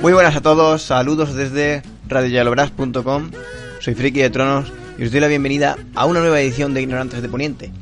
Muy 0.00 0.12
buenas 0.12 0.36
a 0.36 0.40
todos, 0.40 0.82
saludos 0.82 1.34
desde 1.34 1.82
radioyalobras.com. 2.08 3.30
Soy 3.80 3.94
Friki 3.94 4.20
de 4.20 4.30
Tronos 4.30 4.72
y 4.96 5.04
os 5.04 5.10
doy 5.10 5.20
la 5.20 5.28
bienvenida 5.28 5.76
a 5.94 6.06
una 6.06 6.20
nueva 6.20 6.40
edición 6.40 6.72
de 6.72 6.82
Ignorantes 6.82 7.20
de 7.20 7.28
Poniente. 7.28 7.72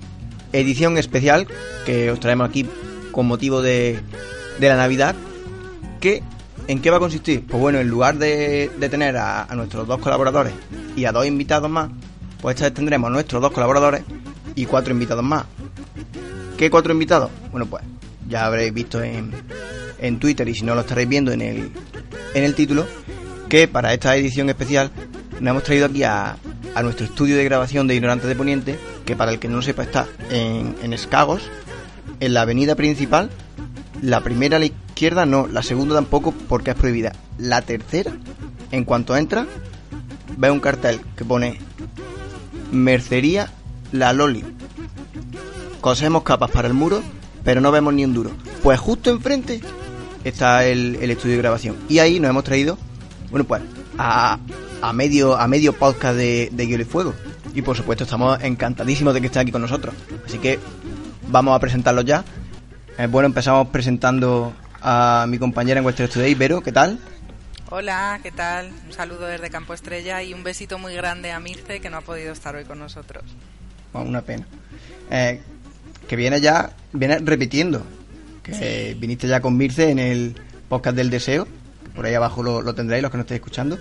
Edición 0.53 0.98
especial 0.98 1.47
que 1.84 2.11
os 2.11 2.19
traemos 2.19 2.48
aquí 2.48 2.67
con 3.12 3.27
motivo 3.27 3.62
de, 3.62 4.01
de 4.59 4.69
la 4.69 4.77
Navidad. 4.77 5.15
Que, 6.01 6.23
¿En 6.69 6.81
qué 6.83 6.91
va 6.91 6.97
a 6.97 7.01
consistir? 7.01 7.45
Pues 7.47 7.61
bueno, 7.61 7.79
en 7.79 7.89
lugar 7.89 8.19
de, 8.19 8.70
de 8.77 8.89
tener 8.89 9.17
a, 9.17 9.45
a 9.45 9.55
nuestros 9.55 9.87
dos 9.87 10.01
colaboradores 10.01 10.53
y 10.97 11.05
a 11.05 11.12
dos 11.12 11.27
invitados 11.27 11.70
más, 11.70 11.91
pues 12.46 12.55
esta 12.55 12.66
vez 12.66 12.74
tendremos 12.74 13.10
nuestros 13.10 13.42
dos 13.42 13.50
colaboradores 13.50 14.05
y 14.55 14.66
cuatro 14.66 14.92
invitados 14.92 15.25
más. 15.25 15.47
¿Qué 16.56 16.70
cuatro 16.70 16.92
invitados? 16.92 17.28
Bueno, 17.50 17.66
pues 17.66 17.83
ya 18.28 18.47
habréis 18.47 18.72
visto 18.72 19.03
en, 19.03 19.33
en 19.98 20.20
Twitter 20.20 20.48
y 20.48 20.55
si 20.55 20.64
no 20.64 20.77
lo 20.77 20.83
estaréis 20.83 21.08
viendo 21.08 21.33
en 21.33 21.41
el, 21.41 21.72
en 22.34 22.44
el 22.44 22.55
título, 22.55 22.86
que 23.48 23.66
para 23.66 23.92
esta 23.92 24.14
edición 24.14 24.48
especial 24.48 24.92
nos 25.41 25.50
hemos 25.50 25.64
traído 25.64 25.86
aquí 25.86 26.05
a, 26.05 26.36
a 26.77 26.83
nuestro 26.84 27.06
estudio 27.06 27.36
de 27.36 27.42
grabación 27.42 27.88
de 27.88 27.97
Ignorantes 27.97 28.28
de 28.28 28.36
Poniente, 28.36 28.78
que 29.05 29.16
para 29.16 29.33
el 29.33 29.41
que 29.41 29.48
no 29.48 29.56
lo 29.56 29.62
sepa 29.62 29.83
está 29.83 30.06
en 30.31 30.92
Escagos, 30.92 31.42
en 32.20 32.33
la 32.33 32.42
avenida 32.42 32.77
principal, 32.77 33.28
la 34.03 34.20
primera 34.20 34.58
a 34.58 34.60
la 34.60 34.66
izquierda 34.66 35.27
no, 35.27 35.48
la 35.48 35.64
segunda 35.64 35.97
tampoco 35.97 36.33
porque 36.48 36.70
es 36.70 36.77
prohibida. 36.77 37.10
La 37.38 37.62
tercera, 37.62 38.12
en 38.70 38.84
cuanto 38.84 39.16
entra, 39.16 39.48
ve 40.36 40.48
un 40.53 40.60
cartel 40.60 41.00
que 41.16 41.25
pone 41.25 41.66
Mercería 42.72 43.50
La 43.92 44.12
Loli. 44.12 44.45
Cosemos 45.81 46.22
capas 46.22 46.50
para 46.50 46.69
el 46.69 46.75
muro, 46.75 47.03
pero 47.45 47.61
no 47.61 47.70
vemos 47.70 47.95
ni 47.95 48.05
un 48.05 48.14
duro. 48.14 48.31
Pues 48.62 48.78
justo 48.78 49.11
enfrente 49.11 49.61
está 50.25 50.67
el, 50.67 50.97
estudio 51.11 51.37
de 51.37 51.42
grabación. 51.42 51.77
Y 51.89 51.98
ahí 51.98 52.19
nos 52.19 52.31
hemos 52.31 52.44
traído, 52.44 52.78
bueno, 53.31 53.44
pues 53.44 53.62
a, 53.98 54.39
a 54.83 54.92
medio 54.92 55.37
a 55.37 55.47
medio 55.47 55.72
podcast 55.72 56.17
de, 56.17 56.50
de 56.53 56.64
y 56.64 56.84
Fuego. 56.84 57.14
Y 57.55 57.62
por 57.62 57.77
supuesto 57.77 58.05
estamos 58.05 58.42
encantadísimos 58.42 59.14
de 59.14 59.20
que 59.20 59.27
estén 59.28 59.42
aquí 59.42 59.53
con 59.53 59.62
nosotros. 59.62 59.94
Así 60.27 60.39
que 60.39 60.59
vamos 61.28 61.55
a 61.55 61.61
presentarlos 61.61 62.05
ya. 62.05 62.25
Eh, 62.98 63.06
bueno, 63.06 63.27
empezamos 63.27 63.69
presentando 63.69 64.53
a 64.83 65.27
mi 65.28 65.39
compañera 65.39 65.81
en 65.81 65.87
Western 65.87 66.11
Today, 66.11 66.34
Vero, 66.34 66.61
¿qué 66.61 66.72
tal? 66.72 66.98
Hola, 67.70 68.20
¿qué 68.22 68.31
tal? 68.31 68.70
Un 68.86 68.92
saludo 68.92 69.27
desde 69.27 69.50
Campo 69.50 69.75
Estrella 69.75 70.22
y 70.22 70.33
un 70.33 70.45
besito 70.45 70.78
muy 70.78 70.95
grande 70.95 71.33
a 71.33 71.41
Mirce 71.41 71.81
que 71.81 71.91
no 71.91 71.97
ha 71.97 72.00
podido 72.00 72.33
estar 72.33 72.55
hoy 72.55 72.64
con 72.64 72.78
nosotros. 72.78 73.25
Bueno, 73.92 74.09
una 74.09 74.22
pena. 74.22 74.47
Eh, 75.11 75.41
que 76.09 76.14
viene 76.17 76.41
ya, 76.41 76.70
viene 76.92 77.19
repitiendo. 77.19 77.83
Que 78.44 78.97
viniste 78.97 79.27
ya 79.27 79.41
con 79.41 79.56
Mirce 79.56 79.91
en 79.91 79.99
el 79.99 80.37
podcast 80.69 80.97
del 80.97 81.10
deseo. 81.10 81.47
que 81.84 81.91
por 81.94 82.06
ahí 82.06 82.15
abajo 82.15 82.44
lo, 82.44 82.62
lo 82.62 82.75
tendréis 82.75 83.03
los 83.03 83.10
que 83.10 83.16
no 83.16 83.22
estéis 83.22 83.41
escuchando. 83.41 83.78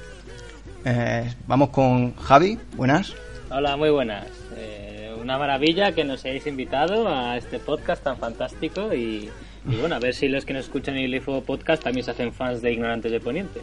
Eh, 0.84 1.32
vamos 1.46 1.70
con 1.70 2.16
Javi, 2.16 2.58
buenas. 2.76 3.14
Hola, 3.52 3.78
muy 3.78 3.92
buenas. 3.92 4.26
Eh, 4.58 5.16
una 5.22 5.38
maravilla 5.38 5.92
que 5.92 6.04
nos 6.04 6.26
hayáis 6.26 6.48
invitado 6.48 7.08
a 7.08 7.38
este 7.38 7.60
podcast 7.60 8.04
tan 8.04 8.18
fantástico 8.18 8.94
y, 8.94 9.30
y 9.68 9.76
bueno, 9.76 9.96
a 9.96 10.00
ver 10.00 10.16
si 10.16 10.28
los 10.28 10.46
que 10.46 10.54
nos 10.54 10.66
escuchan 10.66 10.98
en 10.98 11.12
el 11.12 11.22
Fuego 11.22 11.44
Podcast 11.44 11.84
también 11.84 12.04
se 12.04 12.12
hacen 12.12 12.34
fans 12.34 12.62
de 12.64 12.72
Ignorantes 12.74 13.12
de 13.12 13.20
Poniente. 13.20 13.62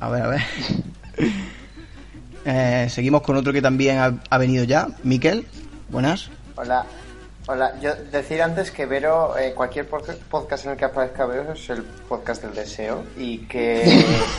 A 0.00 0.08
ver, 0.08 0.22
a 0.22 0.28
ver. 0.28 0.40
Eh, 2.46 2.86
seguimos 2.88 3.20
con 3.20 3.36
otro 3.36 3.52
que 3.52 3.60
también 3.60 3.98
ha, 3.98 4.38
venido 4.38 4.64
ya, 4.64 4.88
Miquel, 5.02 5.46
buenas. 5.90 6.30
Hola, 6.56 6.86
hola. 7.46 7.74
Yo 7.82 7.94
decir 8.10 8.40
antes 8.40 8.70
que 8.70 8.86
Vero, 8.86 9.36
eh, 9.36 9.52
cualquier 9.54 9.88
pod- 9.90 10.16
podcast 10.30 10.64
en 10.64 10.70
el 10.72 10.78
que 10.78 10.86
aparezca 10.86 11.26
Vero 11.26 11.52
es 11.52 11.68
el 11.68 11.82
podcast 11.82 12.42
del 12.42 12.54
deseo 12.54 13.04
y 13.18 13.40
que, 13.40 13.82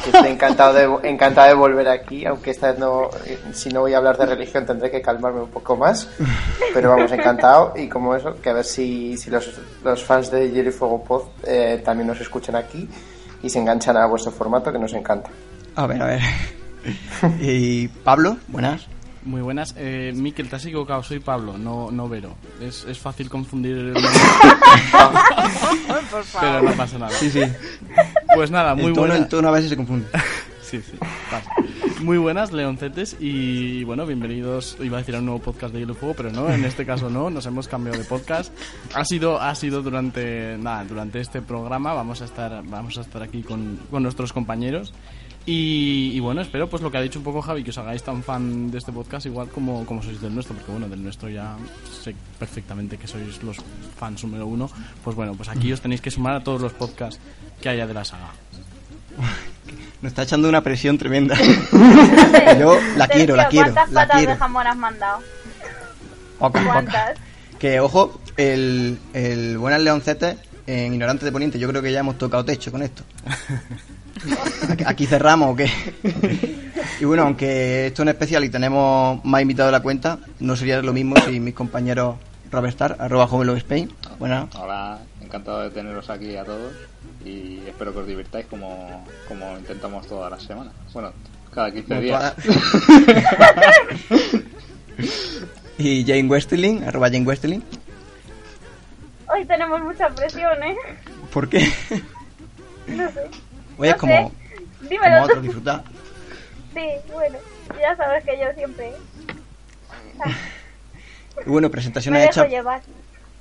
estoy 0.06 0.30
encantado 0.32 0.74
de, 0.74 1.10
encantado 1.10 1.50
de 1.50 1.54
volver 1.54 1.88
aquí, 1.90 2.26
aunque 2.26 2.50
esta 2.50 2.72
vez 2.72 2.80
no, 2.80 3.12
eh, 3.28 3.38
si 3.54 3.70
no 3.70 3.82
voy 3.82 3.94
a 3.94 3.98
hablar 3.98 4.18
de 4.18 4.26
religión 4.26 4.66
tendré 4.66 4.90
que 4.90 5.00
calmarme 5.02 5.42
un 5.42 5.52
poco 5.52 5.76
más, 5.78 6.10
pero 6.74 6.90
vamos, 6.90 7.12
encantado 7.12 7.74
y 7.76 7.88
como 7.88 8.16
eso, 8.16 8.36
que 8.42 8.50
a 8.50 8.54
ver 8.54 8.66
si, 8.66 9.16
si 9.16 9.30
los, 9.30 9.48
los 9.84 10.04
fans 10.04 10.32
de 10.32 10.50
Hielo 10.50 10.70
y 10.70 10.74
Fuego 10.74 11.04
Pod 11.04 11.24
eh, 11.44 11.80
también 11.86 12.08
nos 12.08 12.20
escuchan 12.20 12.56
aquí 12.56 12.90
y 13.44 13.50
se 13.50 13.60
enganchan 13.60 13.96
a 13.98 14.08
vuestro 14.08 14.32
formato 14.32 14.72
que 14.72 14.80
nos 14.80 14.94
encanta. 14.94 15.30
A 15.76 15.88
ver, 15.88 16.02
a 16.02 16.06
ver. 16.06 16.22
y 17.42 17.88
Pablo, 17.88 18.38
buenas. 18.48 18.88
Muy 19.24 19.42
buenas. 19.42 19.76
Eh, 19.78 20.14
Miquel, 20.16 20.50
te 20.50 20.56
has 20.56 20.66
equivocado, 20.66 21.04
soy 21.04 21.20
Pablo, 21.20 21.58
no, 21.58 21.92
no 21.92 22.10
Vero. 22.10 22.36
Es, 22.60 22.86
es 22.86 22.98
fácil 22.98 23.30
confundir 23.30 23.78
el 23.78 23.94
pero 26.40 26.64
no 26.64 26.72
pasa 26.72 26.98
nada. 26.98 27.12
Sí, 27.12 27.30
sí. 27.30 27.44
Pues 28.34 28.50
nada, 28.50 28.74
muy 28.74 28.92
buenas. 28.92 29.20
el 29.20 29.28
tono 29.28 29.50
a 29.50 29.52
veces 29.52 29.70
se 29.70 29.78
confunde. 29.78 30.08
Sí, 30.62 30.82
sí, 30.90 30.98
pasa. 31.30 31.52
Muy 32.02 32.18
buenas, 32.18 32.54
Leoncetes, 32.54 33.18
y 33.20 33.84
bueno, 33.84 34.06
bienvenidos, 34.06 34.78
iba 34.80 34.98
a 34.98 35.02
decir 35.02 35.16
a 35.16 35.20
un 35.20 35.26
nuevo 35.26 35.42
podcast 35.42 35.74
de 35.74 35.82
Hielo 35.82 35.96
Fuego, 35.96 36.16
pero 36.16 36.32
no, 36.32 36.50
en 36.50 36.64
este 36.64 36.86
caso 36.86 37.10
no, 37.10 37.30
nos 37.30 37.46
hemos 37.46 37.68
cambiado 37.68 38.00
de 38.00 38.06
podcast. 38.06 38.54
Ha 38.94 39.04
sido, 39.04 39.42
ha 39.42 39.54
sido 39.54 39.82
durante, 39.82 40.58
nada, 40.58 40.86
durante 40.86 41.20
este 41.20 41.42
programa, 41.42 41.94
vamos 41.94 42.22
a 42.22 42.26
estar, 42.26 42.64
vamos 42.64 42.98
a 42.98 43.02
estar 43.02 43.22
aquí 43.22 43.44
con, 43.44 43.82
con 43.92 44.02
nuestros 44.02 44.32
compañeros. 44.32 44.94
Y, 45.46 46.12
y 46.14 46.20
bueno, 46.20 46.42
espero 46.42 46.70
pues 46.70 46.84
lo 46.84 46.92
que 46.92 46.98
ha 46.98 47.02
dicho 47.02 47.18
un 47.18 47.26
poco 47.26 47.42
Javi, 47.42 47.64
que 47.64 47.72
os 47.72 47.78
hagáis 47.80 48.04
tan 48.04 48.22
fan 48.22 48.70
de 48.70 48.78
este 48.78 48.92
podcast 48.92 49.26
igual 49.26 49.48
como, 49.50 49.86
como 49.88 50.04
sois 50.04 50.22
del 50.22 50.34
nuestro, 50.36 50.56
porque 50.56 50.72
bueno, 50.72 50.88
del 50.88 51.02
nuestro 51.02 51.30
ya 51.30 51.58
sé 52.04 52.16
perfectamente 52.38 52.98
que 52.98 53.08
sois 53.08 53.42
los 53.42 53.58
fans 53.98 54.24
número 54.24 54.46
uno. 54.46 54.70
Pues 55.04 55.16
bueno, 55.16 55.34
pues 55.34 55.50
aquí 55.50 55.74
os 55.74 55.82
tenéis 55.82 56.02
que 56.02 56.12
sumar 56.12 56.36
a 56.36 56.44
todos 56.44 56.62
los 56.62 56.74
podcasts 56.74 57.20
que 57.60 57.70
haya 57.70 57.88
de 57.88 57.94
la 57.94 58.06
saga. 58.06 58.30
Nos 60.02 60.12
está 60.12 60.24
echando 60.24 60.48
una 60.48 60.62
presión 60.62 60.98
tremenda. 60.98 61.36
Yo 62.60 62.78
la 62.96 63.08
quiero, 63.08 63.36
la 63.36 63.48
quiero, 63.50 63.74
¿Cuántas 63.74 63.92
la 63.92 64.02
patas 64.02 64.18
quiero. 64.18 64.32
de 64.34 64.38
jamón 64.38 64.68
has 64.68 64.78
mandado? 64.78 65.20
Pocas. 66.40 66.66
¿Cuántas? 66.66 67.20
Que 67.60 67.80
ojo, 67.80 68.20
el, 68.38 68.98
el 69.14 69.58
Buenas 69.58 69.82
Leoncetes 69.82 70.38
en 70.66 70.94
Ignorante 70.94 71.26
de 71.26 71.32
Poniente, 71.32 71.60
yo 71.60 71.68
creo 71.68 71.82
que 71.82 71.92
ya 71.92 72.00
hemos 72.00 72.18
tocado 72.18 72.46
techo 72.46 72.72
con 72.72 72.82
esto. 72.84 73.04
Aquí- 74.86 75.06
cerramos 75.08 75.54
o 75.54 75.56
qué. 75.56 75.70
Y 77.00 77.06
bueno, 77.06 77.24
aunque 77.24 77.88
esto 77.88 78.02
es 78.02 78.06
un 78.06 78.10
especial 78.10 78.44
y 78.44 78.50
tenemos 78.50 79.24
más 79.26 79.42
invitados 79.42 79.70
de 79.70 79.78
la 79.78 79.82
cuenta, 79.84 80.20
no 80.40 80.56
sería 80.56 80.82
lo 80.82 80.94
mismo 80.94 81.16
si 81.26 81.40
mis 81.40 81.54
compañeros 81.56 82.16
Robert 82.52 82.74
Star, 82.74 82.98
arroba 83.00 83.28
Joven 83.28 83.50
Spain, 83.58 83.92
bueno, 84.20 84.50
Hola, 84.60 85.00
encantado 85.22 85.62
de 85.62 85.70
teneros 85.72 86.10
aquí 86.10 86.36
a 86.36 86.44
todos 86.44 86.74
y 87.26 87.60
espero 87.68 87.94
que 87.94 88.00
os 88.00 88.08
divirtáis 88.08 88.46
como, 88.48 89.06
como 89.28 89.58
intentamos 89.58 90.06
todas 90.08 90.30
las 90.32 90.44
semanas. 90.44 90.74
Bueno, 90.94 91.12
cada 91.54 91.72
15 91.72 91.88
Como 91.88 92.02
días. 92.02 92.34
y 95.78 96.06
Jane 96.06 96.28
Westling, 96.28 96.84
arroba 96.84 97.10
Jane 97.10 97.26
Westling. 97.26 97.62
Hoy 99.34 99.46
tenemos 99.46 99.82
mucha 99.82 100.10
presión, 100.10 100.62
¿eh? 100.64 100.76
¿Por 101.34 101.48
qué? 101.50 101.72
No 102.88 103.10
sé. 103.12 103.22
Oye, 103.82 103.90
es 103.90 103.96
No 103.96 104.00
como, 104.00 104.30
sé. 104.30 104.88
Dímelo 104.90 105.14
como 105.14 105.24
otro 105.26 105.42
disfrutar. 105.42 105.84
Sí, 106.74 106.88
bueno. 107.12 107.38
Ya 107.82 107.96
sabes 107.98 108.24
que 108.24 108.40
yo 108.40 108.46
siempre 108.56 108.94
Y 111.46 111.50
bueno, 111.50 111.70
presentaciones 111.70 112.28
hechas. 112.30 112.48
llevar. 112.50 112.82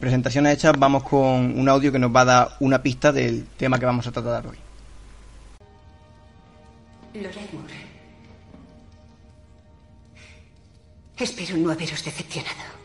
Presentaciones 0.00 0.54
hechas, 0.54 0.72
vamos 0.76 1.04
con 1.04 1.56
un 1.58 1.68
audio 1.68 1.92
que 1.92 1.98
nos 2.00 2.14
va 2.14 2.22
a 2.22 2.24
dar 2.24 2.48
una 2.58 2.82
pista 2.82 3.12
del 3.12 3.46
tema 3.56 3.78
que 3.78 3.86
vamos 3.86 4.04
a 4.08 4.10
tratar 4.10 4.46
hoy. 4.48 4.58
Loretmur. 7.14 7.70
Espero 11.18 11.56
no 11.58 11.70
haberos 11.70 12.02
decepcionado. 12.04 12.79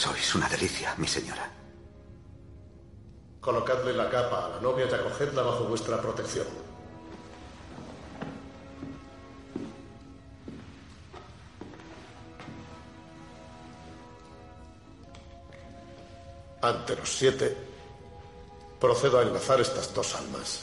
Sois 0.00 0.34
una 0.34 0.48
delicia, 0.48 0.94
mi 0.96 1.06
señora. 1.06 1.46
Colocadle 3.38 3.92
la 3.92 4.08
capa 4.08 4.46
a 4.46 4.48
la 4.48 4.60
novia 4.62 4.86
y 4.90 4.94
acogedla 4.94 5.42
bajo 5.42 5.64
vuestra 5.64 6.00
protección. 6.00 6.46
Ante 16.62 16.96
los 16.96 17.10
siete, 17.10 17.54
procedo 18.80 19.18
a 19.18 19.22
enlazar 19.22 19.60
estas 19.60 19.92
dos 19.92 20.14
almas, 20.14 20.62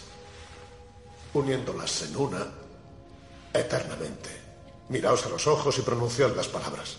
uniéndolas 1.35 2.01
en 2.01 2.17
una 2.17 2.43
eternamente. 3.53 4.31
Miraos 4.89 5.27
a 5.27 5.29
los 5.29 5.45
ojos 5.45 5.77
y 5.77 5.83
pronunciad 5.83 6.35
las 6.35 6.47
palabras. 6.47 6.97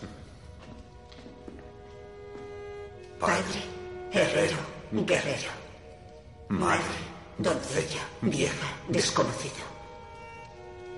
Padre, 3.20 3.60
herrero, 4.12 4.56
guerrero. 4.92 5.50
Madre, 6.48 6.84
doncella, 7.38 8.02
vieja, 8.22 8.66
desconocida. 8.88 9.64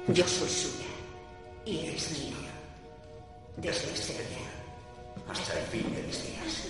Yo 0.09 0.27
soy 0.27 0.49
suya 0.49 0.87
y 1.65 1.87
es 1.87 2.11
mío. 2.19 2.37
Desde 3.57 3.93
este 3.93 4.13
día 4.13 4.51
hasta 5.31 5.59
el 5.59 5.67
fin 5.67 5.95
de 5.95 6.03
mis 6.03 6.23
días. 6.25 6.69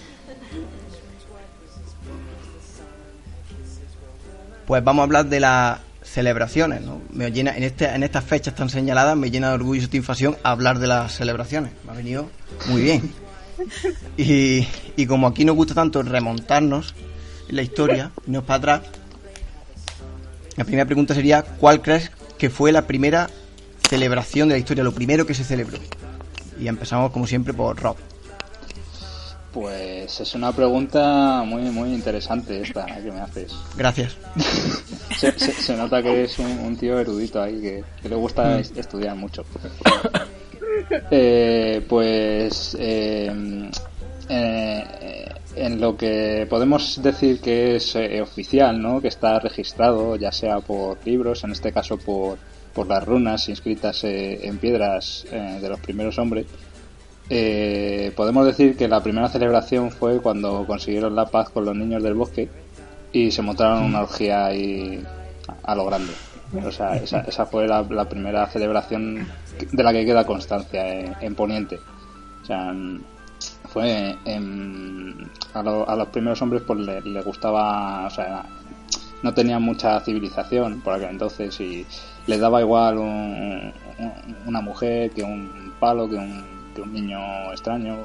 Pues 4.67 4.85
vamos 4.85 5.02
a 5.02 5.05
hablar 5.05 5.26
de 5.26 5.41
las 5.41 5.81
celebraciones, 6.02 6.82
¿no? 6.82 7.00
Me 7.12 7.32
llena, 7.32 7.56
en, 7.56 7.64
este, 7.64 7.87
en 7.87 8.02
estas 8.02 8.25
fechas 8.25 8.55
tan 8.55 8.69
señaladas 8.69 9.17
me 9.17 9.31
llena 9.31 9.49
de 9.49 9.55
orgullo 9.55 9.81
y 9.81 9.85
satisfacción 9.85 10.37
hablar 10.43 10.79
de 10.79 10.87
las 10.87 11.12
celebraciones. 11.12 11.73
Me 11.85 11.93
ha 11.93 11.94
venido 11.94 12.31
muy 12.69 12.82
bien. 12.82 13.12
Y, 14.17 14.67
y 14.97 15.07
como 15.07 15.27
aquí 15.27 15.45
nos 15.45 15.57
gusta 15.57 15.75
tanto 15.75 16.03
remontarnos 16.03 16.95
en 17.49 17.57
la 17.57 17.62
historia, 17.62 18.11
irnos 18.27 18.45
para 18.45 18.57
atrás, 18.59 18.81
la 20.57 20.65
primera 20.65 20.85
pregunta 20.85 21.15
sería, 21.15 21.43
¿cuál 21.43 21.81
crees 21.81 22.11
que 22.39 22.51
fue 22.51 22.71
la 22.73 22.87
primera 22.87 23.31
celebración 23.89 24.49
de 24.49 24.55
la 24.55 24.59
historia, 24.59 24.85
lo 24.85 24.93
primero 24.93 25.25
que 25.27 25.35
se 25.35 25.45
celebró? 25.45 25.79
Y 26.61 26.69
empezamos 26.69 27.11
como 27.12 27.27
siempre 27.27 27.55
por 27.55 27.81
Rob. 27.81 27.97
Pues 29.53 30.21
es 30.21 30.35
una 30.35 30.53
pregunta 30.53 31.43
muy 31.45 31.62
muy 31.71 31.93
interesante 31.93 32.61
esta 32.61 32.85
que 32.87 33.11
me 33.11 33.21
haces. 33.21 33.53
Gracias. 33.77 34.17
Se, 35.19 35.39
se- 35.39 35.53
se 35.53 35.77
nota 35.77 36.03
que 36.03 36.25
es 36.25 36.39
un, 36.39 36.47
un 36.47 36.77
tío 36.77 36.99
erudito 36.99 37.43
ahí, 37.43 37.61
que, 37.61 37.85
que 38.01 38.09
le 38.09 38.15
gusta 38.15 38.59
es- 38.61 38.73
estudiar 38.77 39.17
mucho. 39.17 39.45
Eh, 41.10 41.84
pues 41.88 42.76
eh, 42.78 43.70
eh, 44.28 44.84
en 45.56 45.81
lo 45.81 45.96
que 45.96 46.46
podemos 46.48 47.02
decir 47.02 47.40
que 47.40 47.76
es 47.76 47.94
eh, 47.96 48.20
oficial, 48.20 48.81
¿no? 48.81 49.00
que 49.00 49.08
está 49.08 49.38
registrado 49.38 50.16
ya 50.16 50.32
sea 50.32 50.60
por 50.60 50.98
libros, 51.04 51.44
en 51.44 51.52
este 51.52 51.72
caso 51.72 51.98
por, 51.98 52.38
por 52.75 52.87
las 52.87 53.04
runas 53.04 53.48
inscritas 53.48 54.04
eh, 54.04 54.40
en 54.46 54.58
piedras 54.58 55.26
eh, 55.31 55.58
de 55.60 55.69
los 55.69 55.81
primeros 55.81 56.19
hombres, 56.19 56.46
eh, 57.28 58.12
podemos 58.16 58.46
decir 58.46 58.76
que 58.76 58.88
la 58.88 59.02
primera 59.02 59.28
celebración 59.28 59.90
fue 59.90 60.20
cuando 60.20 60.66
consiguieron 60.66 61.14
la 61.14 61.26
paz 61.26 61.50
con 61.50 61.64
los 61.64 61.76
niños 61.76 62.02
del 62.02 62.14
bosque 62.14 62.48
y 63.12 63.31
se 63.31 63.42
montaron 63.42 63.84
una 63.84 64.02
orgía 64.02 64.46
ahí 64.46 65.02
a 65.62 65.75
lo 65.75 65.84
grande. 65.87 66.12
O 66.67 66.73
sea, 66.73 66.97
esa, 66.97 67.20
esa 67.20 67.47
fue 67.47 67.67
la, 67.69 67.82
la 67.82 68.08
primera 68.08 68.47
celebración 68.47 69.26
de 69.70 69.82
la 69.82 69.93
que 69.93 70.05
queda 70.05 70.25
constancia 70.26 70.87
en, 70.94 71.14
en 71.20 71.35
Poniente. 71.35 71.79
O 72.43 72.44
sea, 72.47 72.75
fue 73.69 74.17
en- 74.25 75.31
a, 75.55 75.62
lo- 75.62 75.88
a 75.88 75.94
los 75.97 76.08
primeros 76.08 76.43
hombres 76.43 76.62
pues 76.67 76.81
le, 76.81 77.00
le 77.02 77.23
gustaba, 77.23 78.06
o 78.06 78.11
sea, 78.11 78.44
no 79.23 79.32
tenían 79.35 79.62
mucha 79.62 80.00
civilización 80.00 80.81
por 80.81 80.94
aquel 80.94 81.11
entonces 81.11 81.61
y 81.61 81.87
les 82.26 82.41
daba 82.41 82.61
igual 82.61 82.99
un- 82.99 83.73
un- 83.99 84.37
una 84.47 84.61
mujer 84.61 85.11
que 85.12 85.23
un 85.23 85.73
palo, 85.79 86.08
que 86.08 86.17
un, 86.17 86.44
que 86.75 86.81
un 86.82 86.93
niño 86.93 87.19
extraño. 87.52 87.99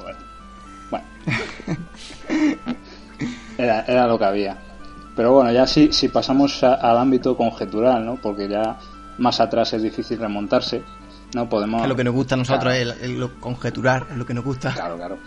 Bueno, 0.90 1.04
era, 3.58 3.80
era 3.86 4.06
lo 4.06 4.18
que 4.18 4.24
había. 4.24 4.56
Pero 5.16 5.32
bueno, 5.32 5.50
ya 5.50 5.66
si, 5.66 5.92
si 5.92 6.08
pasamos 6.08 6.62
a- 6.62 6.74
al 6.74 6.98
ámbito 6.98 7.36
conjetural, 7.36 8.04
¿no? 8.04 8.16
Porque 8.16 8.48
ya 8.48 8.76
más 9.18 9.40
atrás 9.40 9.72
es 9.72 9.82
difícil 9.82 10.18
remontarse, 10.18 10.82
¿no? 11.34 11.48
Podemos... 11.48 11.82
Es 11.82 11.88
lo 11.88 11.96
que 11.96 12.04
nos 12.04 12.14
gusta 12.14 12.34
a 12.34 12.38
nosotros, 12.38 12.74
Claro. 12.74 12.92
el- 13.00 13.10
el- 13.12 13.18
lo 13.18 13.40
conjeturar, 13.40 14.06
es 14.10 14.16
lo 14.18 14.26
que 14.26 14.34
nos 14.34 14.44
gusta. 14.44 14.72
Claro, 14.74 14.96
claro. 14.96 15.18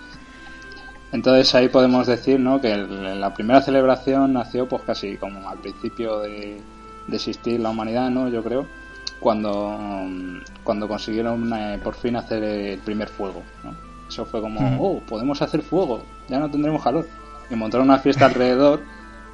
Entonces 1.12 1.54
ahí 1.56 1.70
podemos 1.70 2.06
decir, 2.06 2.40
¿no? 2.40 2.62
Que 2.62 2.72
el- 2.72 3.20
la 3.20 3.34
primera 3.34 3.62
celebración 3.62 4.34
nació 4.34 4.68
pues 4.68 4.84
casi 4.84 5.18
como 5.18 5.50
al 5.50 5.58
principio 5.58 6.20
de, 6.20 6.62
de 7.08 7.16
existir 7.16 7.60
la 7.60 7.72
humanidad, 7.72 8.12
¿no? 8.12 8.30
Yo 8.30 8.44
creo, 8.44 8.68
cuando, 9.20 9.76
cuando 10.64 10.88
consiguieron 10.88 11.52
eh, 11.54 11.80
por 11.84 11.96
fin 11.96 12.16
hacer 12.16 12.44
el 12.44 12.80
primer 12.80 13.10
fuego, 13.10 13.42
¿no? 13.64 13.74
Eso 14.08 14.26
fue 14.26 14.40
como, 14.42 14.60
oh, 14.80 15.00
podemos 15.02 15.42
hacer 15.42 15.62
fuego, 15.64 16.04
ya 16.28 16.40
no 16.40 16.50
tendremos 16.50 16.84
calor. 16.84 17.08
Y 17.50 17.56
montaron 17.56 17.88
una 17.90 17.98
fiesta 18.00 18.26
alrededor, 18.28 18.82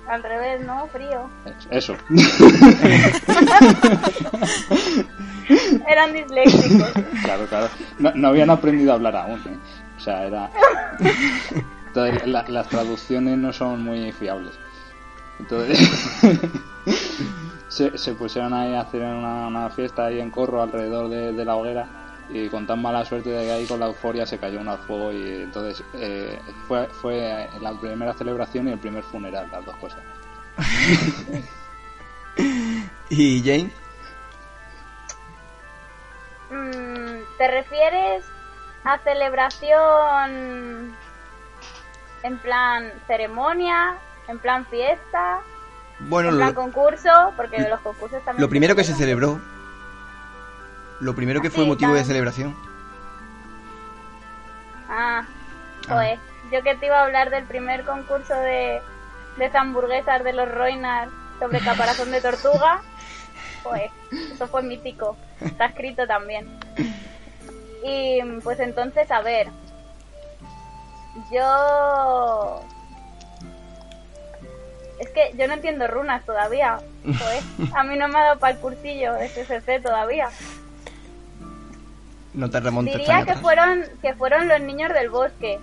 Al 0.08 0.24
revés, 0.24 0.62
¿no? 0.66 0.88
Frío. 0.88 1.30
eso. 1.72 1.96
Eran 5.88 6.14
disléxicos. 6.14 6.92
Claro, 7.24 7.46
claro. 7.48 7.68
No, 8.00 8.12
no 8.16 8.28
habían 8.30 8.50
aprendido 8.50 8.92
a 8.92 8.96
hablar 8.96 9.16
aún. 9.16 9.40
¿eh? 9.46 9.58
O 9.98 10.00
sea, 10.00 10.26
era. 10.26 10.50
Entonces, 11.88 12.28
la- 12.28 12.46
las 12.48 12.68
traducciones 12.68 13.38
no 13.38 13.54
son 13.54 13.84
muy 13.84 14.12
fiables. 14.12 14.54
Entonces, 15.40 15.78
se, 17.68 17.98
se 17.98 18.14
pusieron 18.14 18.54
ahí 18.54 18.74
a 18.74 18.82
hacer 18.82 19.02
una, 19.02 19.48
una 19.48 19.70
fiesta 19.70 20.06
ahí 20.06 20.20
en 20.20 20.32
corro 20.32 20.62
alrededor 20.62 21.10
de, 21.10 21.34
de 21.34 21.46
la 21.46 21.56
hoguera 21.56 21.86
y 22.30 22.50
con 22.50 22.66
tan 22.66 22.82
mala 22.82 23.06
suerte 23.06 23.30
de 23.30 23.46
que 23.46 23.52
ahí 23.52 23.66
con 23.66 23.80
la 23.80 23.88
euforia 23.88 24.26
se 24.26 24.40
cayó 24.40 24.60
uno 24.60 24.72
al 24.72 24.80
fuego 24.80 25.14
y 25.14 25.44
entonces 25.44 25.84
eh, 25.94 26.40
fue, 26.68 26.88
fue 26.88 27.48
la 27.62 27.74
primera 27.80 28.14
celebración 28.14 28.68
y 28.68 28.72
el 28.72 28.80
primer 28.80 29.04
funeral, 29.04 29.48
las 29.52 29.66
dos 29.66 29.76
cosas. 29.78 30.00
¿Y 33.10 33.42
Jane? 33.42 33.70
Mm, 36.50 37.24
¿Te 37.38 37.48
refieres 37.48 38.26
a 38.84 38.98
celebración 39.00 40.96
en 42.24 42.38
plan 42.40 42.92
ceremonia, 43.08 43.96
en 44.28 44.40
plan 44.40 44.66
fiesta, 44.66 45.40
Bueno, 46.00 46.30
en 46.30 46.36
plan 46.38 46.50
lo, 46.50 46.56
concurso? 46.56 47.34
Porque 47.36 47.60
los 47.70 47.80
concursos 47.82 48.24
también. 48.24 48.42
lo 48.42 48.50
primero 48.50 48.76
que 48.76 48.84
se 48.84 48.96
celebró, 48.96 49.40
lo 51.00 51.16
primero 51.16 51.42
que 51.42 51.48
Ah, 51.48 51.52
fue 51.52 51.66
motivo 51.66 51.94
de 51.94 52.04
celebración. 52.04 52.56
Ah, 54.90 55.26
joder. 55.88 56.20
Yo 56.52 56.62
que 56.64 56.76
te 56.76 56.86
iba 56.86 57.00
a 57.00 57.04
hablar 57.04 57.30
del 57.32 57.44
primer 57.46 57.84
concurso 57.86 58.34
de, 58.36 58.82
de 59.38 59.58
hamburguesas 59.58 60.24
de 60.24 60.34
los 60.34 60.50
Roinar 60.50 61.10
sobre 61.40 61.60
caparazón 61.60 62.12
de 62.12 62.22
tortuga. 62.22 62.82
Joder, 63.64 63.90
eso 64.34 64.48
fue 64.48 64.62
mítico. 64.62 65.18
Está 65.42 65.66
escrito 65.66 66.06
también. 66.08 66.60
Y 67.84 68.22
pues 68.44 68.60
entonces, 68.60 69.10
a 69.12 69.22
ver. 69.22 69.48
Yo. 71.32 72.62
Es 75.00 75.10
que 75.10 75.34
yo 75.38 75.48
no 75.48 75.54
entiendo 75.54 75.88
runas 75.88 76.26
todavía. 76.26 76.80
Joder, 77.04 77.44
a 77.76 77.84
mí 77.84 77.98
no 77.98 78.08
me 78.08 78.20
ha 78.20 78.24
dado 78.24 78.40
para 78.40 78.54
el 78.54 78.60
cursillo 78.60 79.14
de 79.14 79.80
todavía. 79.82 80.30
No 82.36 82.50
te 82.50 82.60
remontes 82.60 82.94
tan 82.94 83.02
Diría 83.02 83.16
que 83.24 83.32
atrás. 83.32 83.42
fueron, 83.42 83.86
que 84.02 84.14
fueron 84.14 84.48
los 84.48 84.60
niños 84.62 84.94
del 84.94 85.10
bosque. 85.10 85.60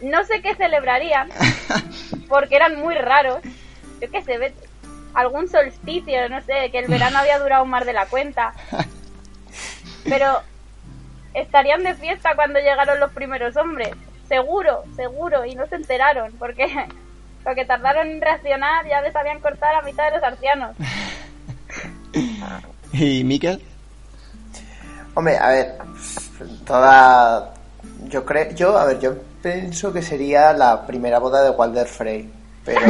No 0.00 0.24
sé 0.24 0.40
qué 0.40 0.54
celebrarían, 0.54 1.28
porque 2.28 2.56
eran 2.56 2.76
muy 2.80 2.94
raros. 2.94 3.40
Yo 4.00 4.10
qué 4.10 4.22
sé, 4.22 4.54
algún 5.14 5.48
solsticio, 5.48 6.28
no 6.28 6.40
sé, 6.42 6.70
que 6.70 6.78
el 6.78 6.86
verano 6.88 7.18
había 7.18 7.38
durado 7.40 7.64
más 7.64 7.84
de 7.84 7.92
la 7.92 8.06
cuenta. 8.06 8.54
Pero 10.04 10.40
estarían 11.34 11.82
de 11.82 11.94
fiesta 11.94 12.34
cuando 12.36 12.60
llegaron 12.60 13.00
los 13.00 13.10
primeros 13.12 13.56
hombres. 13.56 13.90
Seguro, 14.28 14.84
seguro, 14.94 15.44
y 15.44 15.54
no 15.54 15.66
se 15.66 15.76
enteraron, 15.76 16.32
porque 16.38 16.66
lo 17.44 17.54
que 17.56 17.64
tardaron 17.64 18.08
en 18.08 18.20
reaccionar 18.20 18.86
ya 18.86 19.00
les 19.00 19.16
habían 19.16 19.40
cortado 19.40 19.72
la 19.72 19.82
mitad 19.82 20.04
de 20.04 20.16
los 20.16 20.22
arcianos. 20.22 20.76
¿Y 22.92 23.24
Miquel? 23.24 23.60
Hombre, 25.18 25.36
a 25.36 25.48
ver, 25.48 25.74
toda... 26.64 27.50
Yo 28.06 28.24
creo, 28.24 28.52
yo, 28.52 28.78
a 28.78 28.84
ver, 28.84 29.00
yo 29.00 29.14
pienso 29.42 29.92
que 29.92 30.00
sería 30.00 30.52
la 30.52 30.86
primera 30.86 31.18
boda 31.18 31.42
de 31.42 31.50
Walder 31.50 31.88
Frey, 31.88 32.30
pero... 32.64 32.80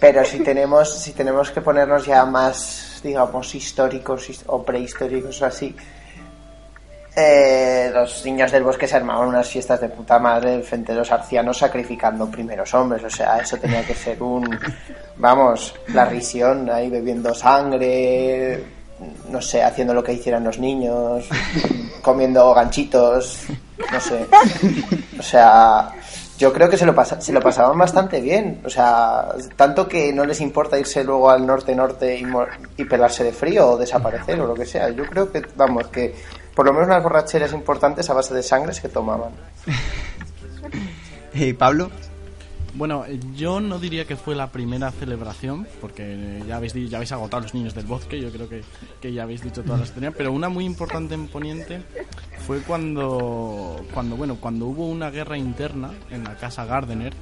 pero 0.00 0.24
si 0.24 0.38
tenemos, 0.38 0.94
si 1.02 1.14
tenemos 1.14 1.50
que 1.50 1.62
ponernos 1.62 2.06
ya 2.06 2.24
más, 2.26 3.00
digamos, 3.02 3.52
históricos 3.52 4.30
his- 4.30 4.44
o 4.46 4.62
prehistóricos 4.62 5.42
o 5.42 5.46
así, 5.46 5.74
eh, 7.16 7.90
los 7.92 8.24
niños 8.24 8.52
del 8.52 8.62
bosque 8.62 8.86
se 8.86 8.94
armaban 8.98 9.26
unas 9.26 9.48
fiestas 9.48 9.80
de 9.80 9.88
puta 9.88 10.20
madre 10.20 10.62
frente 10.62 10.92
a 10.92 10.94
los 10.94 11.10
arcianos 11.10 11.58
sacrificando 11.58 12.30
primeros 12.30 12.72
hombres. 12.72 13.02
O 13.02 13.10
sea, 13.10 13.38
eso 13.38 13.56
tenía 13.56 13.84
que 13.84 13.94
ser 13.96 14.22
un. 14.22 14.48
Vamos, 15.16 15.74
la 15.88 16.04
risión 16.04 16.70
ahí 16.70 16.88
bebiendo 16.88 17.34
sangre, 17.34 18.64
no 19.30 19.40
sé, 19.40 19.62
haciendo 19.62 19.94
lo 19.94 20.02
que 20.02 20.12
hicieran 20.12 20.44
los 20.44 20.58
niños, 20.58 21.28
comiendo 22.02 22.52
ganchitos, 22.54 23.44
no 23.92 24.00
sé. 24.00 24.26
O 25.18 25.22
sea, 25.22 25.90
yo 26.38 26.52
creo 26.52 26.70
que 26.70 26.78
se 26.78 26.86
lo, 26.86 26.94
pasa, 26.94 27.20
se 27.20 27.32
lo 27.32 27.40
pasaban 27.40 27.76
bastante 27.76 28.20
bien. 28.20 28.62
O 28.64 28.70
sea, 28.70 29.28
tanto 29.56 29.86
que 29.86 30.12
no 30.12 30.24
les 30.24 30.40
importa 30.40 30.78
irse 30.78 31.04
luego 31.04 31.30
al 31.30 31.46
norte-norte 31.46 32.18
y, 32.18 32.26
y 32.78 32.84
pelarse 32.84 33.24
de 33.24 33.32
frío 33.32 33.72
o 33.72 33.76
desaparecer 33.76 34.40
o 34.40 34.46
lo 34.46 34.54
que 34.54 34.64
sea. 34.64 34.88
Yo 34.90 35.04
creo 35.04 35.30
que, 35.30 35.42
vamos, 35.54 35.88
que 35.88 36.14
por 36.54 36.66
lo 36.66 36.72
menos 36.72 36.88
unas 36.88 37.02
borracheras 37.02 37.52
importantes 37.52 38.08
a 38.10 38.14
base 38.14 38.34
de 38.34 38.42
sangre 38.42 38.72
se 38.72 38.88
tomaban. 38.88 39.32
Eh, 41.32 41.54
Pablo, 41.54 41.92
Bueno, 42.74 43.04
yo 43.36 43.60
no 43.60 43.78
diría 43.78 44.04
que 44.04 44.16
fue 44.16 44.34
la 44.34 44.52
primera 44.52 44.90
celebración, 44.92 45.66
porque 45.80 46.42
ya 46.46 46.56
habéis, 46.56 46.74
ya 46.74 46.98
habéis 46.98 47.12
agotado 47.12 47.42
los 47.42 47.54
niños 47.54 47.74
del 47.74 47.86
bosque, 47.86 48.20
yo 48.20 48.30
creo 48.30 48.48
que, 48.48 48.62
que 49.00 49.12
ya 49.12 49.24
habéis 49.24 49.42
dicho 49.42 49.62
todas 49.62 49.80
las 49.80 49.92
tenían, 49.92 50.14
pero 50.16 50.32
una 50.32 50.48
muy 50.48 50.64
importante 50.64 51.14
en 51.14 51.26
Poniente 51.26 51.82
fue 52.46 52.60
cuando, 52.62 53.84
cuando, 53.92 54.16
bueno, 54.16 54.36
cuando 54.36 54.66
hubo 54.66 54.86
una 54.86 55.10
guerra 55.10 55.36
interna 55.36 55.90
en 56.10 56.24
la 56.24 56.36
casa 56.36 56.64
Gardener, 56.64 57.12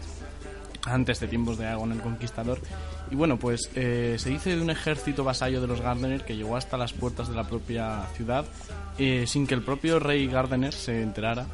antes 0.84 1.20
de 1.20 1.28
tiempos 1.28 1.58
de 1.58 1.66
Aegon 1.66 1.92
el 1.92 2.00
Conquistador. 2.00 2.60
Y 3.10 3.14
bueno, 3.14 3.38
pues 3.38 3.70
eh, 3.74 4.16
se 4.18 4.30
dice 4.30 4.54
de 4.56 4.60
un 4.62 4.70
ejército 4.70 5.24
vasallo 5.24 5.60
de 5.60 5.66
los 5.66 5.80
Gardener 5.80 6.24
que 6.24 6.36
llegó 6.36 6.56
hasta 6.56 6.76
las 6.76 6.92
puertas 6.92 7.28
de 7.28 7.34
la 7.34 7.44
propia 7.44 8.02
ciudad 8.16 8.44
eh, 8.98 9.24
sin 9.26 9.46
que 9.46 9.54
el 9.54 9.62
propio 9.62 9.98
rey 9.98 10.26
Gardener 10.26 10.72
se 10.74 11.02
enterara 11.02 11.46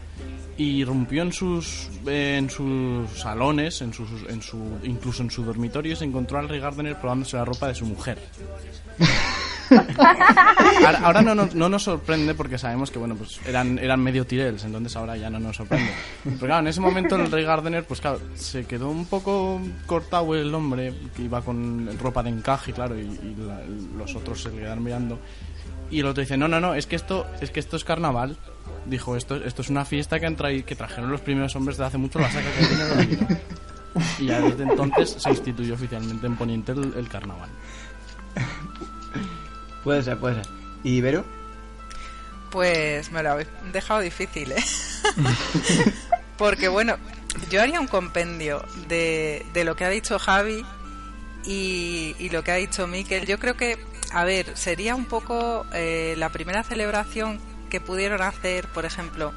y 0.57 0.85
rompió 0.85 1.23
en 1.23 1.33
sus 1.33 1.89
eh, 2.07 2.37
en 2.39 2.49
sus 2.51 3.09
salones, 3.11 3.83
en 3.83 3.93
sus, 3.93 4.09
en 4.29 4.41
su 4.43 4.59
incluso 4.85 5.23
en 5.23 5.31
su 5.31 5.45
dormitorio 5.45 5.93
y 5.93 5.97
se 5.97 6.05
encontró 6.05 6.39
al 6.39 6.49
rey 6.49 6.61
Gardener 6.61 6.97
probándose 7.01 7.37
la 7.37 7.45
ropa 7.45 7.69
de 7.69 7.75
su 7.75 7.87
mujer. 7.87 8.19
Ahora, 10.85 10.99
ahora 11.05 11.23
no, 11.23 11.35
nos- 11.35 11.55
no 11.55 11.69
nos 11.71 11.83
sorprende 11.85 12.35
porque 12.35 12.59
sabemos 12.59 12.91
que 12.91 12.99
bueno 12.99 13.17
pues 13.17 13.41
eran 13.47 13.79
eran 13.79 13.99
medio 14.01 14.27
tirels, 14.27 14.63
entonces 14.65 14.95
ahora 14.95 15.17
ya 15.17 15.31
no 15.31 15.41
nos 15.41 15.57
sorprende. 15.57 15.91
Pero 16.23 16.39
claro, 16.39 16.61
en 16.61 16.67
ese 16.69 16.81
momento 16.81 17.17
el 17.17 17.31
rey 17.31 17.45
Gardener 17.45 17.85
pues 17.85 18.01
claro, 18.01 18.21
se 18.35 18.67
quedó 18.67 18.91
un 18.91 19.07
poco 19.07 19.61
cortado 19.87 20.35
el 20.35 20.55
hombre 20.55 20.93
que 21.17 21.23
iba 21.23 21.41
con 21.45 21.99
ropa 21.99 22.23
de 22.23 22.31
encaje, 22.31 22.73
claro, 22.73 22.99
y, 22.99 23.03
y 23.03 23.35
la- 23.39 23.63
los 23.97 24.15
otros 24.15 24.43
se 24.43 24.51
le 24.51 24.59
quedaron 24.59 24.83
mirando. 24.83 25.19
Y 25.91 26.01
el 26.01 26.07
otro 26.07 26.23
dice, 26.23 26.37
"No, 26.37 26.49
no, 26.49 26.61
no, 26.61 26.75
es 26.75 26.87
que 26.87 26.97
esto 26.97 27.27
es 27.41 27.51
que 27.51 27.61
esto 27.61 27.77
es 27.77 27.85
carnaval." 27.85 28.37
Dijo, 28.87 29.17
"Esto 29.17 29.37
esto 29.37 29.63
es 29.63 29.69
una 29.71 29.85
fiesta 29.85 30.19
que 30.19 30.27
han 30.27 30.37
traído 30.37 30.65
que 30.67 30.75
trajeron 30.75 31.11
los 31.11 31.21
primeros 31.21 31.55
hombres 31.57 31.77
de 31.79 31.85
hace 31.85 31.99
mucho 31.99 32.19
la 32.19 32.31
saca 32.31 32.51
que 32.59 32.67
viene 32.67 32.85
de 32.85 32.95
la 32.97 33.03
vida". 33.27 33.41
Y 34.19 34.27
ya 34.27 34.41
desde 34.41 34.63
entonces 34.65 35.17
se 35.19 35.31
instituyó 35.31 35.75
oficialmente 35.75 36.27
en 36.27 36.37
Poniente 36.37 36.73
el, 36.73 36.93
el 36.97 37.09
carnaval. 37.09 37.49
puede 39.85 40.03
ser, 40.03 40.19
puede 40.19 40.37
ser. 40.43 40.47
¿Y 40.83 41.01
Vero? 41.01 41.25
Pues 42.51 43.11
me 43.13 43.23
lo 43.23 43.33
habéis 43.33 43.49
dejado 43.73 44.01
difícil, 44.01 44.53
¿eh? 44.53 44.65
Porque 46.39 46.69
bueno, 46.69 46.97
yo 47.51 47.61
haría 47.63 47.81
un 47.81 47.87
compendio 47.87 48.65
de, 48.89 49.45
de 49.53 49.65
lo 49.65 49.77
que 49.77 49.85
ha 49.85 49.89
dicho 49.91 50.19
Javi 50.19 50.65
y, 51.47 52.15
y 52.19 52.29
lo 52.31 52.43
que 52.43 52.53
ha 52.53 52.57
dicho 52.57 52.87
Miquel. 52.87 53.27
Yo 53.27 53.39
creo 53.39 53.57
que, 53.57 53.79
a 54.13 54.25
ver, 54.25 54.57
sería 54.57 54.95
un 54.95 55.05
poco 55.07 55.67
eh, 55.73 56.15
la 56.17 56.31
primera 56.31 56.63
celebración 56.63 57.41
que 57.71 57.81
pudieron 57.81 58.23
hacer, 58.23 58.69
por 58.69 58.85
ejemplo, 58.85 59.33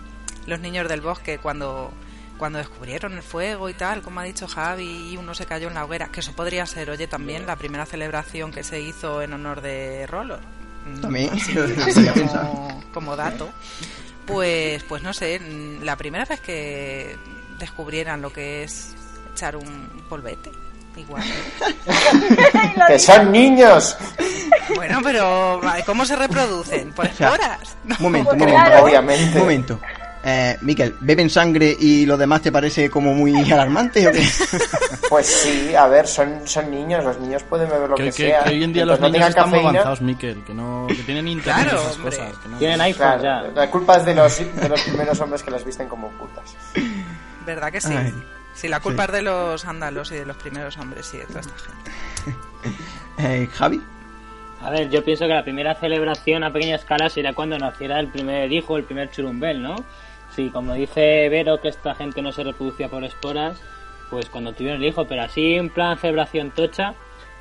los 0.46 0.60
niños 0.60 0.88
del 0.88 1.02
bosque 1.02 1.38
cuando, 1.40 1.92
cuando 2.38 2.60
descubrieron 2.60 3.14
el 3.14 3.24
fuego 3.24 3.70
y 3.70 3.74
tal, 3.74 4.02
como 4.02 4.20
ha 4.20 4.24
dicho 4.24 4.48
Javi, 4.48 5.12
y 5.12 5.18
uno 5.18 5.34
se 5.34 5.46
cayó 5.46 5.68
en 5.68 5.74
la 5.74 5.86
hoguera. 5.86 6.10
Que 6.10 6.22
eso 6.22 6.34
podría 6.34 6.66
ser, 6.66 6.90
oye, 6.90 7.08
también 7.08 7.46
la 7.46 7.56
primera 7.56 7.86
celebración 7.86 8.52
que 8.52 8.64
se 8.64 8.80
hizo 8.82 9.22
en 9.22 9.34
honor 9.34 9.62
de 9.62 10.08
Rollo. 10.08 10.40
Mm, 10.86 11.02
También, 11.02 11.30
así, 11.34 11.54
como, 12.94 13.16
dato. 13.16 13.50
Pues, 14.26 14.84
pues 14.84 15.04
no 15.04 15.14
sé, 15.14 15.42
la 15.82 15.96
primera 15.96 16.26
vez 16.26 16.40
que 16.42 17.16
descubrieran 17.60 18.22
lo 18.22 18.32
que 18.32 18.64
es 18.64 18.94
echar 19.34 19.56
un 19.56 20.04
polvete, 20.10 20.52
igual. 21.00 21.24
¡Que 22.88 23.00
son 23.00 23.32
niños! 23.32 23.98
Bueno, 24.76 25.00
pero 25.04 25.62
¿cómo 25.86 26.06
se 26.06 26.16
reproducen? 26.16 26.92
¿Por 26.92 27.06
esporas? 27.06 27.76
No. 27.84 27.96
Un 28.00 28.04
momento, 28.04 28.32
un 28.32 28.38
momento. 28.40 28.62
claro. 28.62 28.86
Obviamente. 28.86 29.34
Un 29.38 29.40
momento. 29.40 29.80
Eh, 30.30 30.58
Miquel, 30.62 30.94
¿beben 31.00 31.30
sangre 31.30 31.74
y 31.80 32.06
lo 32.06 32.18
demás 32.18 32.42
te 32.42 32.52
parece 32.52 32.90
como 32.90 33.14
muy 33.14 33.34
alarmante 33.52 34.06
o 34.08 34.12
qué? 34.12 34.28
Pues 35.10 35.26
sí, 35.26 35.74
a 35.74 35.88
ver, 35.88 36.06
son, 36.06 36.42
son 36.46 36.70
niños, 36.70 37.02
los 37.06 37.18
niños 37.20 37.44
pueden 37.44 37.70
beber 37.70 37.90
lo 37.90 37.96
que, 37.96 38.04
Que, 38.06 38.10
que- 38.10 38.16
sea. 38.32 38.44
que 38.44 38.50
hoy 38.50 38.64
en 38.64 38.74
día 38.74 38.86
los 38.86 39.00
no 39.00 39.08
niños 39.10 39.30
están 39.30 39.50
muy 39.50 39.60
avanzados, 39.60 40.02
Miquel, 40.02 40.44
que, 40.44 40.54
no, 40.54 40.86
que 40.90 40.96
tienen 40.96 41.30
internet 41.30 41.64
Claro, 41.70 41.78
y 41.78 41.82
esas 41.86 41.96
hombre. 41.96 42.18
cosas. 42.18 42.38
que 42.40 42.50
no- 42.50 42.58
Tienen 42.58 42.82
iPhone 42.82 43.20
Claro, 43.20 43.24
ya. 43.24 43.42
la 43.62 43.72
culpa 43.72 43.98
es 43.98 44.06
de 44.06 44.16
los, 44.16 44.38
de 44.62 44.70
los 44.70 44.82
primeros 44.82 45.20
hombres 45.22 45.44
que 45.44 45.52
las 45.52 45.64
visten 45.64 45.88
como 45.88 46.10
putas. 46.10 46.56
¿Verdad 47.46 47.72
que 47.72 47.80
sí? 47.80 47.94
Ay. 47.96 48.14
Sí, 48.58 48.68
la 48.68 48.80
culpa 48.80 49.06
es 49.06 49.12
de 49.12 49.22
los 49.22 49.66
ándalos 49.66 50.12
y 50.12 50.16
de 50.16 50.26
los 50.26 50.36
primeros 50.38 50.78
hombres 50.78 51.14
y 51.14 51.18
de 51.18 51.26
toda 51.26 51.42
esta 51.42 51.54
gente. 51.60 51.92
Eh, 53.20 53.48
Javi, 53.54 53.82
A 54.62 54.70
ver, 54.70 54.90
yo 54.90 55.04
pienso 55.04 55.26
que 55.26 55.34
la 55.34 55.44
primera 55.44 55.74
celebración 55.76 56.44
a 56.44 56.52
pequeña 56.52 56.76
escala 56.76 57.10
sería 57.10 57.34
cuando 57.34 57.58
naciera 57.58 58.00
el 58.00 58.08
primer 58.10 58.52
hijo, 58.52 58.78
el 58.78 58.84
primer 58.84 59.10
churumbel, 59.10 59.62
¿no? 59.64 59.76
Sí, 60.36 60.50
como 60.52 60.74
dice 60.74 61.28
Vero 61.30 61.60
que 61.62 61.70
esta 61.70 61.96
gente 61.96 62.22
no 62.22 62.32
se 62.32 62.44
reproducía 62.44 62.90
por 62.90 63.04
esporas, 63.04 63.60
pues 64.10 64.30
cuando 64.30 64.54
tuvieron 64.54 64.82
el 64.84 64.88
hijo, 64.90 65.06
pero 65.06 65.24
así 65.24 65.56
en 65.56 65.70
plan 65.70 65.98
celebración 65.98 66.52
tocha, 66.52 66.94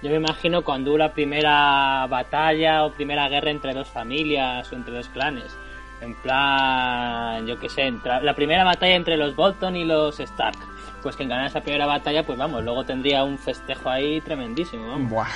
yo 0.03 0.09
me 0.11 0.17
imagino 0.17 0.63
cuando 0.63 0.91
hubo 0.93 0.99
la 0.99 1.13
primera 1.13 2.07
batalla 2.09 2.85
o 2.85 2.93
primera 2.93 3.29
guerra 3.29 3.51
entre 3.51 3.75
dos 3.75 3.89
familias 3.89 4.71
o 4.73 4.77
entre 4.77 4.95
dos 4.95 5.09
clanes. 5.09 5.55
En 6.01 6.15
plan, 6.15 7.47
yo 7.47 7.59
qué 7.59 7.69
sé, 7.69 7.87
entra- 7.87 8.21
la 8.23 8.35
primera 8.35 8.65
batalla 8.65 8.95
entre 8.95 9.17
los 9.17 9.35
Bolton 9.37 9.77
y 9.77 9.85
los 9.85 10.21
Stark. 10.21 10.57
Pues 11.03 11.15
quien 11.17 11.29
ganara 11.29 11.49
esa 11.49 11.61
primera 11.61 11.87
batalla, 11.87 12.25
pues 12.25 12.37
vamos, 12.39 12.65
luego 12.65 12.85
tendría 12.85 13.23
un 13.25 13.39
festejo 13.39 13.89
ahí 13.89 14.21
tremendísimo, 14.23 14.89
vamos. 14.89 15.11
buah. 15.11 15.29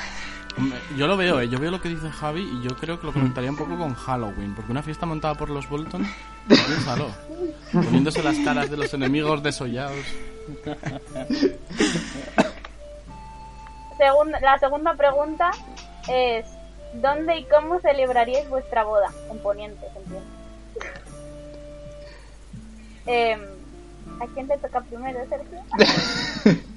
Yo 0.96 1.06
lo 1.06 1.16
veo, 1.16 1.40
eh, 1.40 1.48
yo 1.48 1.60
veo 1.60 1.70
lo 1.70 1.80
que 1.80 1.88
dice 1.88 2.10
Javi 2.10 2.40
y 2.42 2.60
yo 2.68 2.74
creo 2.76 2.98
que 3.00 3.06
lo 3.06 3.12
conectaría 3.12 3.50
un 3.50 3.56
poco 3.56 3.78
con 3.78 3.94
Halloween, 3.94 4.52
porque 4.54 4.72
una 4.72 4.82
fiesta 4.82 5.06
montada 5.06 5.34
por 5.34 5.48
los 5.48 5.68
Bolton, 5.68 6.04
piénsalo, 6.48 7.06
poniéndose 7.72 8.20
las 8.22 8.36
caras 8.40 8.68
de 8.68 8.76
los 8.76 8.92
enemigos 8.92 9.42
desollados. 9.44 10.04
Segun- 13.96 14.34
la 14.40 14.58
segunda 14.58 14.94
pregunta 14.94 15.52
es: 16.08 16.46
¿dónde 16.94 17.38
y 17.38 17.44
cómo 17.44 17.78
celebraríais 17.80 18.48
vuestra 18.48 18.82
boda? 18.82 19.08
En 19.30 19.38
Poniente, 19.38 19.86
se 19.92 19.98
entiende. 19.98 20.26
¿A 24.18 24.26
quién 24.34 24.48
te 24.48 24.58
toca 24.58 24.80
primero, 24.82 25.20
Sergio? 25.28 26.64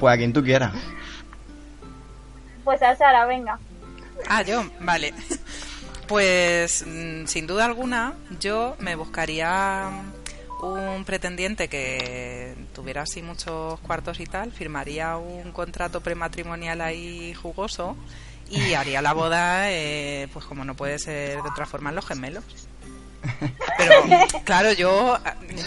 Pues 0.00 0.14
a 0.14 0.16
quien 0.16 0.32
tú 0.32 0.42
quieras. 0.42 0.72
Pues 2.64 2.82
a 2.82 2.96
Sara, 2.96 3.26
venga. 3.26 3.58
Ah, 4.28 4.42
yo, 4.42 4.64
vale. 4.80 5.14
Pues 6.08 6.84
mm, 6.86 7.26
sin 7.26 7.46
duda 7.46 7.64
alguna, 7.64 8.14
yo 8.40 8.76
me 8.78 8.96
buscaría 8.96 9.90
un 10.62 11.04
pretendiente 11.04 11.68
que 11.68 12.54
tuviera 12.74 13.02
así 13.02 13.22
muchos 13.22 13.78
cuartos 13.80 14.20
y 14.20 14.26
tal, 14.26 14.52
firmaría 14.52 15.16
un 15.16 15.52
contrato 15.52 16.00
prematrimonial 16.00 16.80
ahí 16.80 17.34
jugoso 17.34 17.96
y 18.48 18.74
haría 18.74 19.02
la 19.02 19.12
boda, 19.12 19.70
eh, 19.70 20.28
pues 20.32 20.44
como 20.44 20.64
no 20.64 20.74
puede 20.74 20.98
ser 20.98 21.42
de 21.42 21.48
otra 21.48 21.66
forma, 21.66 21.90
en 21.90 21.96
los 21.96 22.06
gemelos. 22.06 22.44
Pero 23.78 23.94
claro, 24.44 24.72
yo 24.72 25.18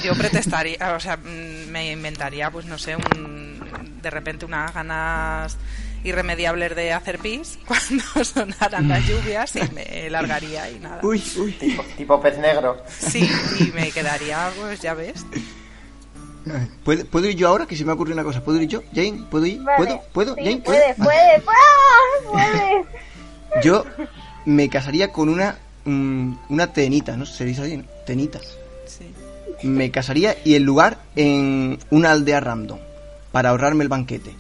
yo 0.04 0.16
pretestaría, 0.16 0.94
o 0.96 1.00
sea, 1.00 1.18
mm, 1.18 1.70
me 1.70 1.92
inventaría, 1.92 2.52
pues 2.52 2.66
no 2.66 2.78
sé, 2.78 2.96
un, 2.96 3.60
de 4.02 4.10
repente 4.10 4.46
unas 4.46 4.74
ganas 4.74 5.58
irremediables 6.04 6.76
de 6.76 6.94
hacer 6.94 7.20
pis 7.20 7.60
cuando 7.68 8.24
sonaran 8.24 8.88
las 8.88 9.06
lluvias 9.06 9.56
y 9.56 9.62
me 9.74 10.10
largaría 10.10 10.70
y 10.72 10.80
nada. 10.80 11.00
Uy, 11.04 11.22
uy. 11.38 11.52
Tipo, 11.54 11.84
tipo 11.98 12.22
pez 12.22 12.38
negro. 12.38 12.84
Sí, 12.88 13.30
y 13.60 13.72
me 13.72 13.92
quedaría, 13.92 14.50
pues 14.60 14.80
ya 14.80 14.94
ves. 14.94 15.26
¿Puedo, 16.84 17.06
¿Puedo 17.06 17.28
ir 17.28 17.36
yo 17.36 17.48
ahora? 17.48 17.66
Que 17.66 17.76
se 17.76 17.86
me 17.86 17.92
ha 17.92 17.94
ocurrido 17.94 18.16
una 18.16 18.24
cosa. 18.24 18.44
¿Puedo 18.44 18.62
ir 18.62 18.68
yo? 18.68 18.82
Jane, 18.94 19.26
¿puedo 19.30 19.46
ir? 19.46 19.62
Vale. 19.62 19.78
¿Puedo? 19.78 20.02
¿Puedo? 20.14 20.36
Sí, 20.36 20.42
Jane, 20.44 20.58
puede, 20.62 20.96
¿puedo? 20.96 21.10
puede, 21.10 21.42
puede, 22.32 22.52
puede. 22.52 22.86
Yo 23.64 23.86
me 24.46 24.70
casaría 24.70 25.12
con 25.12 25.30
una 25.30 25.58
mm, 25.86 26.34
una 26.50 26.72
tenita, 26.74 27.16
¿no? 27.18 27.26
Se 27.26 27.46
dice 27.46 27.62
así, 27.62 27.78
¿no? 27.78 27.84
Tenita. 28.06 28.40
Sí. 28.86 29.14
Me 29.64 29.92
casaría 29.92 30.38
y 30.46 30.56
el 30.56 30.64
lugar 30.64 31.00
en 31.16 31.80
una 31.90 32.12
aldea 32.12 32.40
random 32.40 32.80
para 33.32 33.50
ahorrarme 33.50 33.84
el 33.84 33.90
banquete. 33.90 34.36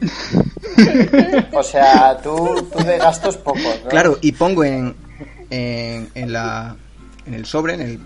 O 1.52 1.62
sea, 1.62 2.16
tú, 2.22 2.66
tú 2.72 2.82
de 2.84 2.96
gastos 2.96 3.36
pocos, 3.36 3.62
¿no? 3.84 3.90
Claro, 3.90 4.18
y 4.22 4.32
pongo 4.32 4.64
en, 4.64 4.94
en, 5.50 6.08
en 6.14 6.32
la 6.32 6.74
en 7.26 7.34
el 7.34 7.46
sobre, 7.46 7.74
en 7.74 7.80
el, 7.82 8.00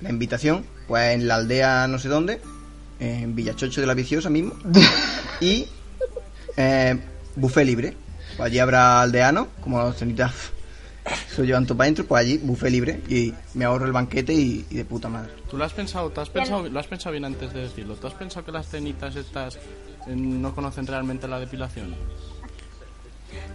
la 0.00 0.10
invitación, 0.10 0.64
pues 0.88 1.14
en 1.14 1.28
la 1.28 1.36
aldea 1.36 1.86
no 1.86 1.98
sé 1.98 2.08
dónde, 2.08 2.40
en 3.00 3.34
Villachocho 3.34 3.80
de 3.80 3.86
la 3.86 3.94
Viciosa 3.94 4.28
mismo, 4.30 4.54
y 5.40 5.66
eh, 6.56 6.98
buffet 7.36 7.66
libre. 7.66 7.96
Pues 8.36 8.48
allí 8.48 8.58
habrá 8.58 9.00
aldeanos, 9.00 9.46
como 9.62 9.80
los 9.80 9.96
cenitas 9.96 10.32
se 11.28 11.42
lo 11.42 11.44
llevan 11.44 11.66
todo 11.66 11.76
para 11.78 11.86
adentro, 11.86 12.06
pues 12.06 12.20
allí 12.20 12.38
buffet 12.38 12.70
libre 12.70 13.02
y 13.08 13.32
me 13.54 13.64
ahorro 13.64 13.86
el 13.86 13.92
banquete 13.92 14.32
y, 14.32 14.64
y 14.70 14.74
de 14.76 14.84
puta 14.84 15.08
madre. 15.08 15.30
¿Tú 15.50 15.56
lo 15.56 15.64
has 15.64 15.72
pensado, 15.72 16.10
te 16.10 16.20
has 16.20 16.30
pensado, 16.30 16.68
lo 16.68 16.80
has 16.80 16.86
pensado 16.86 17.12
bien 17.12 17.24
antes 17.24 17.52
de 17.52 17.60
decirlo? 17.60 17.94
¿Tú 17.96 18.06
has 18.06 18.14
pensado 18.14 18.44
que 18.44 18.52
las 18.52 18.68
cenitas 18.68 19.16
estas 19.16 19.56
eh, 19.56 19.60
no 20.14 20.54
conocen 20.54 20.86
realmente 20.86 21.28
la 21.28 21.38
depilación? 21.38 21.94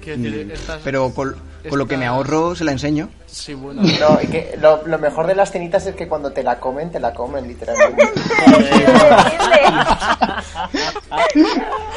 Quiero 0.02 0.22
decir, 0.22 0.46
Mm, 0.48 0.52
estas- 0.52 0.82
Pero 0.84 1.14
con, 1.14 1.36
con 1.70 1.78
lo 1.80 1.88
que 1.88 1.96
me 1.98 2.08
ahorro 2.08 2.56
se 2.56 2.64
la 2.64 2.72
enseño. 2.72 3.10
Sí, 3.28 3.54
bueno. 3.54 3.82
No, 3.84 4.20
y 4.22 4.28
que 4.28 4.58
lo, 4.60 4.86
lo 4.88 4.98
mejor 5.00 5.28
de 5.28 5.36
las 5.36 5.52
cenitas 5.52 5.86
es 5.86 5.96
que 5.96 6.08
cuando 6.08 6.32
te 6.32 6.42
la 6.44 6.60
comen, 6.60 6.92
te 6.92 7.00
la 7.00 7.14
comen, 7.14 7.48
literalmente. 7.48 8.10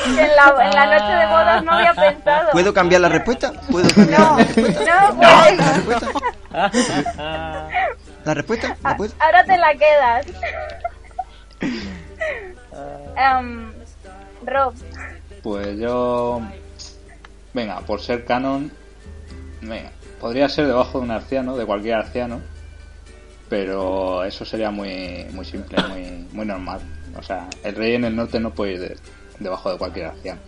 En 0.06 0.16
la, 0.36 0.54
en 0.64 0.70
la 0.74 0.86
noche 0.86 1.12
de 1.12 1.26
bodas 1.26 1.64
no 1.64 1.72
había 1.72 1.94
pensado. 1.94 2.50
¿Puedo 2.52 2.72
cambiar 2.74 3.00
la 3.00 3.08
respuesta? 3.08 3.52
¿Puedo 3.70 3.88
cambiar 3.94 4.20
No, 4.20 4.36
la 4.38 4.44
respuesta? 4.44 5.08
no 5.08 5.16
puedes. 5.16 5.58
¿La 8.24 8.34
respuesta? 8.34 8.76
¿La 8.82 8.96
puedo? 8.96 9.12
Ahora 9.18 9.44
te 9.44 9.56
la 9.58 9.74
quedas. 9.74 10.26
Em, 13.16 13.72
Rob, 14.44 14.74
Pues 15.42 15.78
yo. 15.78 16.40
Venga, 17.54 17.80
por 17.80 18.00
ser 18.00 18.25
canon. 18.25 18.70
Venga, 19.62 19.90
podría 20.20 20.49
ser 20.49 20.66
debajo 20.66 20.99
de 20.99 21.04
un 21.04 21.11
arciano, 21.11 21.56
de 21.56 21.64
cualquier 21.64 21.94
arciano. 21.94 22.40
Pero 23.49 24.25
eso 24.25 24.44
sería 24.44 24.70
muy, 24.70 25.26
muy 25.32 25.44
simple, 25.44 25.78
muy, 25.88 26.26
muy 26.32 26.44
normal. 26.46 26.80
O 27.16 27.23
sea, 27.23 27.49
el 27.62 27.75
rey 27.76 27.94
en 27.94 28.04
el 28.04 28.16
norte 28.16 28.40
no 28.40 28.50
puede 28.50 28.73
ir 28.73 28.80
de- 28.80 28.96
debajo 29.38 29.70
de 29.70 29.78
cualquier 29.78 30.06
arciano. 30.06 30.40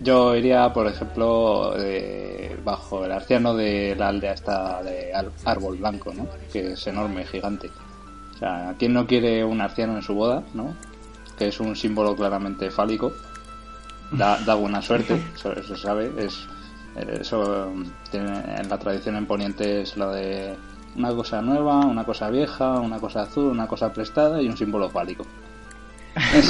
Yo 0.00 0.36
iría, 0.36 0.72
por 0.72 0.86
ejemplo, 0.86 1.72
de- 1.76 2.56
bajo 2.64 3.04
el 3.04 3.12
arciano 3.12 3.54
de 3.54 3.94
la 3.98 4.08
aldea 4.08 4.32
esta 4.32 4.82
de 4.82 5.10
Árbol 5.44 5.76
Blanco, 5.78 6.12
¿no? 6.14 6.26
Que 6.52 6.72
es 6.72 6.86
enorme, 6.86 7.24
gigante. 7.26 7.68
O 8.34 8.38
sea, 8.38 8.74
¿quién 8.78 8.92
no 8.92 9.06
quiere 9.06 9.44
un 9.44 9.60
arciano 9.60 9.96
en 9.96 10.02
su 10.02 10.14
boda, 10.14 10.42
no? 10.54 10.74
Que 11.38 11.48
es 11.48 11.60
un 11.60 11.74
símbolo 11.76 12.14
claramente 12.14 12.70
fálico. 12.70 13.12
Da, 14.12 14.38
da 14.38 14.54
buena 14.54 14.80
suerte, 14.80 15.20
eso, 15.34 15.54
se 15.62 15.76
sabe. 15.76 16.12
Es, 16.16 16.46
eso 17.20 17.72
tiene, 18.10 18.42
en 18.56 18.68
la 18.68 18.78
tradición 18.78 19.16
en 19.16 19.26
Poniente 19.26 19.82
es 19.82 19.96
lo 19.96 20.12
de 20.12 20.56
una 20.96 21.10
cosa 21.10 21.42
nueva, 21.42 21.80
una 21.80 22.04
cosa 22.04 22.30
vieja, 22.30 22.80
una 22.80 22.98
cosa 22.98 23.22
azul, 23.22 23.50
una 23.50 23.66
cosa 23.66 23.92
prestada 23.92 24.40
y 24.40 24.48
un 24.48 24.56
símbolo 24.56 24.88
fálico. 24.88 25.26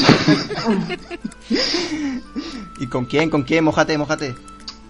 ¿Y 2.78 2.86
con 2.86 3.06
quién? 3.06 3.28
¿Con 3.30 3.42
quién? 3.42 3.64
Mojate, 3.64 3.98
mojate. 3.98 4.36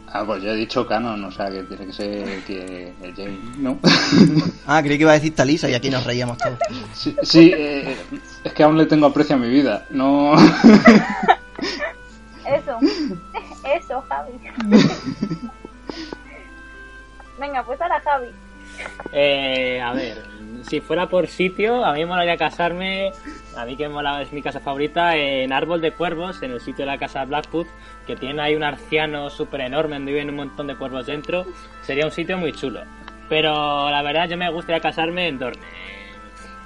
Ah, 0.09 0.25
pues 0.25 0.43
yo 0.43 0.51
he 0.51 0.57
dicho 0.57 0.87
canon, 0.87 1.25
o 1.25 1.31
sea 1.31 1.51
que 1.51 1.63
tiene 1.65 1.87
que 1.87 1.93
ser 1.93 2.43
que 2.45 2.93
el 3.03 3.15
Jane, 3.15 3.39
¿no? 3.59 3.79
Ah, 4.67 4.83
creí 4.83 4.97
que 4.97 5.03
iba 5.03 5.11
a 5.13 5.15
decir 5.15 5.35
Talisa 5.35 5.69
y 5.69 5.75
aquí 5.75 5.91
nos 5.91 6.05
reíamos 6.05 6.39
todos. 6.39 6.59
Sí, 6.95 7.15
sí, 7.23 7.53
eh, 7.55 7.97
es 8.43 8.53
que 8.53 8.63
aún 8.63 8.79
le 8.79 8.87
tengo 8.87 9.07
aprecio 9.07 9.37
a 9.37 9.39
mi 9.39 9.49
vida, 9.49 9.87
no... 9.91 10.33
eso. 12.47 12.79
Eso, 13.65 14.01
Javi. 14.09 14.33
Venga, 17.39 17.63
pues 17.65 17.81
ahora 17.81 18.01
Javi. 18.01 18.29
Eh, 19.13 19.81
a 19.81 19.93
ver, 19.93 20.23
si 20.69 20.81
fuera 20.81 21.09
por 21.09 21.27
sitio, 21.29 21.85
a 21.85 21.93
mí 21.93 22.01
me 22.01 22.07
molaría 22.07 22.37
casarme, 22.37 23.13
a 23.57 23.65
mí 23.65 23.77
que 23.77 23.89
me 23.89 23.95
mola, 23.95 24.23
es 24.23 24.33
mi 24.33 24.43
casa 24.43 24.61
favorita, 24.61 25.17
en 25.17 25.53
Árbol 25.53 25.81
de 25.81 25.93
Cuervos, 25.93 26.43
en 26.43 26.53
el 26.53 26.61
sitio 26.61 26.85
de 26.85 26.93
la 26.93 26.99
casa 26.99 27.25
Blackwood, 27.25 27.67
que 28.07 28.17
tiene 28.17 28.43
ahí 28.43 28.55
un 28.55 28.65
arciano 28.65 29.31
súper 29.31 29.63
enorme 29.63 29.97
donde 29.97 30.13
viven 30.13 30.31
un 30.31 30.37
montón 30.37 30.67
de 30.67 30.77
cuervos 30.77 31.07
dentro. 31.07 31.47
Sería 31.83 32.05
un 32.05 32.13
sitio 32.13 32.37
muy 32.39 32.53
chulo. 32.53 32.83
Pero 33.29 33.91
la 33.91 34.03
verdad, 34.03 34.29
yo 34.29 34.37
me 34.37 34.51
gustaría 34.51 34.81
casarme 34.81 35.29
en 35.29 35.39
Dorne, 35.39 35.63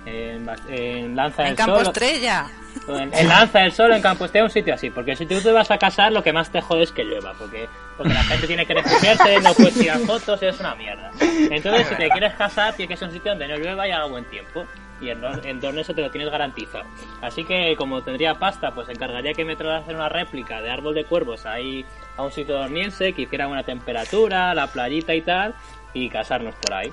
en, 0.07 0.49
en- 0.49 0.49
en 0.69 1.17
Lanza 1.17 1.43
En 1.43 1.49
del 1.49 1.57
Campo 1.57 1.77
Sol. 1.77 1.87
Estrella. 1.87 2.47
En, 2.89 3.13
en 3.15 3.29
Lanza 3.29 3.59
del 3.61 3.73
Sol, 3.73 3.93
en 3.93 4.03
Campo 4.03 4.25
Estrella, 4.25 4.45
un 4.45 4.51
sitio 4.51 4.75
así. 4.75 4.91
Porque 4.91 5.17
si 5.17 5.27
tú 5.27 5.41
te 5.41 5.53
vas 5.53 5.71
a 5.71 5.79
casar, 5.79 6.13
lo 6.13 6.23
que 6.23 6.33
más 6.33 6.51
te 6.51 6.61
jode 6.61 6.83
es 6.85 6.93
que 6.93 7.05
llueva. 7.05 7.33
Porque, 7.39 7.69
porque 7.97 8.15
la 8.15 8.23
gente 8.25 8.47
tiene 8.47 8.65
que 8.67 8.75
refugiarse, 8.75 9.41
no 9.41 9.53
puedes 9.55 9.75
tirar 9.75 9.99
fotos, 10.01 10.43
es 10.43 10.59
una 10.61 10.75
mierda. 10.75 11.11
Entonces, 11.21 11.87
si 11.89 11.95
te 11.97 12.09
quieres 12.09 12.35
casar, 12.35 12.75
tiene 12.75 12.89
que 12.89 12.97
ser 12.97 13.09
un 13.09 13.15
sitio 13.15 13.33
donde 13.33 13.49
no 13.49 13.57
llueva 13.57 13.87
y 13.89 13.91
haga 13.91 14.07
buen 14.07 14.25
tiempo. 14.27 14.65
Y 15.01 15.09
en, 15.09 15.23
en 15.45 15.61
Dorne 15.61 15.81
eso 15.81 15.95
te 15.95 16.03
lo 16.03 16.11
tienes 16.11 16.31
garantizado. 16.31 16.85
Así 17.23 17.45
que, 17.45 17.75
como 17.77 18.03
tendría 18.03 18.35
pasta, 18.35 18.73
pues 18.73 18.87
encargaría 18.91 19.33
que 19.33 19.47
me 19.47 19.55
hacer 19.55 19.95
una 19.95 20.11
réplica 20.11 20.61
de 20.61 20.71
árbol 20.71 20.95
de 20.95 21.05
cuervos 21.05 21.47
ahí 21.47 21.87
a 22.19 22.23
un 22.23 22.31
sitio 22.31 22.59
dormiense, 22.59 23.15
que 23.15 23.23
hiciera 23.23 23.47
buena 23.47 23.63
temperatura, 23.63 24.55
la 24.55 24.67
playita 24.67 25.15
y 25.15 25.23
tal, 25.23 25.55
y 25.94 26.09
casarnos 26.09 26.55
por 26.57 26.72
ahí. 26.74 26.92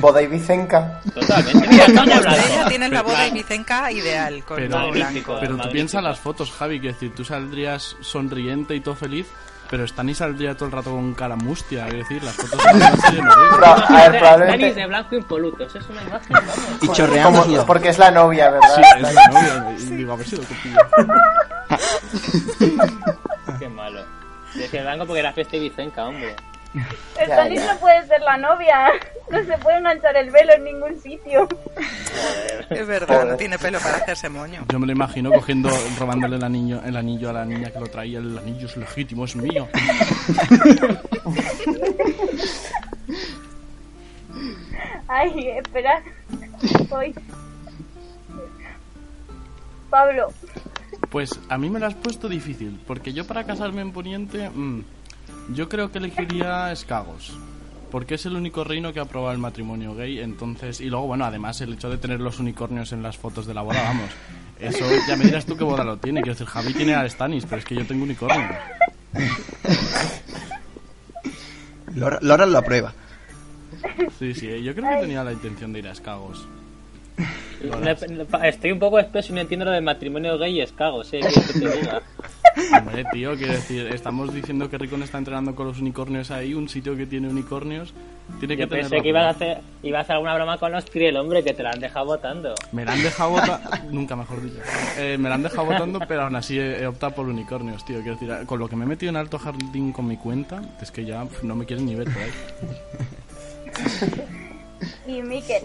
Boda 0.00 0.22
Ibicenca. 0.22 1.00
Totalmente. 1.14 1.66
Mira, 1.68 1.86
tiene 2.68 2.88
la 2.88 3.02
boda 3.02 3.26
ibicenca 3.26 3.90
ideal 3.90 4.44
con 4.44 4.56
Pero, 4.56 4.76
todo 4.76 4.90
blanco. 4.92 5.36
pero 5.40 5.56
tú 5.56 5.68
piensas 5.70 6.02
las 6.02 6.18
fotos, 6.20 6.52
Javi, 6.52 6.80
que 6.80 6.88
decir, 6.88 7.12
tú 7.14 7.24
saldrías 7.24 7.96
sonriente 8.00 8.74
y 8.76 8.80
todo 8.80 8.94
feliz, 8.94 9.26
pero 9.68 9.84
Stani 9.86 10.14
saldría 10.14 10.54
todo 10.54 10.66
el 10.66 10.72
rato 10.72 10.90
con 10.92 11.12
cara 11.14 11.34
mustia, 11.36 11.88
es 11.88 11.94
decir, 11.94 12.22
las 12.22 12.34
fotos. 12.36 12.60
No, 13.60 13.66
a 13.96 14.08
ver, 14.08 14.18
probablemente. 14.20 14.74
de 14.74 14.86
blanco 14.86 15.16
impolutos, 15.16 15.74
es 15.74 15.88
una 15.88 16.02
imagen, 16.04 16.28
vamos. 16.34 16.58
Y 16.82 16.88
chorreando 16.92 17.42
Como- 17.42 17.66
porque 17.66 17.88
es 17.88 17.98
la 17.98 18.10
novia, 18.12 18.50
¿verdad? 18.50 18.68
Sí, 18.76 18.82
es 18.96 19.02
la 19.14 19.26
novia, 19.28 19.76
y 19.78 19.84
digo, 19.96 20.12
a 20.12 20.16
ver 20.16 20.26
si 20.26 20.36
lo 20.36 20.42
copio. 20.42 20.76
Qué 23.58 23.68
malo. 23.68 24.02
Decía 24.54 24.82
blanco 24.82 25.06
porque 25.06 25.20
era 25.20 25.32
fiesta 25.32 25.56
ibicenca, 25.56 26.04
hombre. 26.06 26.36
Stanis 27.14 27.60
ya. 27.60 27.74
no 27.74 27.80
puede 27.80 28.06
ser 28.06 28.20
la 28.22 28.36
novia. 28.36 28.90
No 29.28 29.44
se 29.44 29.58
puede 29.58 29.76
enganchar 29.76 30.16
el 30.16 30.30
velo 30.30 30.54
en 30.54 30.64
ningún 30.64 30.98
sitio. 31.02 31.46
Es 32.70 32.86
verdad, 32.86 33.26
no 33.26 33.36
tiene 33.36 33.58
pelo 33.58 33.78
para 33.78 33.98
hacerse 33.98 34.30
moño. 34.30 34.64
Yo 34.70 34.78
me 34.78 34.86
lo 34.86 34.92
imagino 34.92 35.30
cogiendo, 35.30 35.68
robándole 35.98 36.36
el 36.36 36.44
anillo, 36.44 36.80
el 36.82 36.96
anillo 36.96 37.28
a 37.28 37.34
la 37.34 37.44
niña 37.44 37.70
que 37.70 37.78
lo 37.78 37.88
traía, 37.88 38.20
el 38.20 38.38
anillo 38.38 38.66
es 38.66 38.74
legítimo, 38.78 39.26
es 39.26 39.36
mío. 39.36 39.68
Ay, 45.08 45.48
espera. 45.58 46.02
Voy. 46.88 47.14
Pablo. 49.90 50.32
Pues 51.10 51.38
a 51.48 51.58
mí 51.58 51.70
me 51.70 51.80
lo 51.80 51.86
has 51.86 51.94
puesto 51.94 52.28
difícil, 52.28 52.80
porque 52.86 53.12
yo 53.12 53.26
para 53.26 53.44
casarme 53.44 53.80
en 53.80 53.92
Poniente, 53.92 54.50
mm, 54.50 54.82
yo 55.54 55.68
creo 55.68 55.90
que 55.90 55.98
elegiría 55.98 56.72
Escagos. 56.72 57.32
Porque 57.90 58.16
es 58.16 58.26
el 58.26 58.36
único 58.36 58.64
reino 58.64 58.92
que 58.92 59.00
ha 59.00 59.04
aprobado 59.04 59.32
el 59.32 59.38
matrimonio 59.38 59.94
gay, 59.94 60.18
entonces... 60.18 60.80
Y 60.80 60.90
luego, 60.90 61.06
bueno, 61.06 61.24
además 61.24 61.60
el 61.62 61.72
hecho 61.72 61.88
de 61.88 61.96
tener 61.96 62.20
los 62.20 62.38
unicornios 62.38 62.92
en 62.92 63.02
las 63.02 63.16
fotos 63.16 63.46
de 63.46 63.54
la 63.54 63.62
boda, 63.62 63.82
vamos. 63.82 64.10
Eso 64.60 64.84
ya 65.08 65.16
me 65.16 65.24
dirás 65.24 65.46
tú 65.46 65.56
qué 65.56 65.64
boda 65.64 65.84
lo 65.84 65.96
tiene. 65.96 66.20
Quiero 66.20 66.34
decir, 66.34 66.46
Javi 66.46 66.74
tiene 66.74 66.94
a 66.94 67.08
Stanis, 67.08 67.46
pero 67.46 67.60
es 67.60 67.64
que 67.64 67.74
yo 67.74 67.86
tengo 67.86 68.04
unicornios. 68.04 68.56
Lora, 71.94 72.18
Lora 72.20 72.44
lo 72.44 72.58
aprueba. 72.58 72.92
Sí, 74.18 74.34
sí, 74.34 74.62
yo 74.62 74.74
creo 74.74 74.90
que 74.90 75.00
tenía 75.00 75.24
la 75.24 75.32
intención 75.32 75.72
de 75.72 75.78
ir 75.78 75.88
a 75.88 75.92
Escagos. 75.92 76.46
Estoy 78.44 78.72
un 78.72 78.78
poco 78.78 78.98
espeso 78.98 79.32
y 79.32 79.34
no 79.34 79.40
entiendo 79.40 79.64
lo 79.64 79.72
del 79.72 79.82
matrimonio 79.82 80.38
gay 80.38 80.58
y 80.58 80.60
escagos, 80.60 81.12
eh. 81.12 81.20
¿qué 81.20 81.58
te 81.58 81.76
diga? 81.76 82.02
Hombre, 82.76 83.04
tío, 83.12 83.36
quiero 83.36 83.52
decir, 83.52 83.86
estamos 83.88 84.34
diciendo 84.34 84.68
que 84.68 84.78
Ricon 84.78 85.02
está 85.02 85.18
entrenando 85.18 85.54
con 85.54 85.66
los 85.66 85.80
unicornios 85.80 86.30
ahí, 86.30 86.54
un 86.54 86.68
sitio 86.68 86.96
que 86.96 87.06
tiene 87.06 87.28
unicornios, 87.28 87.94
tiene 88.38 88.56
que 88.56 88.62
Yo 88.62 88.68
tener... 88.68 88.88
pensé 88.88 89.02
que 89.02 89.08
ibas 89.08 89.24
a 89.24 89.30
hacer, 89.30 89.58
ibas 89.82 89.98
a 89.98 90.02
hacer 90.02 90.14
alguna 90.16 90.34
broma 90.34 90.58
con 90.58 90.72
los 90.72 90.84
Triel, 90.84 91.16
hombre, 91.16 91.42
que 91.44 91.54
te 91.54 91.62
la 91.62 91.70
han 91.70 91.80
dejado 91.80 92.06
votando. 92.06 92.54
Me 92.72 92.84
la 92.84 92.92
han 92.92 93.02
dejado 93.02 93.30
votando, 93.30 93.70
nunca 93.90 94.16
mejor 94.16 94.42
dicho. 94.42 94.60
Eh, 94.98 95.16
me 95.18 95.28
la 95.28 95.36
han 95.36 95.42
dejado 95.42 95.66
votando, 95.66 96.00
pero 96.06 96.22
aún 96.22 96.36
así 96.36 96.58
he, 96.58 96.82
he 96.82 96.86
optado 96.86 97.14
por 97.14 97.26
unicornios, 97.26 97.84
tío. 97.84 98.00
Quiero 98.02 98.18
decir, 98.18 98.46
con 98.46 98.58
lo 98.58 98.68
que 98.68 98.76
me 98.76 98.84
he 98.84 98.88
metido 98.88 99.10
en 99.10 99.16
alto 99.16 99.38
jardín 99.38 99.92
con 99.92 100.06
mi 100.06 100.16
cuenta, 100.16 100.60
es 100.80 100.90
que 100.90 101.04
ya 101.04 101.26
no 101.42 101.54
me 101.54 101.64
quieren 101.64 101.86
ni 101.86 101.94
ver 101.94 102.08
por 102.12 102.22
ahí. 102.22 102.30
Y 105.06 105.22
Miquel. 105.22 105.62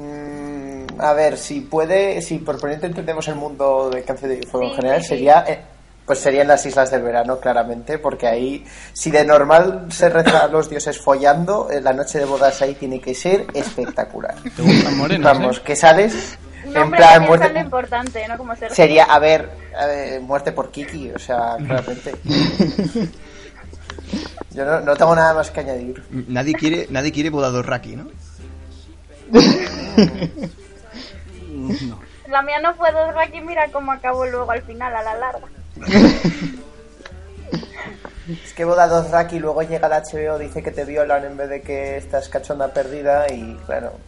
Mm, 0.00 1.00
a 1.00 1.12
ver, 1.12 1.36
si 1.36 1.60
puede, 1.60 2.22
si 2.22 2.38
por 2.38 2.58
poniente 2.58 2.86
entendemos 2.86 3.28
el 3.28 3.34
mundo 3.36 3.90
de 3.90 4.02
Cáncer 4.02 4.30
de 4.30 4.46
Fuego 4.46 4.68
en 4.68 4.74
general, 4.74 5.02
sí, 5.02 5.08
sería, 5.08 5.44
eh, 5.46 5.60
pues 6.06 6.18
serían 6.20 6.48
las 6.48 6.64
islas 6.64 6.90
del 6.90 7.02
verano, 7.02 7.38
claramente, 7.38 7.98
porque 7.98 8.26
ahí, 8.26 8.64
si 8.92 9.10
de 9.10 9.24
normal 9.24 9.86
se 9.90 10.08
reza 10.08 10.44
a 10.44 10.48
los 10.48 10.68
dioses 10.70 10.98
follando, 10.98 11.68
eh, 11.70 11.80
la 11.80 11.92
noche 11.92 12.18
de 12.18 12.24
bodas 12.24 12.60
ahí 12.62 12.74
tiene 12.74 13.00
que 13.00 13.14
ser 13.14 13.46
espectacular. 13.54 14.34
¿Te 14.56 14.62
gustan 14.62 14.96
morenos, 14.96 15.32
Vamos, 15.32 15.58
eh? 15.58 15.62
que 15.64 15.76
sales 15.76 16.38
No, 16.64 16.70
en 16.72 16.76
hombre, 16.82 16.98
plan 16.98 17.22
muerte. 17.24 17.46
es 17.46 17.52
lo 17.52 17.60
importante, 17.60 18.28
no 18.28 18.38
como 18.38 18.56
ser. 18.56 18.74
Sería, 18.74 19.04
a 19.04 19.18
ver, 19.18 19.48
a 19.78 19.86
ver, 19.86 20.20
muerte 20.22 20.52
por 20.52 20.70
Kiki, 20.70 21.10
o 21.10 21.18
sea, 21.18 21.56
claramente. 21.58 22.14
Yo 24.52 24.64
no, 24.64 24.80
no 24.80 24.96
tengo 24.96 25.14
nada 25.14 25.34
más 25.34 25.50
que 25.50 25.60
añadir. 25.60 26.02
Nadie 26.28 26.54
quiere, 26.54 26.86
nadie 26.90 27.12
quiere 27.12 27.30
boda 27.30 27.62
Raki, 27.62 27.94
¿no? 27.96 28.08
No. 31.52 32.00
La 32.28 32.42
mía 32.42 32.60
no 32.60 32.74
fue 32.74 32.92
Dothraki, 32.92 33.40
mira 33.40 33.70
cómo 33.72 33.92
acabó 33.92 34.24
luego 34.26 34.50
al 34.50 34.62
final, 34.62 34.94
a 34.94 35.02
la 35.02 35.16
larga. 35.16 35.46
Es 38.44 38.52
que 38.52 38.64
Boda 38.64 38.86
Dothraki 38.86 39.40
luego 39.40 39.62
llega 39.62 39.88
al 39.88 40.02
HBO, 40.04 40.38
dice 40.38 40.62
que 40.62 40.70
te 40.70 40.84
violan 40.84 41.24
en 41.24 41.36
vez 41.36 41.48
de 41.48 41.62
que 41.62 41.96
estás 41.96 42.28
cachonda 42.28 42.72
perdida 42.72 43.26
y 43.32 43.58
claro. 43.66 43.98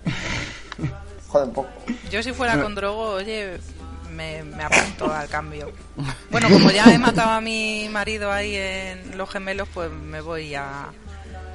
Jode 1.28 1.44
un 1.46 1.52
poco. 1.52 1.70
Yo 2.10 2.22
si 2.22 2.32
fuera 2.32 2.60
con 2.60 2.74
Drogo, 2.74 3.14
oye, 3.14 3.58
me, 4.10 4.42
me 4.44 4.62
apunto 4.62 5.12
al 5.12 5.28
cambio. 5.28 5.72
Bueno, 6.30 6.48
como 6.48 6.70
ya 6.70 6.84
he 6.92 6.98
matado 6.98 7.30
a 7.30 7.40
mi 7.40 7.88
marido 7.90 8.30
ahí 8.30 8.54
en 8.54 9.16
Los 9.18 9.30
Gemelos, 9.30 9.68
pues 9.72 9.90
me 9.90 10.20
voy 10.20 10.54
a... 10.54 10.90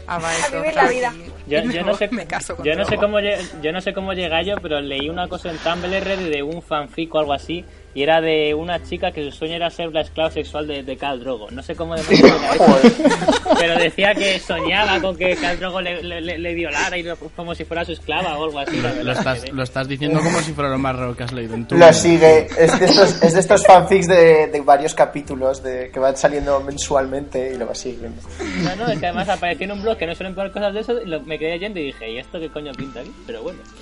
A, 0.08 0.18
Baez 0.20 0.44
A 0.54 0.56
vivir 0.56 0.76
la 0.76 0.88
vida. 0.88 1.14
Yo, 1.48 1.84
no 1.84 1.94
sé, 1.96 2.08
me 2.10 2.26
caso 2.26 2.56
con 2.56 2.66
yo 2.66 2.76
no 2.76 2.86
sé 2.86 2.96
cómo 2.98 3.20
lle- 3.20 3.40
yo 3.62 3.72
no 3.72 3.82
sé 3.82 3.94
cómo 3.94 4.14
llega 4.14 4.42
yo, 4.42 4.56
pero 4.62 4.80
leí 4.82 5.10
una 5.10 5.28
cosa 5.28 5.50
en 5.52 5.58
Tumblr 5.58 6.18
de 6.18 6.44
un 6.44 6.62
fanfic 6.62 7.14
o 7.16 7.20
algo 7.20 7.34
así 7.34 7.64
y 7.98 8.04
era 8.04 8.22
de 8.22 8.54
una 8.54 8.84
chica 8.84 9.12
que 9.12 9.24
su 9.24 9.32
sueño 9.36 9.56
era 9.56 9.72
ser 9.72 9.92
la 9.92 10.02
esclava 10.02 10.30
sexual 10.30 10.68
de, 10.68 10.84
de 10.84 10.98
Khal 10.98 11.20
Drogo. 11.20 11.50
No 11.50 11.64
sé 11.64 11.76
cómo 11.76 11.96
de 11.96 12.04
pero 13.60 13.80
decía 13.80 14.14
que 14.14 14.40
soñaba 14.40 15.02
con 15.02 15.18
que 15.18 15.36
Khal 15.36 15.58
Drogo 15.60 15.82
le, 15.82 16.04
le, 16.04 16.38
le- 16.38 16.54
violara 16.54 16.96
y 16.96 17.02
lo- 17.02 17.18
como 17.36 17.56
si 17.56 17.66
fuera 17.66 17.84
su 17.84 17.94
esclava 17.94 18.38
o 18.38 18.44
algo 18.46 18.60
así. 18.60 18.76
Lo 18.78 18.84
verdad 18.94 19.18
estás, 19.18 19.52
lo 19.52 19.64
estás 19.64 19.88
diciendo 19.88 20.20
como 20.20 20.40
si 20.42 20.54
fuera 20.54 20.70
lo 20.70 20.78
más 20.78 20.96
raro 20.96 21.16
que 21.16 21.24
has 21.24 21.32
leído 21.34 21.56
en 21.56 21.68
tu 21.68 21.76
Lo 21.76 21.92
sigue. 21.92 22.46
Es 22.56 22.80
de 22.80 22.86
estos, 22.86 23.24
es 23.24 23.34
de 23.34 23.40
estos 23.40 23.66
fanfics 23.66 24.08
de, 24.08 24.46
de 24.46 24.62
varios 24.62 24.94
capítulos 24.94 25.64
de, 25.64 25.90
que 25.92 26.00
van 26.00 26.16
saliendo 26.16 26.60
mensualmente 26.60 27.54
y 27.56 27.58
lo 27.58 27.66
va 27.66 27.74
siguiendo. 27.74 28.22
No, 28.64 28.76
no, 28.76 28.92
es 28.92 29.00
que 29.00 29.08
además 29.08 29.28
apareció 29.28 29.66
en 29.66 29.72
un 29.72 29.82
blog 29.82 29.98
que 29.98 30.06
no 30.06 30.14
suelen 30.14 30.36
poner 30.36 30.52
cosas 30.52 30.72
de 30.72 30.82
eso 30.82 31.02
y 31.02 31.06
lo- 31.08 31.22
me 31.22 31.40
quedé 31.40 31.54
leyendo 31.54 31.80
y 31.80 31.86
dije, 31.86 32.12
¿y 32.12 32.20
esto 32.20 32.40
qué 32.40 32.50
coño 32.50 32.72
pinta 32.74 33.00
aquí? 33.00 33.12
Pero 33.26 33.42
bueno. 33.42 33.58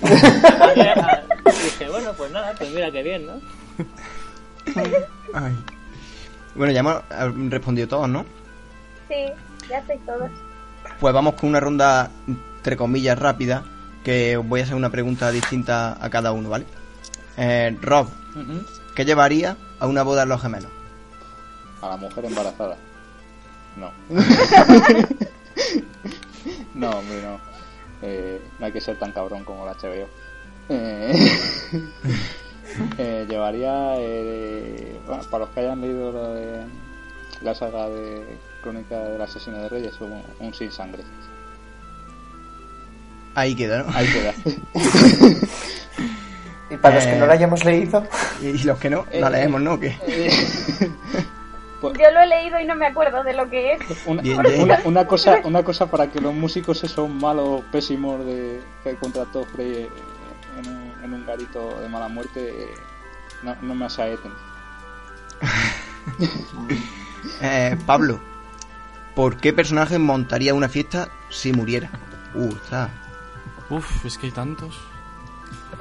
dije, 1.44 1.88
bueno, 1.90 2.12
pues 2.16 2.30
nada, 2.30 2.54
pues 2.56 2.70
mira 2.70 2.90
qué 2.90 3.02
bien, 3.02 3.26
¿no? 3.26 3.65
Ay. 5.34 5.56
Bueno, 6.54 6.72
ya 6.72 6.80
hemos 6.80 6.96
eh, 7.10 7.32
respondido 7.48 7.88
todos, 7.88 8.08
¿no? 8.08 8.24
Sí, 9.08 9.26
ya 9.68 9.78
estoy 9.78 9.98
todos. 9.98 10.30
Pues 11.00 11.14
vamos 11.14 11.34
con 11.34 11.50
una 11.50 11.60
ronda, 11.60 12.10
entre 12.26 12.76
comillas, 12.76 13.18
rápida, 13.18 13.64
que 14.04 14.36
os 14.36 14.46
voy 14.46 14.60
a 14.60 14.64
hacer 14.64 14.76
una 14.76 14.90
pregunta 14.90 15.30
distinta 15.30 15.96
a 16.00 16.10
cada 16.10 16.32
uno, 16.32 16.48
¿vale? 16.48 16.66
Eh, 17.36 17.76
Rob. 17.82 18.08
¿qué 18.94 19.04
llevaría 19.04 19.56
a 19.78 19.86
una 19.86 20.02
boda 20.02 20.22
en 20.22 20.28
los 20.30 20.40
gemelos? 20.40 20.70
A 21.82 21.88
la 21.88 21.96
mujer 21.96 22.24
embarazada. 22.24 22.76
No. 23.76 23.90
no, 26.74 26.90
hombre, 26.90 27.22
no. 27.22 27.38
Eh, 28.02 28.40
no 28.58 28.66
hay 28.66 28.72
que 28.72 28.80
ser 28.80 28.98
tan 28.98 29.12
cabrón 29.12 29.44
como 29.44 29.66
la 29.66 29.72
HBO. 29.72 30.08
Eh, 30.68 31.12
eh, 32.98 33.26
llevaría, 33.28 33.94
eh, 33.98 34.98
bueno, 35.06 35.22
para 35.30 35.44
los 35.44 35.54
que 35.54 35.60
hayan 35.60 35.80
leído 35.80 36.12
lo 36.12 36.34
de 36.34 36.60
la 37.42 37.54
saga 37.54 37.88
de 37.88 38.24
Crónica 38.62 38.98
del 38.98 39.20
Asesino 39.20 39.58
de 39.58 39.68
Reyes, 39.68 39.94
un, 40.00 40.22
un 40.40 40.54
sin 40.54 40.70
sangre. 40.72 41.02
Ahí 43.34 43.54
queda, 43.54 43.82
¿no? 43.82 43.94
Ahí 43.96 44.06
queda. 44.08 44.32
Y 46.68 46.76
para 46.78 46.96
los 46.96 47.04
que 47.04 47.12
Eh. 47.12 47.18
no 47.20 47.26
lo 47.26 47.32
hayamos 47.32 47.64
leído, 47.64 48.02
Y 48.42 48.58
los 48.64 48.76
que 48.80 48.90
no, 48.90 49.06
la 49.12 49.30
leemos, 49.30 49.60
¿no? 49.60 49.74
¿O 49.74 49.80
qué? 49.80 49.96
Pues- 51.80 51.92
Yo 51.98 52.10
lo 52.10 52.20
he 52.22 52.26
leído 52.26 52.58
y 52.58 52.64
no 52.64 52.74
me 52.74 52.86
acuerdo 52.86 53.22
de 53.22 53.34
lo 53.34 53.48
que 53.50 53.74
es. 53.74 53.80
Una, 54.06 54.22
Bien, 54.22 54.42
bien. 54.42 54.62
una, 54.62 54.80
una 54.84 55.06
cosa 55.06 55.40
una 55.44 55.62
cosa 55.62 55.88
para 55.90 56.10
que 56.10 56.20
los 56.20 56.32
músicos 56.34 56.82
esos 56.82 57.08
malos 57.08 57.60
pésimos 57.70 58.24
de 58.24 58.60
que 58.82 58.96
contrató 58.96 59.44
Frey 59.44 59.72
eh, 59.82 59.88
en 60.58 60.68
un, 60.72 60.92
en 61.06 61.14
un 61.14 61.26
garito 61.26 61.80
de 61.80 61.88
mala 61.88 62.08
muerte 62.08 62.64
eh, 62.64 62.74
no, 63.42 63.56
no 63.62 63.74
me 63.74 63.86
asaeten 63.86 64.32
Eh, 67.40 67.76
Pablo, 67.86 68.20
¿por 69.14 69.36
qué 69.38 69.52
personaje 69.52 69.98
montaría 69.98 70.54
una 70.54 70.68
fiesta 70.68 71.08
si 71.28 71.52
muriera? 71.52 71.90
Uh, 72.34 72.54
está. 72.54 72.88
Uf, 73.68 74.04
es 74.06 74.16
que 74.16 74.26
hay 74.26 74.32
tantos. 74.32 74.78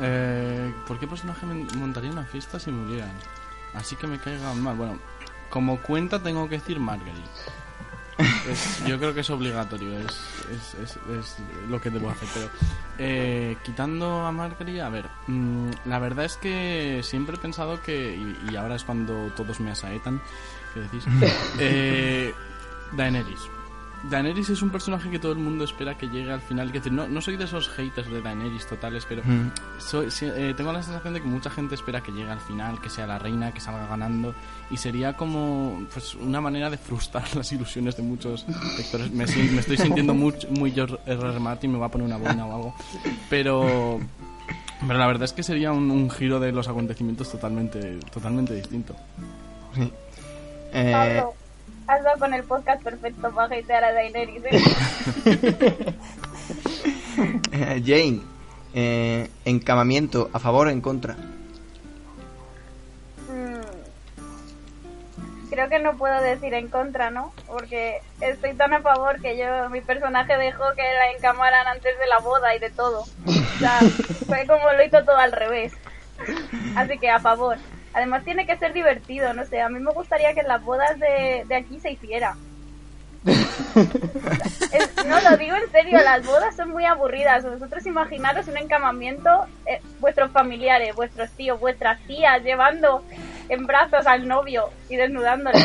Eh, 0.02 0.74
¿Por 0.88 1.00
qué 1.00 1.08
personaje 1.08 1.46
montaría 1.46 2.12
una 2.12 2.26
fiesta 2.26 2.60
si 2.60 2.72
murieran? 2.72 3.12
Así 3.76 3.96
que 3.96 4.08
me 4.08 4.18
caigan 4.18 4.62
mal. 4.62 4.76
Bueno, 4.76 5.00
como 5.50 5.80
cuenta 5.82 6.22
tengo 6.22 6.50
que 6.50 6.56
decir 6.56 6.80
Marguerite. 6.80 7.30
Es- 8.50 8.86
yo 8.86 8.98
creo 8.98 9.14
que 9.14 9.20
es 9.22 9.30
obligatorio, 9.30 9.98
es, 10.00 10.06
es, 10.52 10.76
es- 10.84 10.98
es 11.18 11.38
lo 11.70 11.82
que 11.82 11.90
debo 11.90 12.10
hacer. 12.10 12.28
Pero 12.34 12.50
eh, 12.98 13.58
quitando 13.64 14.26
a 14.26 14.32
Marguerite, 14.32 14.82
a 14.82 14.90
ver, 14.90 15.06
mm, 15.28 15.70
la 15.86 16.00
verdad 16.00 16.26
es 16.26 16.38
que 16.38 17.02
siempre 17.04 17.36
he 17.36 17.40
pensado 17.40 17.82
que, 17.82 18.16
y, 18.16 18.52
y 18.52 18.56
ahora 18.56 18.76
es 18.76 18.84
cuando 18.84 19.28
todos 19.36 19.60
me 19.60 19.72
asaetan, 19.72 20.22
¿qué 20.74 20.80
decís? 20.82 21.04
Eh, 21.60 22.34
Daenerys. 22.94 23.40
Daenerys 24.10 24.50
es 24.50 24.62
un 24.62 24.70
personaje 24.70 25.10
que 25.10 25.20
todo 25.20 25.32
el 25.32 25.38
mundo 25.40 25.64
espera 25.64 25.98
que 25.98 26.08
llegue 26.08 26.32
al 26.32 26.42
final. 26.42 26.68
Es 26.68 26.74
decir, 26.74 26.92
no, 26.92 27.08
no 27.08 27.22
soy 27.22 27.38
de 27.38 27.46
esos 27.46 27.70
haters 27.70 28.10
de 28.10 28.22
Daenerys 28.22 28.68
totales, 28.68 29.06
pero 29.08 29.22
Mm. 29.24 29.52
soy- 29.80 30.12
sí, 30.12 30.26
eh, 30.28 30.54
tengo 30.56 30.72
la 30.74 30.84
sensación 30.84 31.14
de 31.14 31.22
que 31.22 31.28
mucha 31.28 31.50
gente 31.50 31.76
espera 31.76 32.02
que 32.02 32.12
llegue 32.12 32.30
al 32.30 32.40
final, 32.40 32.80
que 32.82 32.90
sea 32.90 33.08
la 33.08 33.18
reina, 33.18 33.52
que 33.52 33.60
salga 33.60 33.88
ganando. 33.88 34.36
Y 34.70 34.78
sería 34.78 35.14
como 35.18 35.86
pues 35.94 36.16
una 36.16 36.42
manera 36.42 36.70
de 36.70 36.78
frustrar 36.78 37.24
las 37.36 37.52
ilusiones 37.52 37.98
de 37.98 38.04
muchos 38.04 38.46
lectores. 38.78 39.12
Me, 39.12 39.26
me 39.26 39.60
estoy 39.60 39.78
sintiendo 39.78 40.14
muy, 40.16 40.34
muy 40.52 40.72
George 40.72 40.98
R. 41.06 41.40
Martin, 41.40 41.72
me 41.72 41.78
va 41.80 41.88
a 41.88 41.90
poner 41.90 42.08
una 42.08 42.18
boina 42.18 42.46
o 42.46 42.56
algo. 42.56 42.76
Pero, 43.30 44.00
pero 44.88 45.00
la 45.00 45.08
verdad 45.08 45.24
es 45.24 45.34
que 45.34 45.42
sería 45.44 45.72
un, 45.72 45.90
un 45.90 46.10
giro 46.10 46.40
de 46.40 46.52
los 46.52 46.68
acontecimientos 46.68 47.32
totalmente, 47.32 48.00
totalmente 48.14 48.54
distinto. 48.54 48.96
Eh, 50.74 50.92
Pablo, 50.92 51.34
has 51.88 52.04
dado 52.04 52.20
con 52.20 52.34
el 52.34 52.44
podcast 52.44 52.84
perfecto 52.84 53.32
para 53.32 53.56
hatear 53.56 53.84
a 53.84 53.94
Daenerys. 53.94 54.44
¿eh? 54.46 54.76
Jane, 57.86 58.22
eh, 58.74 59.30
encamamiento, 59.46 60.30
¿a 60.34 60.40
favor 60.40 60.68
o 60.68 60.70
en 60.70 60.82
contra? 60.82 61.16
Mm. 63.30 63.62
Creo 65.50 65.70
que 65.70 65.80
no 65.80 65.96
puedo 65.96 66.22
decir 66.22 66.54
en 66.54 66.68
contra, 66.68 67.12
¿no? 67.12 67.34
Porque 67.48 68.02
estoy 68.20 68.54
tan 68.54 68.74
a 68.74 68.82
favor 68.82 69.22
que 69.22 69.38
yo, 69.38 69.70
mi 69.70 69.82
personaje 69.82 70.38
dejó 70.38 70.64
que 70.76 70.82
la 70.82 71.12
encamaran 71.12 71.68
antes 71.68 71.98
de 71.98 72.08
la 72.08 72.20
boda 72.20 72.56
y 72.56 72.60
de 72.60 72.72
todo. 72.72 73.02
O 73.26 73.60
sea, 73.60 73.80
fue 74.28 74.46
como 74.48 74.72
lo 74.74 74.84
hizo 74.84 75.04
todo 75.04 75.18
al 75.18 75.32
revés. 75.32 75.74
Así 76.76 76.98
que 76.98 77.10
a 77.10 77.20
favor. 77.20 77.58
Además 77.96 78.24
tiene 78.26 78.46
que 78.46 78.58
ser 78.58 78.74
divertido, 78.74 79.34
no 79.34 79.46
sé, 79.46 79.62
a 79.62 79.70
mí 79.70 79.80
me 79.80 79.92
gustaría 79.92 80.34
que 80.34 80.42
en 80.42 80.48
las 80.50 80.62
bodas 80.64 81.00
de, 81.00 81.46
de 81.48 81.56
aquí 81.56 81.80
se 81.80 81.92
hiciera. 81.92 82.36
Es- 84.72 85.06
no, 85.06 85.20
lo 85.22 85.38
digo 85.38 85.56
en 85.56 85.72
serio, 85.72 86.00
las 86.02 86.26
bodas 86.26 86.56
son 86.56 86.70
muy 86.72 86.86
aburridas. 86.86 87.44
Vosotros 87.44 87.86
imaginaros 87.86 88.48
un 88.48 88.58
encamamiento, 88.58 89.30
eh, 89.66 89.82
vuestros 90.00 90.32
familiares, 90.32 90.94
vuestros 90.96 91.30
tíos, 91.32 91.60
vuestras 91.60 92.00
tías 92.08 92.42
llevando 92.44 93.04
en 93.50 93.66
brazos 93.66 94.06
al 94.08 94.28
novio 94.28 94.70
y 94.90 94.96
desnudándole. 94.98 95.58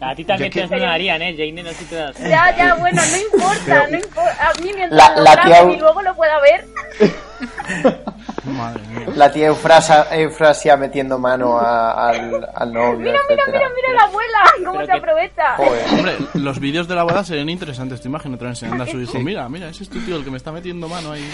A 0.00 0.14
ti 0.14 0.24
también 0.24 0.52
te 0.52 0.60
desnudarían, 0.60 1.20
¿eh, 1.22 1.34
Jane? 1.36 1.62
No 1.62 1.70
sé 1.70 1.74
si 1.76 1.84
te 1.86 1.96
das. 1.96 2.18
Ya, 2.18 2.54
ya, 2.56 2.74
bueno, 2.74 3.00
no 3.10 3.16
importa, 3.38 3.86
no 3.88 3.96
importa. 3.96 4.48
A 4.50 4.60
mí 4.60 4.70
mientras 4.74 4.92
La- 4.92 5.16
lo 5.16 5.22
la 5.24 5.42
tía- 5.44 5.72
y 5.72 5.78
luego 5.78 6.02
lo 6.02 6.14
pueda 6.14 6.40
ver. 6.40 6.64
Madre 8.44 8.82
mía. 8.88 9.06
la 9.14 9.32
tía 9.32 9.46
Eufrasia, 9.46 10.06
Eufrasia 10.12 10.76
metiendo 10.76 11.18
mano 11.18 11.58
a- 11.58 12.08
al, 12.10 12.48
al 12.54 12.72
novio, 12.72 12.98
Mira, 12.98 13.12
mira, 13.28 13.42
etcétera. 13.42 13.58
mira, 13.58 13.70
mira 13.74 13.92
la 13.94 14.02
abuela, 14.04 14.38
cómo 14.58 14.72
pero 14.72 14.86
se 14.86 14.92
que- 14.92 14.98
aprovecha. 14.98 15.56
Joder. 15.56 15.84
Hombre, 15.92 16.16
los 16.34 16.60
vídeos 16.60 16.86
de 16.88 16.94
la 16.94 17.02
boda 17.04 17.24
serían 17.24 17.48
interesantes. 17.48 18.00
Te 18.00 18.08
imaginas, 18.08 18.38
te 18.38 18.44
lo 18.44 18.50
enseñando 18.50 18.84
a 18.84 18.86
su 18.86 19.00
hijo. 19.00 19.18
Mira, 19.20 19.48
mira, 19.48 19.68
ese 19.68 19.84
es 19.84 19.88
tu 19.88 19.98
tío 20.00 20.16
el 20.16 20.24
que 20.24 20.30
me 20.30 20.36
está 20.36 20.52
metiendo 20.52 20.88
mano 20.88 21.12
ahí. 21.12 21.28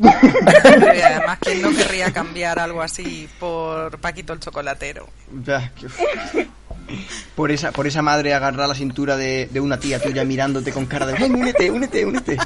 Pero 0.00 1.04
además, 1.04 1.38
¿quién 1.40 1.62
no 1.62 1.70
querría 1.70 2.12
cambiar 2.12 2.58
algo 2.58 2.80
así 2.82 3.28
por 3.40 3.98
Paquito 3.98 4.32
el 4.32 4.40
chocolatero? 4.40 5.08
Por 7.34 7.50
esa, 7.50 7.72
por 7.72 7.86
esa 7.86 8.02
madre 8.02 8.34
agarrar 8.34 8.68
la 8.68 8.74
cintura 8.74 9.16
de, 9.16 9.48
de 9.50 9.60
una 9.60 9.78
tía 9.78 10.00
tuya 10.00 10.24
mirándote 10.24 10.72
con 10.72 10.86
cara 10.86 11.06
de 11.06 11.14
ven, 11.14 11.34
únete, 11.34 11.70
únete, 11.70 12.04
únete. 12.04 12.36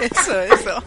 Eso, 0.00 0.40
eso. 0.40 0.82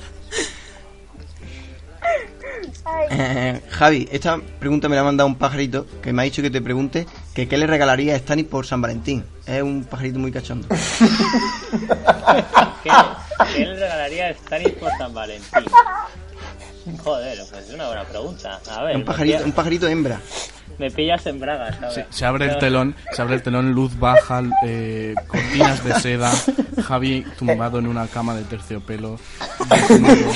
Eh, 3.10 3.62
Javi, 3.69 4.08
esta 4.12 4.39
pregunta 4.60 4.88
me 4.89 4.95
la 4.95 5.01
ha 5.01 5.06
mandado 5.06 5.27
un 5.27 5.36
pajarito 5.36 5.86
que 6.01 6.12
me 6.13 6.21
ha 6.21 6.25
dicho 6.25 6.41
que 6.41 6.49
te 6.49 6.62
pregunte 6.62 7.06
que 7.34 7.47
qué 7.47 7.58
le 7.58 7.67
regalaría 7.67 8.15
a 8.15 8.19
Stanis 8.19 8.45
por 8.45 8.65
San 8.65 8.82
Valentín. 8.82 9.23
Es 9.45 9.62
un 9.62 9.84
pajarito 9.84 10.19
muy 10.19 10.32
cachondo. 10.32 10.67
¿Qué, 12.84 12.89
qué 13.53 13.60
le 13.65 13.75
regalaría 13.75 14.27
a 14.29 14.34
Stanis 14.34 14.71
por 14.73 14.91
San 14.97 15.13
Valentín? 15.13 15.63
Joder, 17.03 17.39
pues 17.49 17.67
es 17.69 17.73
una 17.73 17.88
buena 17.88 18.03
pregunta. 18.03 18.60
A 18.69 18.84
ver, 18.84 18.95
Un 18.97 19.06
pajarito, 19.06 19.36
porque- 19.38 19.49
un 19.49 19.56
pajarito 19.56 19.88
hembra. 19.88 20.19
Me 20.77 20.89
pillas 20.91 21.25
en 21.27 21.39
bragas, 21.39 21.75
¿sabes? 21.79 21.93
Se, 21.95 22.05
se 22.09 22.25
abre 22.25 22.45
el 22.45 22.57
telón, 22.57 22.95
se 23.12 23.21
abre 23.21 23.36
el 23.36 23.41
telón, 23.43 23.71
luz 23.73 23.97
baja, 23.99 24.41
eh, 24.65 25.13
cortinas 25.27 25.83
de 25.83 25.93
seda, 25.99 26.31
Javi 26.83 27.23
tumbado 27.38 27.79
en 27.79 27.88
una 27.88 28.07
cama 28.07 28.36
de 28.36 28.43
terciopelo, 28.43 29.17
desnudo, 29.69 30.31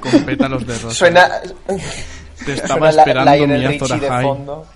con 0.00 0.22
pétalos 0.24 0.66
de 0.66 0.78
rosa. 0.78 0.94
Suena. 0.94 1.28
Te 2.44 2.52
estaba 2.52 2.90
suena 2.90 2.92
la- 2.92 3.02
esperando 3.02 3.46
Mia 3.46 3.68
Richie 3.68 3.78
de 3.78 3.78
Zorahai. 3.86 4.24
fondo. 4.24 4.66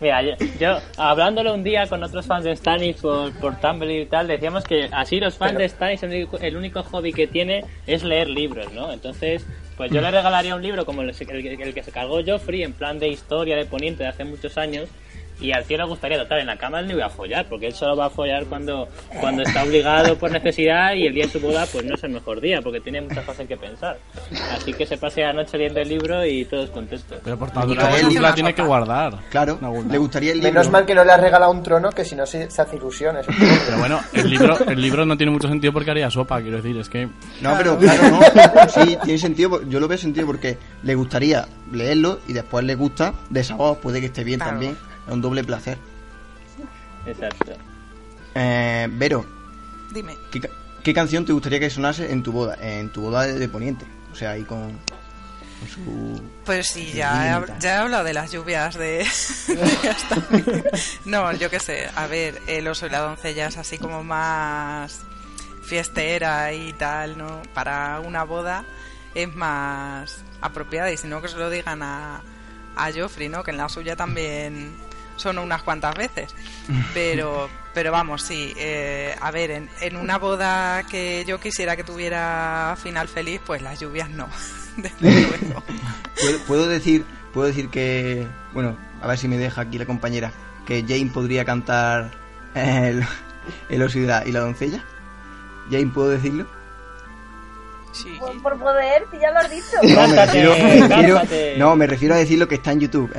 Mira, 0.00 0.22
yo, 0.22 0.30
yo, 0.58 0.78
hablándolo 0.96 1.52
un 1.54 1.62
día 1.64 1.86
con 1.88 2.02
otros 2.02 2.24
fans 2.26 2.44
de 2.44 2.54
Stannis 2.56 2.96
por, 2.96 3.32
por 3.40 3.56
Tumblr 3.60 3.90
y 3.90 4.06
tal, 4.06 4.28
decíamos 4.28 4.64
que 4.64 4.88
así 4.92 5.18
los 5.20 5.36
fans 5.36 5.58
de 5.58 5.68
Stannis 5.68 6.02
el 6.04 6.10
único, 6.10 6.38
el 6.38 6.56
único 6.56 6.82
hobby 6.84 7.12
que 7.12 7.26
tiene 7.26 7.64
es 7.86 8.02
leer 8.04 8.28
libros, 8.28 8.72
¿no? 8.72 8.92
Entonces, 8.92 9.44
pues 9.80 9.92
yo 9.92 10.02
le 10.02 10.10
regalaría 10.10 10.54
un 10.54 10.60
libro 10.60 10.84
como 10.84 11.00
el, 11.00 11.08
el- 11.08 11.46
el 11.62 11.72
que 11.72 11.82
se 11.82 11.90
cargó 11.90 12.20
Joffrey, 12.22 12.62
en 12.64 12.74
plan 12.74 12.98
de 12.98 13.08
historia 13.08 13.56
de 13.56 13.64
Poniente 13.64 14.02
de 14.02 14.10
hace 14.10 14.24
muchos 14.24 14.58
años, 14.58 14.90
y 15.40 15.52
al 15.52 15.64
tío 15.64 15.78
le 15.78 15.84
gustaría 15.84 16.18
total, 16.18 16.40
en 16.40 16.46
la 16.46 16.56
cama 16.56 16.80
él 16.80 16.86
no 16.88 16.92
iba 16.94 17.06
a 17.06 17.10
follar, 17.10 17.46
porque 17.48 17.66
él 17.68 17.72
solo 17.74 17.96
va 17.96 18.06
a 18.06 18.10
follar 18.10 18.44
cuando, 18.46 18.88
cuando 19.20 19.42
está 19.42 19.62
obligado 19.64 20.16
por 20.16 20.30
necesidad 20.30 20.94
y 20.94 21.06
el 21.06 21.14
día 21.14 21.24
de 21.26 21.30
su 21.32 21.40
boda 21.40 21.66
pues 21.72 21.84
no 21.84 21.94
es 21.94 22.04
el 22.04 22.10
mejor 22.10 22.40
día, 22.40 22.60
porque 22.62 22.80
tiene 22.80 23.00
muchas 23.00 23.24
cosas 23.24 23.46
que 23.46 23.56
pensar. 23.56 23.98
Así 24.52 24.72
que 24.72 24.86
se 24.86 24.96
pase 24.98 25.22
la 25.22 25.32
noche 25.32 25.56
leyendo 25.58 25.80
el 25.80 25.88
libro 25.88 26.24
y 26.26 26.44
todos 26.44 26.70
contentos. 26.70 27.18
Pero 27.24 27.38
por 27.38 27.50
tanto, 27.50 27.74
la 27.74 27.88
tiene 28.34 28.50
sopa. 28.50 28.52
que 28.52 28.62
guardar. 28.62 29.18
Claro, 29.30 29.58
le 29.90 29.98
gustaría 29.98 30.32
el 30.32 30.38
libro. 30.38 30.52
Menos 30.52 30.70
mal 30.70 30.84
que 30.86 30.94
no 30.94 31.04
le 31.04 31.12
has 31.12 31.20
regalado 31.20 31.50
un 31.52 31.62
trono 31.62 31.90
que 31.90 32.04
si 32.04 32.14
no 32.14 32.26
se, 32.26 32.50
se 32.50 32.62
hace 32.62 32.76
ilusiones. 32.76 33.26
Pero 33.66 33.78
bueno, 33.78 34.00
el 34.12 34.28
libro, 34.30 34.58
el 34.66 34.80
libro 34.80 35.04
no 35.06 35.16
tiene 35.16 35.32
mucho 35.32 35.48
sentido 35.48 35.72
porque 35.72 35.90
haría 35.90 36.10
sopa, 36.10 36.40
quiero 36.40 36.56
decir, 36.58 36.76
es 36.78 36.88
que... 36.88 37.08
No, 37.40 37.54
pero 37.56 37.78
claro, 37.78 38.02
no. 38.10 38.20
Sí, 38.68 38.96
tiene 39.04 39.18
sentido. 39.18 39.62
Yo 39.68 39.80
lo 39.80 39.88
veo 39.88 39.98
sentido 39.98 40.26
porque 40.26 40.58
le 40.82 40.94
gustaría 40.94 41.46
leerlo 41.72 42.20
y 42.28 42.32
después 42.32 42.64
le 42.64 42.74
gusta 42.74 43.14
de 43.30 43.42
sabor. 43.44 43.78
Puede 43.78 44.00
que 44.00 44.06
esté 44.06 44.24
bien 44.24 44.38
Claro. 44.38 44.52
también. 44.52 44.76
Es 45.10 45.14
un 45.14 45.20
doble 45.20 45.42
placer. 45.44 45.76
Exacto. 47.06 47.52
Eh, 48.34 48.86
Vero, 48.92 49.26
Dime. 49.92 50.16
¿qué, 50.30 50.40
ca- 50.40 50.50
qué 50.84 50.94
canción 50.94 51.24
te 51.24 51.32
gustaría 51.32 51.58
que 51.58 51.68
sonase 51.70 52.12
en 52.12 52.22
tu 52.22 52.30
boda? 52.32 52.56
En 52.60 52.92
tu 52.92 53.00
boda 53.02 53.26
de, 53.26 53.48
Poniente. 53.48 53.84
O 54.12 54.14
sea, 54.14 54.30
ahí 54.32 54.44
con, 54.44 54.70
con 55.58 55.68
su... 55.68 56.22
Pues 56.44 56.68
sí, 56.68 56.92
ya 56.94 57.38
he, 57.38 57.60
ya 57.60 57.74
he 57.74 57.78
hablado 57.78 58.04
de 58.04 58.12
las 58.12 58.30
lluvias 58.30 58.76
de... 58.76 58.98
de 59.48 60.70
no, 61.06 61.32
yo 61.32 61.50
qué 61.50 61.58
sé. 61.58 61.88
A 61.96 62.06
ver, 62.06 62.40
el 62.46 62.68
oso 62.68 62.86
y 62.86 62.90
la 62.90 63.00
doncella 63.00 63.48
es 63.48 63.56
así 63.56 63.78
como 63.78 64.04
más 64.04 65.00
fiestera 65.64 66.52
y 66.52 66.72
tal, 66.74 67.18
¿no? 67.18 67.42
Para 67.54 68.00
una 68.00 68.22
boda 68.24 68.64
es 69.14 69.34
más 69.34 70.22
apropiada 70.40 70.92
y 70.92 70.96
si 70.96 71.08
no 71.08 71.20
que 71.20 71.28
se 71.28 71.36
lo 71.36 71.50
digan 71.50 71.82
a, 71.82 72.20
a 72.76 72.92
Joffrey, 72.92 73.28
¿no? 73.28 73.42
Que 73.42 73.50
en 73.52 73.56
la 73.56 73.68
suya 73.68 73.96
también 73.96 74.72
son 75.20 75.38
unas 75.38 75.62
cuantas 75.62 75.94
veces. 75.94 76.34
Pero, 76.94 77.48
pero 77.74 77.92
vamos, 77.92 78.22
sí. 78.22 78.52
eh, 78.56 79.14
a 79.20 79.30
ver, 79.30 79.50
en, 79.50 79.70
en 79.80 79.96
una 79.96 80.18
boda 80.18 80.82
que 80.84 81.24
yo 81.26 81.38
quisiera 81.40 81.76
que 81.76 81.84
tuviera 81.84 82.76
final 82.82 83.06
feliz, 83.08 83.40
pues 83.44 83.62
las 83.62 83.78
lluvias 83.80 84.10
no. 84.10 84.28
Desde 84.76 84.96
luego. 85.40 85.62
¿Puedo, 86.20 86.38
puedo 86.46 86.68
decir 86.68 87.04
puedo 87.32 87.46
decir 87.46 87.68
que... 87.68 88.26
Bueno, 88.52 88.76
a 89.00 89.06
ver 89.06 89.16
si 89.18 89.28
me 89.28 89.38
deja 89.38 89.60
aquí 89.60 89.78
la 89.78 89.86
compañera. 89.86 90.32
Que 90.66 90.82
Jane 90.82 91.10
podría 91.14 91.44
cantar 91.44 92.10
el, 92.54 93.04
el 93.68 93.82
oso 93.82 93.98
y 93.98 94.06
la, 94.06 94.26
y 94.26 94.32
la 94.32 94.40
doncella. 94.40 94.82
Jane, 95.70 95.86
¿puedo 95.94 96.08
decirlo? 96.08 96.46
Sí. 97.92 98.16
Por, 98.20 98.40
por 98.42 98.58
poder, 98.58 99.04
si 99.10 99.18
ya 99.18 99.30
lo 99.32 99.38
has 99.38 99.50
dicho. 99.50 99.76
No, 99.82 100.06
me 100.08 100.26
refiero, 100.26 100.52
me 100.52 100.80
refiero- 100.88 101.14
cántate. 101.16 101.54
no, 101.58 101.76
me 101.76 101.86
refiero 101.86 102.14
a 102.14 102.18
decir 102.18 102.38
lo 102.38 102.46
que 102.48 102.54
está 102.56 102.72
en 102.72 102.80
YouTube. 102.80 103.10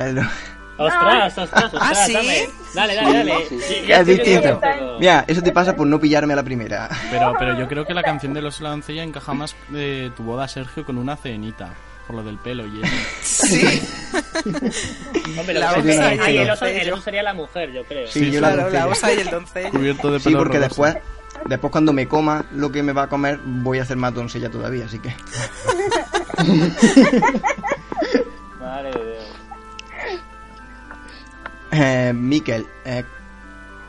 Eh. 0.78 0.82
Ostras, 0.84 1.38
ostras, 1.38 1.64
ostras, 1.64 1.82
¿Ah, 1.92 1.94
sí? 2.06 2.12
dame. 2.14 2.48
Dale, 2.74 2.94
dale, 2.96 3.12
dale. 3.18 3.48
Sí, 3.48 3.84
Es 3.88 4.06
distinto. 4.06 4.60
Mira, 4.98 5.24
eso 5.28 5.42
te 5.42 5.52
pasa 5.52 5.76
por 5.76 5.86
no 5.86 6.00
pillarme 6.00 6.32
a 6.32 6.36
la 6.36 6.42
primera. 6.42 6.88
Pero, 7.10 7.34
pero 7.38 7.58
yo 7.58 7.68
creo 7.68 7.84
que 7.84 7.92
la 7.94 8.02
canción 8.02 8.32
de 8.34 8.40
los 8.42 8.60
y 8.60 8.62
la 8.64 8.70
doncella 8.70 9.02
encaja 9.02 9.34
más 9.34 9.54
de 9.68 10.10
tu 10.16 10.22
boda, 10.24 10.48
Sergio, 10.48 10.84
con 10.84 10.96
una 10.98 11.16
cenita. 11.16 11.74
Por 12.06 12.16
lo 12.16 12.22
del 12.24 12.36
pelo 12.38 12.66
y 12.66 12.82
eso. 12.82 12.92
Sí. 13.22 13.80
Hombre, 15.38 15.54
La 15.54 15.72
osa 15.72 16.14
y 16.14 16.36
el 16.36 16.42
el 16.42 16.50
oso, 16.50 16.64
doncello. 16.64 16.80
el 16.82 16.92
oso 16.92 17.02
sería 17.02 17.22
la 17.22 17.32
mujer, 17.34 17.70
yo 17.72 17.84
creo. 17.84 18.06
Sí, 18.08 18.30
yo 18.30 18.40
la 18.40 18.52
Claro, 18.52 18.70
la 18.70 18.80
doncella. 18.84 18.86
osa 18.88 19.12
y 19.12 19.18
el 19.20 19.30
doncello. 19.30 19.70
Cubierto 19.70 20.10
de 20.10 20.18
Sí, 20.18 20.24
pelo 20.24 20.38
porque 20.38 20.56
rosa. 20.58 20.68
después, 20.68 20.96
después 21.46 21.70
cuando 21.70 21.92
me 21.92 22.08
coma 22.08 22.44
lo 22.52 22.72
que 22.72 22.82
me 22.82 22.92
va 22.92 23.04
a 23.04 23.08
comer, 23.08 23.38
voy 23.44 23.78
a 23.78 23.82
hacer 23.82 23.96
más 23.96 24.12
doncella 24.14 24.50
todavía, 24.50 24.86
así 24.86 24.98
que... 24.98 25.14
Eh, 31.72 32.12
Miquel, 32.14 32.66
eh, 32.84 33.02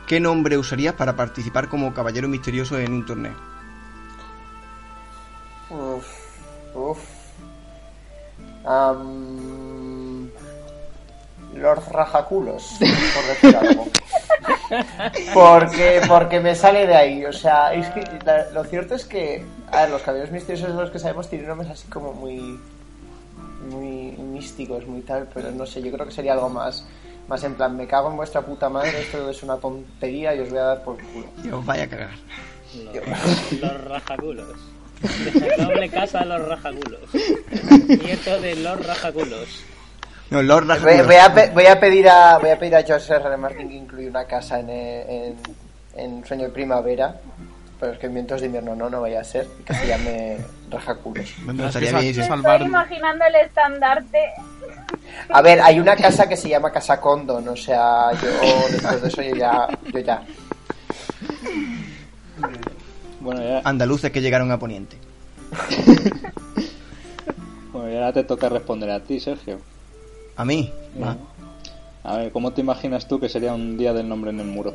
¿qué 0.06 0.18
nombre 0.18 0.56
usarías 0.56 0.94
para 0.94 1.14
participar 1.14 1.68
como 1.68 1.92
caballero 1.92 2.28
misterioso 2.28 2.78
en 2.78 2.92
un 2.94 3.04
torneo? 3.06 3.34
Uf, 5.70 6.06
uf. 6.74 6.98
Lord 11.54 11.82
Rajaculos, 11.90 12.78
por 12.78 13.26
decir 13.26 13.56
algo. 13.56 13.86
Porque, 15.34 16.00
porque 16.08 16.40
me 16.40 16.54
sale 16.54 16.86
de 16.86 16.94
ahí. 16.96 17.24
O 17.26 17.32
sea, 17.32 17.72
es 17.74 17.86
que 17.90 18.02
la- 18.24 18.50
lo 18.50 18.64
cierto 18.64 18.94
es 18.94 19.04
que, 19.04 19.44
a 19.70 19.82
ver, 19.82 19.90
los 19.90 20.02
caballeros 20.02 20.30
misteriosos 20.32 20.74
de 20.74 20.80
los 20.80 20.90
que 20.90 20.98
sabemos 20.98 21.28
tienen 21.28 21.48
nombres 21.48 21.70
así 21.70 21.86
como 21.88 22.12
muy, 22.12 22.58
muy 23.70 24.12
místicos, 24.16 24.86
muy 24.86 25.02
tal, 25.02 25.28
pero 25.32 25.50
no 25.52 25.66
sé, 25.66 25.82
yo 25.82 25.92
creo 25.92 26.06
que 26.06 26.12
sería 26.12 26.32
algo 26.32 26.48
más, 26.48 26.86
más 27.28 27.42
en 27.44 27.54
plan, 27.54 27.76
me 27.76 27.86
cago 27.86 28.10
en 28.10 28.16
vuestra 28.16 28.42
puta 28.42 28.68
madre, 28.68 29.00
esto 29.00 29.28
es 29.30 29.42
una 29.42 29.56
tontería 29.56 30.34
y 30.34 30.40
os 30.40 30.50
voy 30.50 30.58
a 30.58 30.62
dar 30.64 30.82
por 30.84 30.96
culo. 30.96 31.26
Dios, 31.42 31.64
vaya 31.64 31.84
a 31.84 31.88
cagar. 31.88 32.10
Los, 32.74 33.60
los 33.60 33.84
rajaculos. 33.84 34.48
Doble 35.58 35.88
casa 35.90 36.20
a 36.20 36.24
los 36.24 36.48
rajaculos. 36.48 37.00
Nieto 37.88 38.40
de 38.40 38.56
los 38.56 38.86
rajaculos. 38.86 39.64
No, 40.30 40.42
Lord 40.42 40.66
Voy, 40.66 40.76
Rajaculos. 40.78 41.06
voy 41.06 41.16
a, 41.16 41.50
voy 41.52 41.66
a 41.66 41.78
pedir 41.80 42.08
a 42.08 42.38
voy 42.38 42.50
a 42.50 42.58
pedir 42.58 42.74
a 42.76 42.82
George 42.82 43.12
R. 43.14 43.24
R. 43.26 43.36
Martin 43.36 43.68
que 43.68 43.74
incluya 43.76 44.08
una 44.08 44.24
casa 44.24 44.58
en, 44.60 44.70
en, 44.70 45.36
en 45.96 46.24
Sueño 46.24 46.44
de 46.44 46.50
Primavera, 46.50 47.20
pero 47.78 47.92
es 47.92 47.98
que 47.98 48.06
en 48.06 48.14
Vientos 48.14 48.40
de 48.40 48.46
Invierno 48.46 48.74
no, 48.74 48.88
no 48.88 49.00
vaya 49.00 49.20
a 49.20 49.24
ser, 49.24 49.46
y 49.60 49.62
que 49.62 49.74
se 49.74 49.86
llame 49.86 50.38
Rajaculos. 50.70 51.34
Vendrás 51.44 51.68
Estaría 51.76 52.00
bien, 52.00 52.14
sí. 52.14 52.22
Salvar... 52.22 52.54
estoy 52.54 52.68
imaginando 52.68 53.24
el 53.24 53.34
estandarte. 53.36 54.18
A 55.28 55.42
ver, 55.42 55.60
hay 55.60 55.80
una 55.80 55.96
casa 55.96 56.28
que 56.28 56.36
se 56.36 56.48
llama 56.48 56.70
Casa 56.70 57.00
Condon, 57.00 57.46
o 57.48 57.56
sea, 57.56 58.12
yo 58.12 58.28
después 58.70 59.02
de 59.02 59.08
eso 59.08 59.22
yo 59.22 59.36
ya, 59.36 59.68
yo 59.92 59.98
ya. 60.00 60.22
Bueno, 63.20 63.42
ya, 63.42 63.60
Andaluces 63.64 64.10
que 64.10 64.20
llegaron 64.20 64.50
a 64.50 64.58
Poniente. 64.58 64.96
bueno, 67.72 67.90
ya 67.90 68.12
te 68.12 68.24
toca 68.24 68.48
responder 68.48 68.90
a 68.90 69.00
ti, 69.00 69.20
Sergio. 69.20 69.60
¿A 70.36 70.44
mí? 70.44 70.72
Va. 71.02 71.16
A 72.02 72.18
ver, 72.18 72.32
¿cómo 72.32 72.52
te 72.52 72.60
imaginas 72.60 73.08
tú 73.08 73.18
que 73.18 73.28
sería 73.28 73.54
un 73.54 73.78
día 73.78 73.94
del 73.94 74.08
nombre 74.08 74.30
en 74.30 74.40
el 74.40 74.46
muro? 74.46 74.74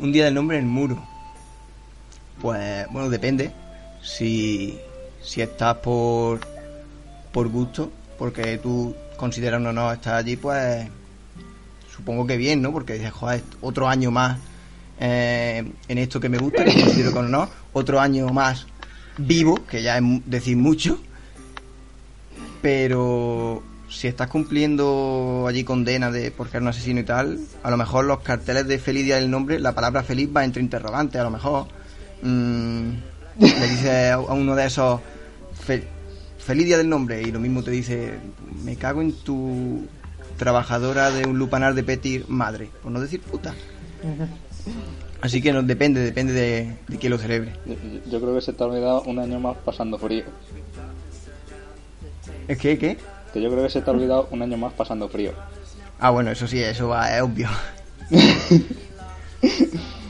Un 0.00 0.10
día 0.10 0.24
del 0.24 0.34
nombre 0.34 0.58
en 0.58 0.64
el 0.64 0.70
muro. 0.70 1.00
Pues, 2.42 2.86
bueno, 2.90 3.08
depende. 3.08 3.52
Si, 4.02 4.76
si 5.22 5.40
estás 5.40 5.76
por, 5.76 6.40
por 7.32 7.48
gusto, 7.48 7.92
porque 8.18 8.58
tú 8.58 8.94
consideras 9.16 9.60
un 9.60 9.68
honor 9.68 9.94
estar 9.94 10.16
allí, 10.16 10.36
pues 10.36 10.88
supongo 11.94 12.26
que 12.26 12.36
bien, 12.36 12.60
¿no? 12.60 12.72
Porque 12.72 12.94
dices, 12.94 13.12
joder, 13.12 13.42
otro 13.60 13.88
año 13.88 14.10
más 14.10 14.38
eh, 14.98 15.72
en 15.86 15.98
esto 15.98 16.18
que 16.18 16.28
me 16.28 16.38
gusta, 16.38 16.64
que 16.64 16.80
considero 16.80 17.12
con 17.12 17.26
honor, 17.26 17.48
otro 17.72 18.00
año 18.00 18.28
más 18.30 18.66
vivo, 19.18 19.64
que 19.70 19.82
ya 19.82 19.98
es 19.98 20.04
decir 20.26 20.56
mucho, 20.56 20.98
pero 22.60 23.62
si 23.88 24.08
estás 24.08 24.28
cumpliendo 24.28 25.46
allí 25.48 25.62
condena 25.62 26.10
de 26.10 26.32
por 26.32 26.48
ser 26.48 26.62
un 26.62 26.68
asesino 26.68 27.00
y 27.00 27.04
tal, 27.04 27.38
a 27.62 27.70
lo 27.70 27.76
mejor 27.76 28.04
los 28.04 28.20
carteles 28.20 28.66
de 28.66 28.78
feliz 28.80 29.04
día 29.04 29.16
del 29.16 29.30
nombre, 29.30 29.60
la 29.60 29.74
palabra 29.74 30.02
feliz 30.02 30.28
va 30.34 30.44
entre 30.44 30.62
interrogantes, 30.62 31.20
a 31.20 31.24
lo 31.24 31.30
mejor 31.30 31.68
mm, 32.22 32.90
le 33.40 33.68
dices 33.68 34.12
a 34.12 34.18
uno 34.18 34.54
de 34.54 34.66
esos 34.66 35.00
"Fe- 35.64 35.84
feliz 36.38 36.66
día 36.66 36.78
del 36.78 36.88
nombre 36.88 37.22
y 37.22 37.30
lo 37.32 37.38
mismo 37.40 37.62
te 37.62 37.70
dice 37.70 38.14
me 38.64 38.76
cago 38.76 39.00
en 39.02 39.12
tu 39.12 39.86
trabajadora 40.38 41.10
de 41.10 41.26
un 41.26 41.38
lupanar 41.38 41.74
de 41.74 41.82
Petir 41.84 42.24
madre, 42.28 42.70
por 42.82 42.90
no 42.92 43.00
decir 43.00 43.20
puta. 43.20 43.54
Así 45.20 45.40
que 45.40 45.52
no, 45.52 45.62
depende, 45.62 46.00
depende 46.00 46.32
de, 46.32 46.76
de 46.88 46.96
quién 46.98 47.12
lo 47.12 47.18
celebre. 47.18 47.52
Yo, 47.64 47.74
yo 48.10 48.20
creo 48.20 48.34
que 48.34 48.40
se 48.40 48.52
te 48.52 48.62
ha 48.62 48.66
olvidado 48.66 49.02
un 49.02 49.20
año 49.20 49.38
más 49.38 49.56
pasando 49.64 49.96
frío. 49.98 50.24
¿Es 52.48 52.58
que 52.58 52.76
qué? 52.76 52.98
Que 53.32 53.40
yo 53.40 53.48
creo 53.50 53.62
que 53.62 53.70
se 53.70 53.80
te 53.82 53.88
ha 53.88 53.92
olvidado 53.92 54.26
un 54.32 54.42
año 54.42 54.56
más 54.56 54.72
pasando 54.72 55.08
frío. 55.08 55.32
Ah, 56.00 56.10
bueno, 56.10 56.32
eso 56.32 56.48
sí, 56.48 56.60
eso 56.60 56.88
va, 56.88 57.14
es 57.16 57.22
obvio. 57.22 57.48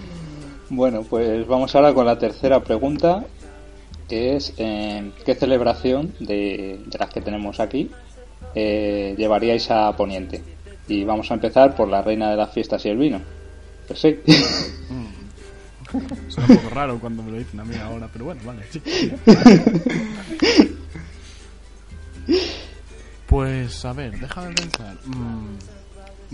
Bueno, 0.75 1.03
pues 1.03 1.47
vamos 1.47 1.75
ahora 1.75 1.93
con 1.93 2.07
la 2.07 2.19
tercera 2.19 2.65
pregunta, 2.65 3.27
que 4.09 4.37
es 4.37 4.55
eh, 4.57 5.13
¿qué 5.23 5.35
celebración 5.35 6.15
de, 6.19 6.81
de 6.87 6.99
las 6.99 7.11
que 7.11 7.21
tenemos 7.21 7.61
aquí 7.61 7.91
eh, 8.55 9.15
llevaríais 9.19 9.71
a 9.71 9.95
Poniente? 9.95 10.43
Y 10.89 11.05
vamos 11.05 11.31
a 11.31 11.35
empezar 11.35 11.77
por 11.77 11.89
la 11.89 12.01
reina 12.01 12.31
de 12.31 12.39
las 12.39 12.55
fiestas 12.55 12.87
y 12.87 12.89
el 12.89 12.97
vino. 12.97 13.21
Pues 13.87 14.01
sí. 14.01 14.19
Es 16.27 16.39
un 16.39 16.47
poco 16.47 16.71
raro 16.71 16.99
cuando 16.99 17.23
me 17.23 17.33
lo 17.33 17.37
dicen 17.37 17.61
a 17.61 17.65
mí 17.67 17.75
ahora, 17.77 18.09
pero 18.11 18.25
bueno, 18.25 18.41
vale. 18.43 18.63
sí. 18.71 18.81
Pues 23.27 23.85
a 23.85 23.93
ver, 23.93 24.19
déjame 24.19 24.55
pensar. 24.55 24.97
Mm, 25.05 25.59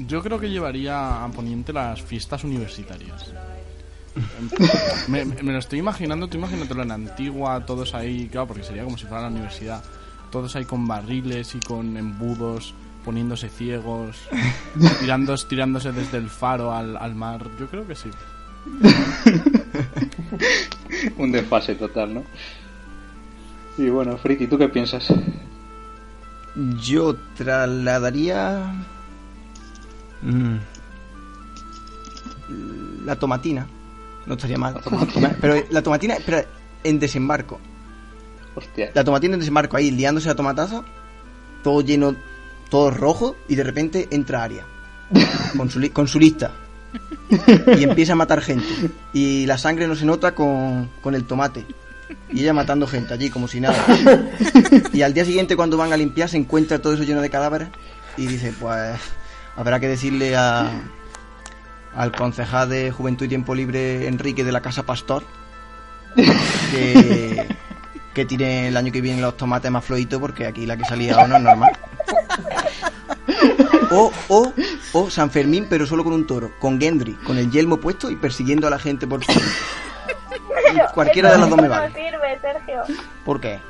yo 0.06 0.22
creo 0.22 0.38
que 0.38 0.48
llevaría 0.48 1.24
a 1.24 1.28
Poniente 1.28 1.72
las 1.72 2.00
fiestas 2.02 2.44
universitarias. 2.44 3.32
Me, 5.08 5.24
me- 5.24 5.42
me 5.42 5.52
lo 5.52 5.58
estoy 5.58 5.78
imaginando, 5.78 6.28
tú 6.28 6.36
imagínatelo 6.38 6.82
en 6.82 6.90
Antigua, 6.92 7.64
todos 7.66 7.94
ahí, 7.94 8.28
claro, 8.28 8.46
porque 8.48 8.62
sería 8.64 8.84
como 8.84 8.96
si 8.98 9.06
fuera 9.06 9.22
la 9.22 9.28
universidad. 9.28 9.82
Todos 10.30 10.54
ahí 10.56 10.64
con 10.64 10.86
barriles 10.86 11.54
y 11.54 11.60
con 11.60 11.96
embudos, 11.96 12.74
poniéndose 13.04 13.48
ciegos, 13.48 14.16
tirando, 15.00 15.34
tirándose 15.36 15.92
desde 15.92 16.18
el 16.18 16.28
faro 16.28 16.72
al, 16.74 16.96
al 16.96 17.14
mar. 17.14 17.46
Yo 17.58 17.66
creo 17.68 17.86
que 17.86 17.94
sí. 17.94 18.10
Un 21.16 21.32
desfase 21.32 21.74
total, 21.76 22.14
¿no? 22.14 22.22
Y 23.78 23.88
bueno, 23.88 24.16
Friki, 24.18 24.46
¿tú 24.46 24.58
qué 24.58 24.68
piensas? 24.68 25.12
Yo 26.82 27.14
trasladaría. 27.36 28.74
mm, 30.22 30.56
la 33.06 33.16
tomatina. 33.16 33.66
No 34.28 34.34
estaría 34.34 34.58
mal. 34.58 34.80
Pero 35.40 35.64
la 35.70 35.82
tomatina, 35.82 36.14
espera, 36.14 36.44
en 36.84 37.00
desembarco. 37.00 37.58
Hostia. 38.54 38.90
La 38.94 39.02
tomatina 39.02 39.34
en 39.34 39.40
desembarco 39.40 39.76
ahí, 39.76 39.90
liándose 39.90 40.28
a 40.28 40.36
tomatazo. 40.36 40.84
Todo 41.64 41.80
lleno, 41.80 42.14
todo 42.68 42.90
rojo. 42.90 43.36
Y 43.48 43.54
de 43.54 43.64
repente 43.64 44.06
entra 44.10 44.44
Aria. 44.44 44.64
Con 45.56 45.70
su, 45.70 45.90
con 45.92 46.06
su 46.06 46.20
lista. 46.20 46.52
Y 47.78 47.84
empieza 47.84 48.12
a 48.12 48.16
matar 48.16 48.42
gente. 48.42 48.68
Y 49.14 49.46
la 49.46 49.56
sangre 49.56 49.88
no 49.88 49.96
se 49.96 50.04
nota 50.04 50.34
con, 50.34 50.90
con 51.00 51.14
el 51.14 51.24
tomate. 51.24 51.64
Y 52.30 52.40
ella 52.40 52.52
matando 52.52 52.86
gente 52.86 53.14
allí 53.14 53.30
como 53.30 53.48
si 53.48 53.60
nada. 53.60 53.82
Y 54.92 55.00
al 55.00 55.14
día 55.14 55.24
siguiente 55.24 55.56
cuando 55.56 55.78
van 55.78 55.92
a 55.94 55.96
limpiar 55.96 56.28
se 56.28 56.36
encuentra 56.36 56.80
todo 56.80 56.92
eso 56.92 57.02
lleno 57.04 57.22
de 57.22 57.30
cadáveres. 57.30 57.68
Y 58.18 58.26
dice, 58.26 58.52
pues 58.58 58.98
habrá 59.56 59.80
que 59.80 59.88
decirle 59.88 60.36
a, 60.36 60.70
al 61.94 62.12
concejal 62.12 62.68
de 62.68 62.90
Juventud 62.90 63.26
y 63.26 63.28
Tiempo 63.28 63.54
Libre 63.54 64.06
Enrique 64.06 64.44
de 64.44 64.52
la 64.52 64.60
Casa 64.60 64.84
Pastor 64.84 65.24
que, 66.70 67.48
que 68.14 68.24
tire 68.24 68.68
el 68.68 68.76
año 68.76 68.92
que 68.92 69.00
viene 69.00 69.20
los 69.20 69.36
tomates 69.36 69.70
más 69.70 69.84
flojitos 69.84 70.20
porque 70.20 70.46
aquí 70.46 70.66
la 70.66 70.76
que 70.76 70.84
salía 70.84 71.26
no 71.26 71.36
es 71.36 71.42
normal. 71.42 71.78
O, 73.90 74.12
o, 74.28 74.52
o 74.92 75.10
San 75.10 75.30
Fermín, 75.30 75.66
pero 75.68 75.86
solo 75.86 76.04
con 76.04 76.12
un 76.12 76.26
toro, 76.26 76.52
con 76.58 76.78
Gendry, 76.78 77.14
con 77.14 77.38
el 77.38 77.50
yelmo 77.50 77.78
puesto 77.78 78.10
y 78.10 78.16
persiguiendo 78.16 78.66
a 78.66 78.70
la 78.70 78.78
gente 78.78 79.06
por 79.06 79.20
Pero 79.24 80.86
Cualquiera 80.92 81.32
de 81.32 81.38
las 81.38 81.48
dos 81.48 81.60
me 81.60 81.68
vale. 81.68 81.88
No 81.88 81.94
sirve, 81.94 82.38
Sergio. 82.40 82.82
¿Por 83.24 83.40
qué? 83.40 83.60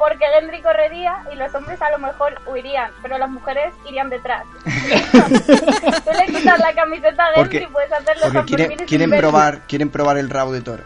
Porque 0.00 0.24
Gendry 0.32 0.62
correría 0.62 1.22
y 1.30 1.36
los 1.36 1.54
hombres 1.54 1.80
a 1.82 1.90
lo 1.90 1.98
mejor 1.98 2.40
huirían, 2.46 2.90
pero 3.02 3.18
las 3.18 3.28
mujeres 3.28 3.74
irían 3.86 4.08
detrás. 4.08 4.46
Tú 4.64 6.10
le 6.18 6.26
quitas 6.26 6.58
la 6.58 6.72
camiseta 6.74 7.26
a 7.26 7.34
Gendry 7.34 7.42
Porque, 7.42 7.56
y 7.58 7.66
puedes 7.66 7.92
hacer 7.92 8.16
los 8.16 8.32
porque 8.32 8.46
quieren, 8.46 8.66
Sanfermines 8.68 8.88
quieren 8.88 9.10
probar 9.10 9.60
quieren 9.68 9.90
probar 9.90 10.16
el 10.16 10.30
rabo 10.30 10.52
de 10.52 10.62
toro. 10.62 10.84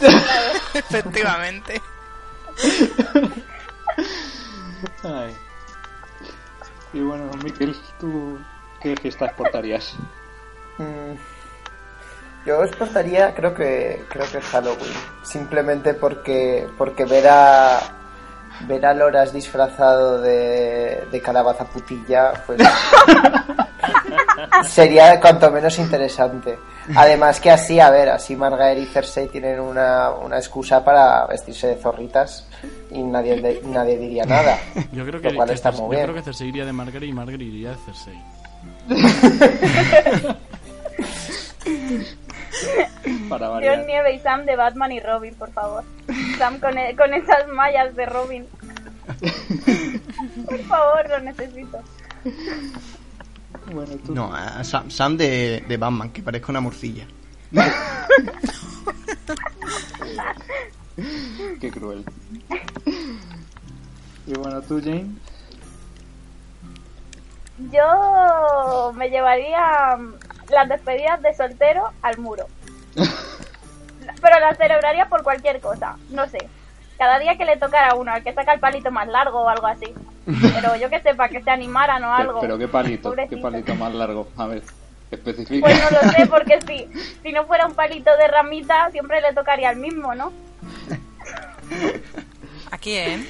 Efectivamente. 0.74 1.82
Ay. 5.02 5.36
Y 6.92 7.00
bueno, 7.00 7.32
Miquel, 7.42 7.76
¿tú 7.98 8.38
qué 8.80 8.94
fiestas 8.94 9.32
portarías? 9.32 9.96
Mm, 10.78 11.14
Yo 12.46 12.62
exportaría, 12.62 13.34
creo 13.34 13.52
que 13.52 14.04
creo 14.08 14.30
que 14.30 14.40
Halloween, 14.40 14.94
simplemente 15.24 15.92
porque 15.94 16.68
porque 16.78 17.04
ver 17.04 17.26
a 17.28 17.80
ver 18.60 18.86
a 18.86 18.94
Loras 18.94 19.32
disfrazado 19.32 20.20
de, 20.20 21.04
de 21.10 21.20
calabaza 21.20 21.64
putilla, 21.64 22.32
pues 22.46 22.60
sería 24.68 25.20
cuanto 25.20 25.50
menos 25.50 25.78
interesante. 25.78 26.58
Además 26.96 27.40
que 27.40 27.50
así, 27.50 27.80
a 27.80 27.90
ver, 27.90 28.10
así 28.10 28.36
Margaery 28.36 28.82
y 28.82 28.86
Cersei 28.86 29.28
tienen 29.28 29.58
una, 29.58 30.10
una 30.10 30.36
excusa 30.36 30.84
para 30.84 31.26
vestirse 31.26 31.68
de 31.68 31.76
zorritas 31.76 32.46
y 32.90 33.02
nadie 33.02 33.40
de- 33.40 33.62
nadie 33.64 33.96
diría 33.98 34.24
nada. 34.24 34.58
Yo 34.92 35.04
creo 35.06 35.20
que, 35.20 35.30
lo 35.30 35.36
cual 35.36 35.48
que 35.48 35.54
está 35.54 35.72
Cersei- 35.72 35.80
muy 35.80 35.84
yo 35.84 35.90
bien. 35.90 36.02
creo 36.04 36.14
que 36.14 36.22
Cersei 36.22 36.48
iría 36.48 36.64
de 36.66 36.72
Margaery 36.72 37.08
y 37.08 37.12
Margaery 37.12 37.46
iría 37.46 37.70
de 37.70 37.76
Cersei. 37.86 38.22
Para 43.28 43.48
John. 43.48 43.86
Nieve 43.86 44.14
y 44.14 44.18
Sam 44.20 44.44
de 44.46 44.56
Batman 44.56 44.92
y 44.92 45.00
Robin, 45.00 45.34
por 45.34 45.50
favor. 45.52 45.84
Sam 46.38 46.58
con, 46.60 46.76
e- 46.78 46.94
con 46.96 47.12
esas 47.14 47.46
mallas 47.48 47.94
de 47.96 48.06
Robin. 48.06 48.46
Por 50.46 50.58
favor, 50.60 51.08
lo 51.08 51.20
necesito. 51.20 51.80
Bueno, 53.72 53.92
tú. 54.04 54.14
No, 54.14 54.34
a 54.34 54.62
Sam, 54.64 54.90
Sam 54.90 55.16
de, 55.16 55.64
de 55.66 55.76
Batman, 55.76 56.10
que 56.10 56.22
parezca 56.22 56.52
una 56.52 56.60
morcilla. 56.60 57.06
Qué 61.60 61.70
cruel. 61.70 62.04
Y 64.26 64.32
bueno, 64.34 64.62
tú, 64.62 64.80
Jane. 64.82 65.06
Yo 67.70 68.92
me 68.96 69.08
llevaría 69.10 69.96
las 70.50 70.68
despedidas 70.68 71.20
de 71.22 71.34
soltero 71.34 71.90
al 72.02 72.18
muro. 72.18 72.46
Pero 72.94 74.40
las 74.40 74.56
celebraría 74.58 75.06
por 75.08 75.22
cualquier 75.22 75.60
cosa, 75.60 75.96
no 76.10 76.28
sé. 76.28 76.38
Cada 76.98 77.18
día 77.18 77.36
que 77.36 77.44
le 77.44 77.56
tocara 77.56 77.90
a 77.90 77.94
uno, 77.94 78.12
al 78.12 78.22
que 78.22 78.32
saca 78.32 78.52
el 78.54 78.60
palito 78.60 78.90
más 78.90 79.08
largo 79.08 79.40
o 79.42 79.48
algo 79.48 79.66
así. 79.66 79.92
Pero 80.26 80.76
yo 80.76 80.88
que 80.90 81.00
sepa, 81.00 81.28
que 81.28 81.42
se 81.42 81.50
animaran 81.50 82.02
o 82.04 82.14
algo. 82.14 82.40
pero 82.40 82.56
qué 82.56 82.68
palito, 82.68 83.14
qué 83.28 83.36
palito 83.36 83.74
más 83.74 83.92
largo. 83.94 84.28
A 84.36 84.46
ver, 84.46 84.62
especifica. 85.10 85.66
Pues 85.66 85.82
no 85.82 85.90
lo 85.90 86.10
sé, 86.12 86.26
porque 86.26 86.60
si, 86.66 86.88
si 87.22 87.32
no 87.32 87.44
fuera 87.46 87.66
un 87.66 87.74
palito 87.74 88.16
de 88.16 88.28
ramita, 88.28 88.90
siempre 88.90 89.20
le 89.20 89.32
tocaría 89.34 89.68
al 89.70 89.76
mismo, 89.76 90.14
¿no? 90.14 90.32
¿A 92.70 92.78
quién? 92.78 93.26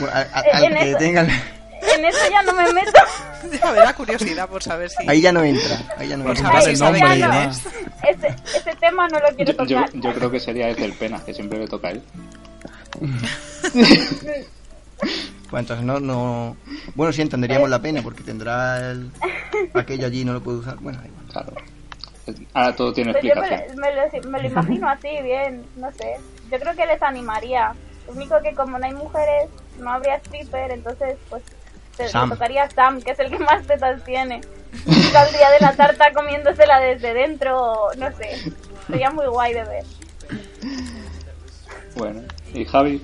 Bueno, 0.00 0.14
a- 0.14 0.20
a- 0.38 0.56
al 0.56 0.64
en 0.64 0.74
que 0.76 0.88
eso- 0.90 0.98
tenga... 0.98 1.26
En 1.96 2.04
eso 2.04 2.18
ya 2.30 2.42
no 2.42 2.52
me 2.52 2.72
meto. 2.72 2.90
A 3.62 3.70
ver, 3.72 3.84
la 3.84 3.94
curiosidad 3.94 4.48
por 4.48 4.62
saber 4.62 4.90
si... 4.90 5.08
Ahí 5.08 5.20
ya 5.20 5.32
no 5.32 5.42
entra. 5.42 5.78
Ahí 5.98 6.08
ya 6.08 6.16
no 6.16 6.24
Por 6.24 6.36
entra. 6.36 6.60
saber 6.60 6.76
ya 6.76 6.90
no. 6.90 7.14
quién 7.14 7.32
es. 7.50 7.66
Ese, 8.08 8.36
ese 8.58 8.76
tema 8.76 9.08
no 9.08 9.18
lo 9.18 9.28
quiero 9.36 9.52
Yo, 9.52 9.56
tocar. 9.56 9.90
yo 9.92 10.14
creo 10.14 10.30
que 10.30 10.40
sería 10.40 10.66
desde 10.66 10.84
el 10.84 10.92
pena, 10.92 11.24
que 11.24 11.32
siempre 11.34 11.58
le 11.58 11.66
toca 11.68 11.88
a 11.88 11.90
él. 11.92 12.02
Pues 15.50 15.60
entonces 15.60 15.84
no, 15.86 16.00
no... 16.00 16.56
Bueno, 16.96 17.12
sí, 17.12 17.22
entenderíamos 17.22 17.70
la 17.70 17.80
pena, 17.80 18.02
porque 18.02 18.24
tendrá 18.24 18.90
el... 18.90 19.10
aquello 19.74 20.06
allí 20.06 20.22
y 20.22 20.24
no 20.24 20.32
lo 20.32 20.42
puede 20.42 20.58
usar. 20.58 20.76
Bueno, 20.78 20.98
da 21.00 21.06
igual. 21.06 21.24
Claro. 21.30 21.52
Ahora 22.54 22.74
todo 22.74 22.92
tiene 22.92 23.12
Pues 23.12 23.22
yo 23.22 23.34
me, 23.36 23.40
explicación. 23.42 23.76
lo- 23.76 23.82
me 23.82 23.94
lo, 23.94 24.30
me 24.30 24.40
lo 24.42 24.46
imagino 24.48 24.88
así, 24.88 25.08
bien, 25.22 25.64
no 25.76 25.92
sé. 25.92 26.16
Yo 26.50 26.58
creo 26.58 26.74
que 26.74 26.86
les 26.86 27.00
animaría. 27.00 27.74
Lo 28.08 28.14
único 28.14 28.40
que 28.42 28.54
como 28.54 28.76
no 28.78 28.86
hay 28.86 28.94
mujeres, 28.94 29.48
no 29.78 29.90
habría 29.92 30.16
stripper, 30.16 30.72
entonces 30.72 31.16
pues 31.30 31.42
se 31.96 32.04
le 32.04 32.08
Sam. 32.10 32.30
tocaría 32.30 32.64
a 32.64 32.70
Sam, 32.70 33.00
que 33.02 33.10
es 33.12 33.18
el 33.18 33.30
que 33.30 33.38
más 33.38 33.66
tetas 33.66 34.02
tiene. 34.04 34.40
Saldría 35.12 35.50
de 35.50 35.60
la 35.60 35.74
tarta 35.74 36.12
comiéndosela 36.12 36.78
desde 36.80 37.14
dentro, 37.14 37.60
o 37.60 37.94
no 37.94 38.10
sé. 38.16 38.52
Sería 38.86 39.10
muy 39.10 39.26
guay 39.26 39.54
de 39.54 39.64
ver. 39.64 39.84
Bueno, 41.96 42.22
y 42.52 42.64
Javi, 42.64 43.00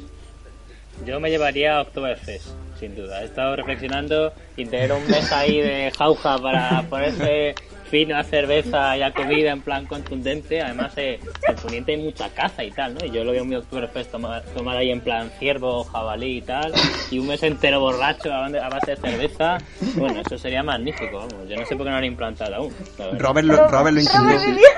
Yo 1.06 1.18
me 1.18 1.30
llevaría 1.30 1.78
a 1.78 1.82
Oktoberfest, 1.82 2.48
sin 2.78 2.94
duda. 2.94 3.22
He 3.22 3.24
estado 3.24 3.56
reflexionando 3.56 4.32
y 4.56 4.66
tener 4.66 4.92
un 4.92 5.04
mes 5.10 5.32
ahí 5.32 5.60
de 5.60 5.90
jauja 5.96 6.38
para 6.38 6.82
ponerse 6.88 7.54
fino 7.92 8.16
a 8.16 8.24
cerveza 8.24 8.96
y 8.96 9.02
a 9.02 9.12
comida 9.12 9.50
en 9.50 9.60
plan 9.60 9.84
contundente. 9.84 10.62
Además, 10.62 10.94
eh, 10.96 11.20
en 11.46 11.56
Poniente 11.56 11.92
hay 11.92 11.98
mucha 11.98 12.30
caza 12.30 12.64
y 12.64 12.70
tal, 12.70 12.94
¿no? 12.94 13.04
Y 13.04 13.10
yo 13.10 13.22
lo 13.22 13.32
veo 13.32 13.44
muy 13.44 13.56
Oktoberfest 13.56 14.10
tomar, 14.10 14.42
tomar 14.54 14.78
ahí 14.78 14.90
en 14.90 15.02
plan 15.02 15.30
ciervo, 15.38 15.84
jabalí 15.84 16.38
y 16.38 16.40
tal. 16.40 16.72
Y 17.10 17.18
un 17.18 17.26
mes 17.26 17.42
entero 17.42 17.80
borracho 17.80 18.32
a 18.32 18.48
base 18.70 18.92
de 18.92 18.96
cerveza. 18.96 19.58
Bueno, 19.94 20.22
eso 20.24 20.38
sería 20.38 20.62
magnífico, 20.62 21.18
vamos. 21.18 21.46
Yo 21.46 21.56
no 21.56 21.66
sé 21.66 21.76
por 21.76 21.84
qué 21.84 21.90
no 21.90 21.90
lo 21.90 21.96
han 21.98 22.04
implantado 22.04 22.54
aún. 22.54 22.74
Robert 23.18 23.46
lo, 23.46 23.68
Robert 23.68 23.94
lo 23.94 24.00
intentó. 24.00 24.22
Robert 24.22 24.42
vivía, 24.46 24.70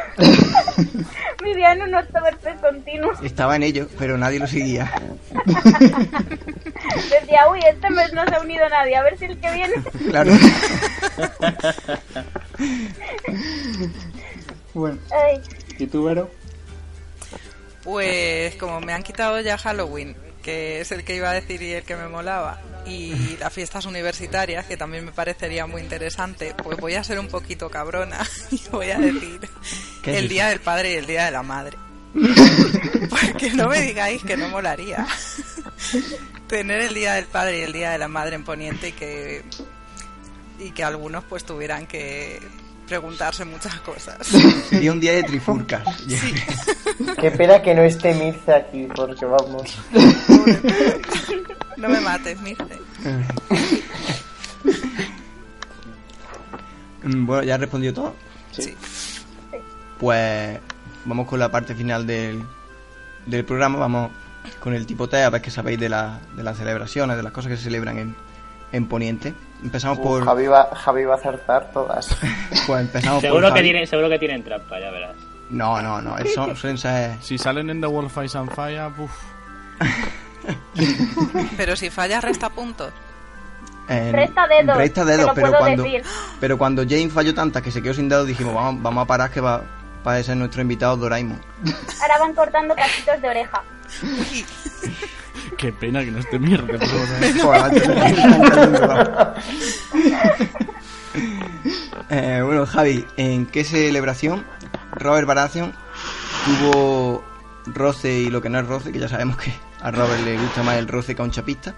vivía 1.44 1.72
en 1.72 1.82
un 1.82 1.94
Oktoberfest 2.02 2.60
continuo. 2.60 3.12
Estaba 3.22 3.54
en 3.54 3.62
ello, 3.62 3.86
pero 3.96 4.18
nadie 4.18 4.40
lo 4.40 4.48
seguía. 4.48 4.90
Decía, 7.20 7.48
uy, 7.48 7.60
este 7.70 7.90
mes 7.90 8.12
no 8.12 8.26
se 8.26 8.34
ha 8.34 8.40
unido 8.40 8.68
nadie, 8.68 8.96
a 8.96 9.04
ver 9.04 9.16
si 9.16 9.26
el 9.26 9.38
que 9.38 9.52
viene... 9.52 9.74
Claro. 10.10 10.32
bueno, 14.74 14.98
Ay, 15.10 15.40
¿y 15.78 15.86
tú, 15.86 16.04
Vero? 16.04 16.30
Pues 17.82 18.54
como 18.56 18.80
me 18.80 18.92
han 18.92 19.02
quitado 19.02 19.40
ya 19.40 19.58
Halloween 19.58 20.16
que 20.44 20.82
es 20.82 20.92
el 20.92 21.04
que 21.04 21.16
iba 21.16 21.30
a 21.30 21.32
decir 21.32 21.62
y 21.62 21.72
el 21.72 21.82
que 21.84 21.96
me 21.96 22.06
molaba, 22.06 22.60
y 22.86 23.38
las 23.38 23.50
fiestas 23.50 23.86
universitarias, 23.86 24.66
que 24.66 24.76
también 24.76 25.06
me 25.06 25.10
parecería 25.10 25.66
muy 25.66 25.80
interesante, 25.80 26.54
pues 26.62 26.78
voy 26.78 26.94
a 26.94 27.02
ser 27.02 27.18
un 27.18 27.28
poquito 27.28 27.70
cabrona 27.70 28.20
y 28.50 28.60
voy 28.70 28.90
a 28.90 28.98
decir 28.98 29.40
¿Qué 30.02 30.12
es 30.12 30.18
el? 30.18 30.28
Día 30.28 30.48
del 30.48 30.60
Padre 30.60 30.92
y 30.92 30.94
el 30.96 31.06
Día 31.06 31.24
de 31.24 31.30
la 31.30 31.42
Madre. 31.42 31.78
Porque 33.10 33.50
no 33.54 33.68
me 33.68 33.80
digáis 33.80 34.22
que 34.22 34.36
no 34.36 34.48
molaría 34.50 35.06
tener 36.46 36.82
el 36.82 36.94
Día 36.94 37.14
del 37.14 37.24
Padre 37.24 37.60
y 37.60 37.62
el 37.62 37.72
Día 37.72 37.90
de 37.90 37.98
la 37.98 38.08
Madre 38.08 38.36
en 38.36 38.44
Poniente 38.44 38.90
y 38.90 38.92
que, 38.92 39.42
y 40.58 40.70
que 40.70 40.84
algunos 40.84 41.24
pues 41.24 41.44
tuvieran 41.44 41.86
que 41.86 42.40
preguntarse 42.86 43.44
muchas 43.44 43.80
cosas. 43.80 44.26
Sería 44.68 44.92
un 44.92 45.00
día 45.00 45.12
de 45.14 45.22
trifurcas. 45.22 45.82
Qué 47.20 47.30
pena 47.30 47.60
que 47.62 47.74
no 47.74 47.82
esté 47.82 48.14
Mirce 48.14 48.52
aquí, 48.54 48.86
porque 48.94 49.24
vamos. 49.24 49.76
No 51.76 51.88
me 51.88 52.00
mates, 52.00 52.40
Mirce. 52.40 52.78
Mm, 57.02 57.26
Bueno, 57.26 57.42
ya 57.42 57.54
he 57.54 57.58
respondido 57.58 57.92
todo. 57.94 58.14
Sí. 58.52 58.74
Pues 59.98 60.58
vamos 61.04 61.26
con 61.28 61.38
la 61.38 61.50
parte 61.50 61.74
final 61.74 62.06
del, 62.06 62.42
del 63.26 63.44
programa. 63.44 63.78
Vamos 63.78 64.10
con 64.60 64.74
el 64.74 64.86
tipo 64.86 65.08
T, 65.08 65.22
a 65.22 65.30
ver 65.30 65.42
qué 65.42 65.50
sabéis 65.50 65.78
de, 65.80 65.88
la- 65.88 66.20
de 66.36 66.42
las 66.42 66.56
celebraciones, 66.58 67.16
de 67.16 67.22
las 67.22 67.32
cosas 67.32 67.50
que 67.50 67.56
se 67.56 67.64
celebran 67.64 67.98
en, 67.98 68.16
en 68.74 68.86
Poniente. 68.88 69.34
Empezamos 69.62 69.98
Uh, 69.98 70.02
por. 70.02 70.24
Javi, 70.24 70.46
va, 70.46 70.68
Javi 70.74 71.04
va 71.04 71.14
a 71.14 71.16
acertar 71.16 71.70
todas. 71.72 72.08
Pues 72.66 72.80
empezamos 72.82 73.16
por. 73.22 73.28
Seguro 73.28 73.46
que, 73.48 73.52
Javi. 73.52 73.62
tienen, 73.62 73.86
seguro 73.86 74.08
que 74.08 74.18
tienen 74.18 74.42
trampa, 74.44 74.78
ya 74.80 74.90
verás. 74.90 75.16
No, 75.50 75.80
no, 75.82 76.00
no. 76.02 76.16
Eso 76.18 76.54
suelen 76.56 76.78
ser. 76.78 77.16
Si 77.22 77.38
salen 77.38 77.70
en 77.70 77.80
The 77.80 77.86
Wolf 77.86 78.16
Ice 78.24 78.36
and 78.38 78.50
Fire, 78.54 78.90
uff. 78.98 79.12
Pero 81.56 81.76
si 81.76 81.90
fallas, 81.90 82.22
resta 82.22 82.50
puntos. 82.50 82.92
en- 83.88 84.12
Resta 84.12 84.46
dedos, 84.46 84.76
Resta 84.76 85.04
dedos, 85.04 85.30
pero 85.34 85.48
puedo 85.48 85.58
cuando, 85.58 85.82
decir. 85.82 86.02
pero 86.40 86.58
cuando 86.58 86.82
Jane 86.82 87.08
falló 87.10 87.34
tantas 87.34 87.62
que 87.62 87.70
se 87.70 87.82
quedó 87.82 87.94
sin 87.94 88.08
dedos, 88.08 88.26
dijimos, 88.26 88.54
vamos, 88.54 88.82
vamos 88.82 89.04
a 89.04 89.06
parar 89.06 89.30
que 89.30 89.40
va, 89.40 89.62
va 90.06 90.14
a 90.16 90.22
ser 90.22 90.36
nuestro 90.36 90.62
invitado 90.62 90.96
Doraemon. 90.96 91.40
Ahora 92.02 92.18
van 92.18 92.34
cortando 92.34 92.74
cachitos 92.74 93.20
de 93.22 93.28
oreja. 93.28 93.62
Qué 95.64 95.72
pena 95.72 96.04
que 96.04 96.10
no 96.10 96.18
esté 96.18 96.38
mierda. 96.38 96.68
Eh, 102.10 102.42
bueno, 102.44 102.66
Javi, 102.66 103.04
¿en 103.16 103.46
qué 103.46 103.64
celebración 103.64 104.44
Robert 104.92 105.26
Baratheon 105.26 105.72
tuvo 106.44 107.24
roce 107.66 108.12
y 108.12 108.30
lo 108.30 108.42
que 108.42 108.50
no 108.50 108.58
es 108.58 108.66
roce, 108.66 108.92
que 108.92 108.98
ya 108.98 109.08
sabemos 109.08 109.38
que 109.38 109.54
a 109.80 109.90
Robert 109.90 110.22
le 110.22 110.38
gusta 110.38 110.62
más 110.62 110.76
el 110.76 110.86
roce 110.86 111.14
que 111.14 111.22
a 111.22 111.24
un 111.24 111.30
chapista, 111.30 111.74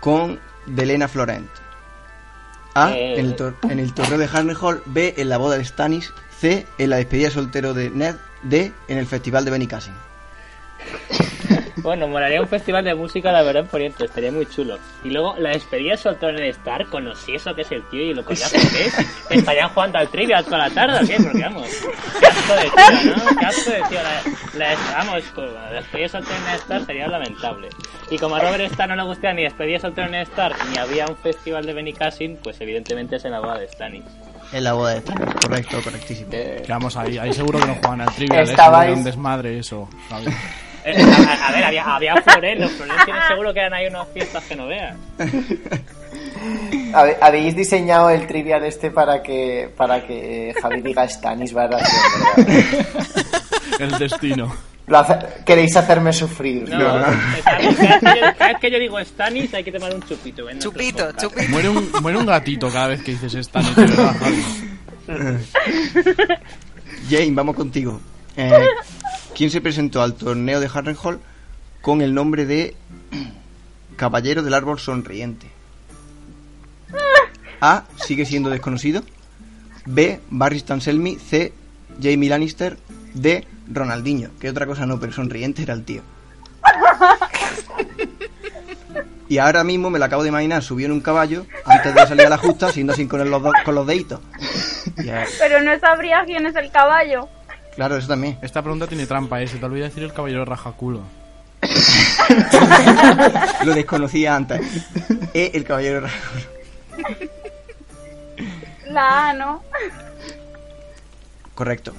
con 0.00 0.40
Delena 0.64 1.06
Florent? 1.06 1.50
A. 2.74 2.96
En, 2.96 3.26
el 3.26 3.92
torneo 3.92 4.18
de 4.18 4.24
Harrenhal. 4.24 4.82
B. 4.86 5.14
En 5.18 5.28
la 5.28 5.36
boda 5.36 5.58
de 5.58 5.64
Stannis. 5.66 6.14
C. 6.38 6.66
En 6.78 6.90
la 6.90 6.96
despedida 6.96 7.28
de 7.28 7.34
soltero 7.34 7.74
de 7.74 7.90
Ned. 7.90 8.16
D. 8.42 8.72
En 8.88 8.96
el 8.96 9.06
festival 9.06 9.44
de 9.44 9.50
Benicassin. 9.50 9.94
Bueno, 11.76 12.06
molaría 12.08 12.40
un 12.40 12.48
festival 12.48 12.84
de 12.84 12.94
música, 12.94 13.32
la 13.32 13.42
verdad, 13.42 13.62
en 13.62 13.68
Poniente, 13.68 14.04
estaría 14.04 14.30
muy 14.32 14.46
chulo. 14.46 14.78
Y 15.04 15.10
luego 15.10 15.34
la 15.38 15.50
despedida 15.50 15.96
soltó 15.96 16.28
en 16.28 16.36
el 16.38 16.44
Star, 16.50 16.86
con 16.86 17.04
lo 17.04 17.12
eso 17.12 17.54
que 17.54 17.62
es 17.62 17.72
el 17.72 17.82
tío 17.88 18.02
y 18.02 18.14
lo 18.14 18.24
coñazo 18.24 18.56
que 18.56 18.86
es. 18.86 18.94
Estarían 19.30 19.68
jugando 19.70 19.98
al 19.98 20.08
trivia 20.08 20.42
toda 20.42 20.58
la 20.58 20.70
tarde, 20.70 20.98
¿o 21.04 21.06
¿qué? 21.06 21.22
Porque 21.22 21.42
vamos, 21.42 21.68
qué 22.20 22.26
asco 22.26 22.54
de 22.54 22.62
tío, 22.62 23.16
¿no? 23.16 23.36
Qué 23.38 23.46
asco 23.46 23.70
de 23.70 23.82
tío. 23.88 23.98
La, 24.58 24.72
la, 24.74 24.76
vamos, 24.96 25.22
con 25.34 25.54
la 25.54 25.70
despedida 25.72 26.08
soltero 26.08 26.36
en 26.36 26.48
el 26.48 26.56
Star 26.56 26.84
sería 26.86 27.08
lamentable. 27.08 27.68
Y 28.10 28.18
como 28.18 28.34
a 28.36 28.40
Robert 28.40 28.64
Star 28.72 28.88
no 28.88 28.96
le 28.96 29.02
gustaba 29.04 29.34
ni 29.34 29.42
despedida 29.44 29.78
soltero 29.78 30.08
en 30.08 30.14
el 30.16 30.22
Star, 30.22 30.54
ni 30.70 30.78
había 30.78 31.06
un 31.06 31.16
festival 31.16 31.64
de 31.64 31.72
Benicassin, 31.72 32.38
pues 32.42 32.60
evidentemente 32.60 33.16
es 33.16 33.24
en 33.24 33.32
la 33.32 33.40
boda 33.40 33.58
de 33.58 33.68
Stannis. 33.68 34.04
En 34.52 34.64
la 34.64 34.72
boda 34.72 34.94
de 34.94 35.00
Stannis. 35.00 35.34
Correcto, 35.34 35.80
correctísimo. 35.84 36.30
Que 36.30 36.64
vamos 36.68 36.96
ahí, 36.96 37.18
ahí 37.18 37.32
seguro 37.32 37.60
que 37.60 37.66
no 37.66 37.74
juegan 37.76 38.00
al 38.00 38.14
trivial. 38.14 38.40
¿eh? 38.48 38.52
Estabais- 38.52 38.56
Seguro 38.80 38.86
que 38.86 38.92
un 38.98 39.04
desmadre 39.04 39.58
eso. 39.58 39.88
Javi. 40.08 40.26
Eh, 40.84 41.02
a, 41.02 41.48
a 41.48 41.52
ver, 41.52 41.64
había, 41.64 41.84
había 41.96 42.16
Florel 42.22 42.58
tienen 43.04 43.22
seguro 43.28 43.52
que 43.52 43.60
eran 43.60 43.74
ahí 43.74 43.86
unas 43.88 44.08
fiestas 44.14 44.42
que 44.44 44.56
no 44.56 44.66
veas. 44.66 44.96
Habéis 47.20 47.54
diseñado 47.54 48.10
el 48.10 48.26
trivial 48.26 48.64
este 48.64 48.90
para 48.90 49.22
que 49.22 49.70
para 49.76 50.06
que 50.06 50.54
Javi 50.60 50.80
diga 50.80 51.06
Stanis 51.08 51.52
Baratheon, 51.52 51.90
¿verdad? 52.36 52.64
El 53.78 53.98
destino. 53.98 54.54
Hace- 54.92 55.18
Queréis 55.44 55.76
hacerme 55.76 56.12
sufrir. 56.12 56.68
No, 56.68 56.78
¿no? 56.98 57.04
cada, 57.44 57.58
vez 57.58 57.76
que 57.78 57.86
yo, 57.86 58.36
cada 58.36 58.48
vez 58.48 58.56
que 58.60 58.70
yo 58.72 58.78
digo 58.78 58.98
Stanis 59.04 59.54
hay 59.54 59.62
que 59.64 59.70
tomar 59.72 59.94
un 59.94 60.02
chupito. 60.02 60.42
nuestros 60.42 60.72
Chupito, 60.74 61.04
podcasts. 61.06 61.22
chupito. 61.22 61.50
Muere 61.50 61.68
un, 61.68 61.90
muere 62.02 62.18
un 62.18 62.26
gatito 62.26 62.68
cada 62.70 62.88
vez 62.88 63.02
que 63.02 63.12
dices 63.12 63.34
esta 63.34 63.60
noche, 63.62 63.82
¿verdad, 63.82 64.16
Javi? 64.18 64.44
Jane, 67.08 67.30
vamos 67.32 67.54
contigo. 67.56 68.00
Eh, 68.36 68.50
¿Quién 69.40 69.50
se 69.50 69.62
presentó 69.62 70.02
al 70.02 70.12
torneo 70.12 70.60
de 70.60 70.66
Harrenhal 70.66 71.18
con 71.80 72.02
el 72.02 72.12
nombre 72.12 72.44
de 72.44 72.76
Caballero 73.96 74.42
del 74.42 74.52
Árbol 74.52 74.78
Sonriente? 74.78 75.46
A. 77.62 77.84
Sigue 77.96 78.26
siendo 78.26 78.50
desconocido. 78.50 79.02
B. 79.86 80.20
Barry 80.28 80.58
Stanselmi. 80.58 81.16
C. 81.16 81.54
Jamie 82.02 82.28
Lannister. 82.28 82.76
D. 83.14 83.46
Ronaldinho. 83.72 84.28
Que 84.38 84.50
otra 84.50 84.66
cosa 84.66 84.84
no, 84.84 85.00
pero 85.00 85.14
sonriente 85.14 85.62
era 85.62 85.72
el 85.72 85.86
tío. 85.86 86.02
Y 89.30 89.38
ahora 89.38 89.64
mismo 89.64 89.88
me 89.88 89.98
lo 89.98 90.04
acabo 90.04 90.22
de 90.22 90.28
imaginar, 90.28 90.62
subió 90.62 90.84
en 90.86 90.92
un 90.92 91.00
caballo 91.00 91.46
antes 91.64 91.94
de 91.94 92.06
salir 92.06 92.26
a 92.26 92.30
la 92.30 92.36
justa, 92.36 92.66
haciendo 92.66 92.92
así 92.92 93.06
con 93.06 93.30
los, 93.30 93.42
con 93.64 93.74
los 93.74 93.86
deditos. 93.86 94.20
Pero 95.38 95.62
no 95.62 95.78
sabría 95.78 96.24
quién 96.26 96.44
es 96.44 96.56
el 96.56 96.70
caballo. 96.70 97.28
Claro, 97.74 97.96
eso 97.96 98.08
también. 98.08 98.38
Esta 98.42 98.62
pregunta 98.62 98.86
tiene 98.86 99.06
trampa, 99.06 99.40
¿eh? 99.42 99.48
Se 99.48 99.58
te 99.58 99.64
olvida 99.64 99.84
decir 99.84 100.02
el 100.02 100.12
caballero 100.12 100.44
rajaculo. 100.44 101.00
Lo 103.64 103.74
desconocía 103.74 104.34
antes. 104.36 104.60
E, 105.34 105.50
el 105.54 105.64
caballero 105.64 106.00
raro. 106.00 106.14
La 108.86 109.30
A, 109.30 109.32
¿no? 109.34 109.62
Correcto. 111.54 111.92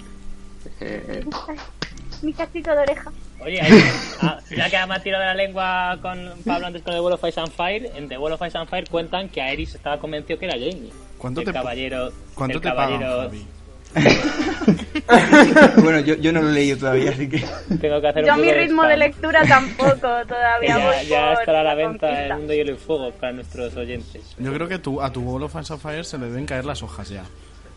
Mi 2.21 2.33
cachito 2.33 2.71
de 2.71 2.77
oreja. 2.77 3.11
Oye, 3.39 3.59
ahí- 3.61 3.83
ah, 4.21 4.39
ya 4.55 4.69
que 4.69 4.85
me 4.87 4.95
ha 4.95 4.99
tirado 5.01 5.21
de 5.23 5.27
la 5.29 5.33
lengua 5.35 5.97
con 6.01 6.31
Pablo 6.45 6.67
antes 6.67 6.83
con 6.83 6.93
Wall 6.99 7.13
of 7.13 7.23
Ice 7.27 7.39
and 7.39 7.51
Fire, 7.51 7.91
en 7.95 8.07
The 8.07 8.17
Wall 8.19 8.33
of 8.33 8.41
Ice 8.45 8.57
and 8.57 8.69
Fire 8.69 8.87
cuentan 8.89 9.29
que 9.29 9.41
Aerys 9.41 9.73
estaba 9.73 9.99
convencido 9.99 10.37
que 10.37 10.45
era 10.45 10.53
Jamie. 10.53 10.91
¿Cuánto 11.17 11.41
el 11.41 11.47
te 11.47 11.53
caballero, 11.53 12.11
¿Cuánto 12.35 12.57
el 12.57 12.61
te 12.63 12.69
pagan, 12.69 12.99
caballero, 12.99 13.21
Javi? 13.29 13.47
bueno, 15.77 15.99
yo, 15.99 16.15
yo 16.15 16.31
no 16.31 16.41
lo 16.41 16.49
he 16.49 16.53
leído 16.53 16.77
todavía, 16.77 17.11
así 17.11 17.27
que. 17.27 17.43
Tengo 17.79 17.99
que 18.01 18.07
hacer 18.07 18.25
Yo 18.25 18.33
un 18.35 18.41
mi 18.41 18.47
de 18.47 18.53
ritmo 18.53 18.83
de 18.83 18.97
lectura 18.97 19.43
tampoco 19.45 19.91
todavía 20.27 20.77
Ya, 20.77 20.85
voy 20.85 21.07
ya 21.07 21.33
estará 21.33 21.59
a 21.61 21.63
la 21.63 21.69
la 21.69 21.75
venta 21.75 22.07
conquista. 22.07 22.25
el 22.27 22.33
mundo 22.37 22.53
hielo 22.53 22.71
y 22.73 22.77
fuego 22.77 23.11
para 23.11 23.33
nuestros 23.33 23.75
oyentes. 23.75 24.21
Yo 24.37 24.53
creo 24.53 24.67
que 24.67 24.79
tu, 24.79 25.01
a 25.01 25.11
tu 25.11 25.21
Wall 25.21 25.43
of 25.43 25.55
Fire 25.81 26.05
se 26.05 26.17
le 26.17 26.27
deben 26.27 26.45
caer 26.45 26.65
las 26.65 26.81
hojas 26.83 27.09
ya. 27.09 27.23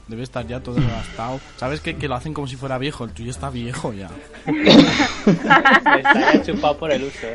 Debe 0.07 0.23
estar 0.23 0.47
ya 0.47 0.61
todo 0.61 0.77
gastado. 0.77 1.41
¿Sabes 1.57 1.81
que, 1.81 1.97
que 1.97 2.09
lo 2.09 2.15
hacen 2.15 2.35
como 2.35 2.47
si 2.47 2.57
fuera 2.57 2.77
viejo? 2.77 3.05
El 3.05 3.13
tuyo 3.13 3.31
está 3.31 3.49
viejo 3.49 3.95
ya. 3.95 4.11
Está 5.27 6.35
ya 6.35 6.43
chupado 6.43 6.77
por 6.77 6.93
el 6.93 7.05
uso. 7.05 7.27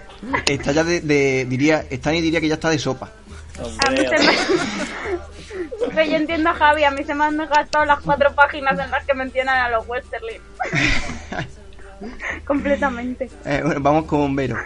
Está 0.45 0.71
ya 0.71 0.84
de. 0.84 1.01
de- 1.01 1.45
diría, 1.49 1.84
Stani 1.91 2.21
diría 2.21 2.39
que 2.39 2.47
ya 2.47 2.53
está 2.53 2.69
de 2.69 2.77
sopa. 2.77 3.09
A 3.57 3.89
mí 3.91 3.97
Hombre, 3.99 4.19
se 4.19 4.25
me... 4.25 4.34
Pero 5.93 6.09
yo 6.09 6.17
entiendo 6.17 6.49
a 6.49 6.53
Javi, 6.53 6.83
a 6.83 6.91
mí 6.91 7.03
se 7.03 7.13
me 7.13 7.25
han 7.25 7.37
gastado 7.37 7.85
las 7.85 7.99
cuatro 8.01 8.33
páginas 8.33 8.79
en 8.79 8.91
las 8.91 9.05
que 9.05 9.13
mencionan 9.13 9.57
a 9.57 9.69
los 9.69 9.87
Westerling. 9.87 10.39
Completamente. 12.45 13.29
Eh, 13.45 13.61
bueno, 13.63 13.81
vamos 13.81 14.05
con 14.05 14.35
Vero. 14.35 14.57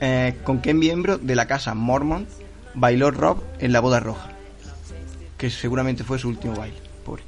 Eh, 0.00 0.36
¿Con 0.44 0.60
qué 0.60 0.74
miembro 0.74 1.18
de 1.18 1.34
la 1.34 1.46
casa 1.46 1.74
Mormon 1.74 2.26
bailó 2.74 3.10
Rob 3.10 3.42
en 3.58 3.72
la 3.72 3.80
boda 3.80 4.00
roja? 4.00 4.30
Que 5.38 5.50
seguramente 5.50 6.04
fue 6.04 6.18
su 6.18 6.28
último 6.28 6.54
baile. 6.54 6.76
Pobre. 7.04 7.22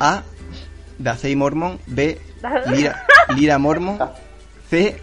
A. 0.00 0.22
Dacey 0.98 1.36
Mormon. 1.36 1.78
B. 1.86 2.20
Lira, 2.66 3.06
Lira 3.36 3.58
Mormon. 3.58 3.98
C. 4.70 5.00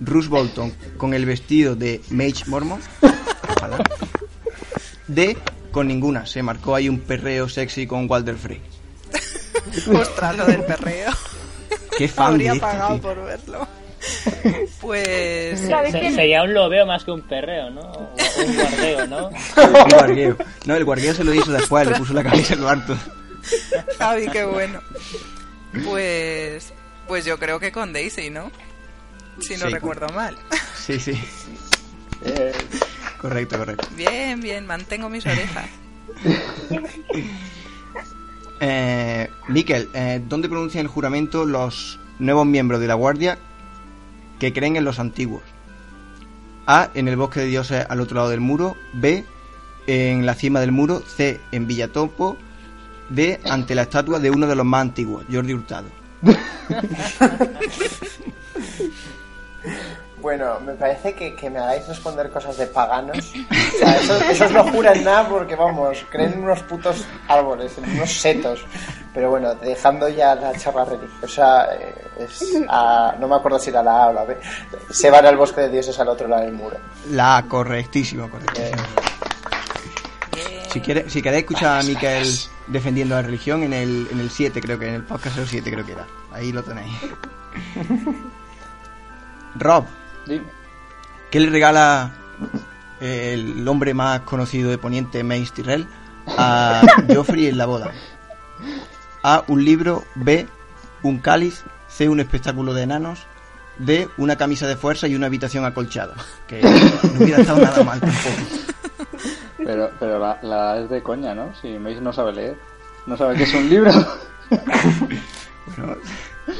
Ruth 0.00 0.26
Bolton 0.26 0.72
con 0.96 1.14
el 1.14 1.24
vestido 1.24 1.74
de 1.74 2.00
Mage 2.10 2.44
Mormon. 2.46 2.80
Ojalá. 3.56 3.78
D. 5.08 5.36
Con 5.76 5.88
ninguna. 5.88 6.24
Se 6.24 6.42
marcó 6.42 6.74
ahí 6.74 6.88
un 6.88 7.00
perreo 7.00 7.50
sexy 7.50 7.86
con 7.86 8.08
Walter 8.10 8.34
Frey. 8.34 8.62
Ostras, 9.94 10.34
lo 10.38 10.46
del 10.46 10.64
perreo. 10.64 11.10
Qué 11.98 12.08
fan 12.16 12.28
Habría 12.32 12.52
de 12.52 12.56
esto, 12.56 12.66
pagado 12.66 12.94
tío. 12.94 13.02
por 13.02 13.24
verlo. 13.26 13.68
Pues. 14.80 15.60
Sería 15.60 16.44
un 16.44 16.54
lobeo 16.54 16.86
más 16.86 17.04
que 17.04 17.10
un 17.10 17.20
perreo, 17.20 17.68
¿no? 17.68 17.80
O 17.82 18.10
un 18.46 18.54
guardeo, 18.56 19.06
¿no? 19.06 19.26
Un 19.28 19.88
guargueo. 19.90 20.36
No, 20.64 20.76
el 20.76 20.84
guargueo 20.86 21.12
se 21.12 21.24
lo 21.24 21.34
hizo 21.34 21.52
después, 21.52 21.86
le 21.86 21.94
puso 21.96 22.14
la 22.14 22.22
camisa 22.22 22.54
en 22.54 22.60
lo 22.62 22.68
harto. 22.70 22.96
Javi, 23.98 24.28
qué 24.28 24.44
bueno. 24.46 24.80
Pues. 25.84 26.72
Pues 27.06 27.26
yo 27.26 27.38
creo 27.38 27.60
que 27.60 27.70
con 27.70 27.92
Daisy, 27.92 28.30
¿no? 28.30 28.50
si 29.42 29.58
no 29.58 29.66
Sí. 29.66 29.72
recuerdo 29.74 30.08
mal. 30.14 30.38
Sí, 30.86 30.98
sí. 30.98 31.12
Eh, 32.24 32.52
Correcto, 33.26 33.58
correcto. 33.58 33.88
Bien, 33.96 34.40
bien, 34.40 34.66
mantengo 34.66 35.08
mis 35.08 35.26
orejas. 35.26 35.66
Eh, 38.58 39.28
Miquel, 39.48 39.90
eh, 39.92 40.22
¿dónde 40.26 40.48
pronuncian 40.48 40.80
el 40.80 40.88
juramento 40.88 41.44
los 41.44 42.00
nuevos 42.18 42.46
miembros 42.46 42.80
de 42.80 42.86
la 42.86 42.94
Guardia 42.94 43.36
que 44.38 44.54
creen 44.54 44.76
en 44.76 44.84
los 44.86 44.98
antiguos? 44.98 45.42
A. 46.66 46.88
En 46.94 47.06
el 47.06 47.16
bosque 47.16 47.40
de 47.40 47.46
dioses 47.46 47.84
al 47.86 48.00
otro 48.00 48.16
lado 48.16 48.30
del 48.30 48.40
muro. 48.40 48.74
B. 48.94 49.26
En 49.86 50.24
la 50.24 50.34
cima 50.34 50.60
del 50.60 50.72
muro. 50.72 51.02
C. 51.06 51.38
En 51.52 51.66
Villatopo. 51.66 52.38
D. 53.10 53.40
Ante 53.44 53.74
la 53.74 53.82
estatua 53.82 54.20
de 54.20 54.30
uno 54.30 54.46
de 54.46 54.56
los 54.56 54.64
más 54.64 54.80
antiguos, 54.80 55.26
Jordi 55.30 55.52
Hurtado. 55.52 55.88
Bueno, 60.26 60.58
me 60.58 60.72
parece 60.74 61.14
que, 61.14 61.36
que 61.36 61.48
me 61.48 61.60
hagáis 61.60 61.86
responder 61.86 62.28
cosas 62.32 62.56
de 62.56 62.66
paganos. 62.66 63.16
O 63.16 63.78
sea, 63.78 63.96
esos, 63.96 64.20
esos 64.22 64.50
no 64.50 64.64
juran 64.72 65.04
nada 65.04 65.28
porque, 65.28 65.54
vamos, 65.54 66.04
creen 66.10 66.32
en 66.32 66.42
unos 66.42 66.64
putos 66.64 67.06
árboles, 67.28 67.78
en 67.78 67.88
unos 67.92 68.10
setos. 68.12 68.64
Pero 69.14 69.30
bueno, 69.30 69.54
dejando 69.54 70.08
ya 70.08 70.34
la 70.34 70.52
charla 70.58 70.84
religiosa, 70.84 71.72
eh, 71.76 71.94
es 72.18 72.42
a- 72.68 73.14
no 73.20 73.28
me 73.28 73.36
acuerdo 73.36 73.60
si 73.60 73.70
era 73.70 73.84
la 73.84 74.02
A 74.02 74.08
o 74.08 74.12
la 74.14 74.24
B. 74.24 74.36
Se 74.90 75.12
van 75.12 75.24
al 75.26 75.36
bosque 75.36 75.60
de 75.60 75.68
dioses 75.68 75.96
al 76.00 76.08
otro 76.08 76.26
lado 76.26 76.42
del 76.42 76.54
muro. 76.54 76.76
La 77.12 77.36
A, 77.36 77.42
correctísimo, 77.44 78.28
correctísimo. 78.28 78.82
Si, 80.72 80.80
quiere, 80.80 81.08
si 81.08 81.22
queréis 81.22 81.44
escuchar 81.44 81.78
a 81.78 81.82
Miquel 81.84 82.28
defendiendo 82.66 83.14
la 83.14 83.22
religión 83.22 83.62
en 83.62 83.72
el, 83.72 84.08
en 84.10 84.18
el 84.18 84.28
7, 84.30 84.60
creo 84.60 84.76
que 84.76 84.88
en 84.88 84.94
el 84.94 85.04
podcast 85.04 85.38
7 85.46 85.70
creo 85.70 85.86
que 85.86 85.92
era. 85.92 86.04
Ahí 86.32 86.50
lo 86.50 86.64
tenéis. 86.64 86.92
Rob, 89.58 89.84
dime. 90.26 90.44
¿qué 91.30 91.40
le 91.40 91.50
regala 91.50 92.12
el 93.00 93.66
hombre 93.68 93.94
más 93.94 94.20
conocido 94.20 94.70
de 94.70 94.78
Poniente, 94.78 95.22
Mace 95.24 95.50
Tyrrell, 95.54 95.86
a 96.26 96.82
Joffrey 97.14 97.46
en 97.46 97.58
la 97.58 97.66
boda? 97.66 97.90
A, 99.22 99.42
un 99.48 99.64
libro. 99.64 100.04
B, 100.14 100.46
un 101.02 101.18
cáliz. 101.18 101.62
C, 101.88 102.08
un 102.08 102.20
espectáculo 102.20 102.74
de 102.74 102.82
enanos. 102.82 103.26
D, 103.78 104.08
una 104.16 104.36
camisa 104.36 104.66
de 104.66 104.76
fuerza 104.76 105.06
y 105.08 105.14
una 105.14 105.26
habitación 105.26 105.64
acolchada. 105.64 106.14
Que 106.46 106.62
no 106.62 107.24
hubiera 107.24 107.40
estado 107.42 107.60
nada 107.60 107.82
mal 107.84 108.00
tampoco. 108.00 108.36
Pero, 109.58 109.90
pero 109.98 110.18
la, 110.18 110.38
la 110.42 110.78
es 110.78 110.88
de 110.90 111.02
coña, 111.02 111.34
¿no? 111.34 111.52
Si 111.60 111.78
Mace 111.78 112.00
no 112.00 112.12
sabe 112.12 112.32
leer, 112.32 112.56
no 113.06 113.16
sabe 113.16 113.34
que 113.36 113.42
es 113.42 113.54
un 113.54 113.68
libro. 113.68 113.90
Bueno, 114.50 115.96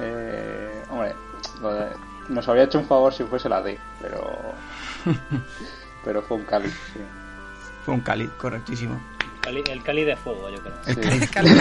Eh, 0.00 0.82
hombre, 0.90 1.14
lo 1.60 1.74
de- 1.74 1.92
nos 2.28 2.46
habría 2.48 2.64
hecho 2.64 2.78
un 2.78 2.86
favor 2.86 3.12
si 3.12 3.24
fuese 3.24 3.48
la 3.48 3.60
D, 3.62 3.78
pero. 4.00 4.30
pero 6.04 6.22
fue 6.22 6.36
un 6.38 6.44
cáliz, 6.44 6.72
sí. 6.92 7.00
fue 7.84 7.94
un 7.94 8.00
cáliz, 8.00 8.30
correctísimo. 8.38 9.00
Cali- 9.40 9.64
el 9.70 9.82
Cali 9.82 10.04
de 10.04 10.16
fuego, 10.16 10.48
yo 10.48 10.58
creo. 10.62 10.74
El. 10.86 11.20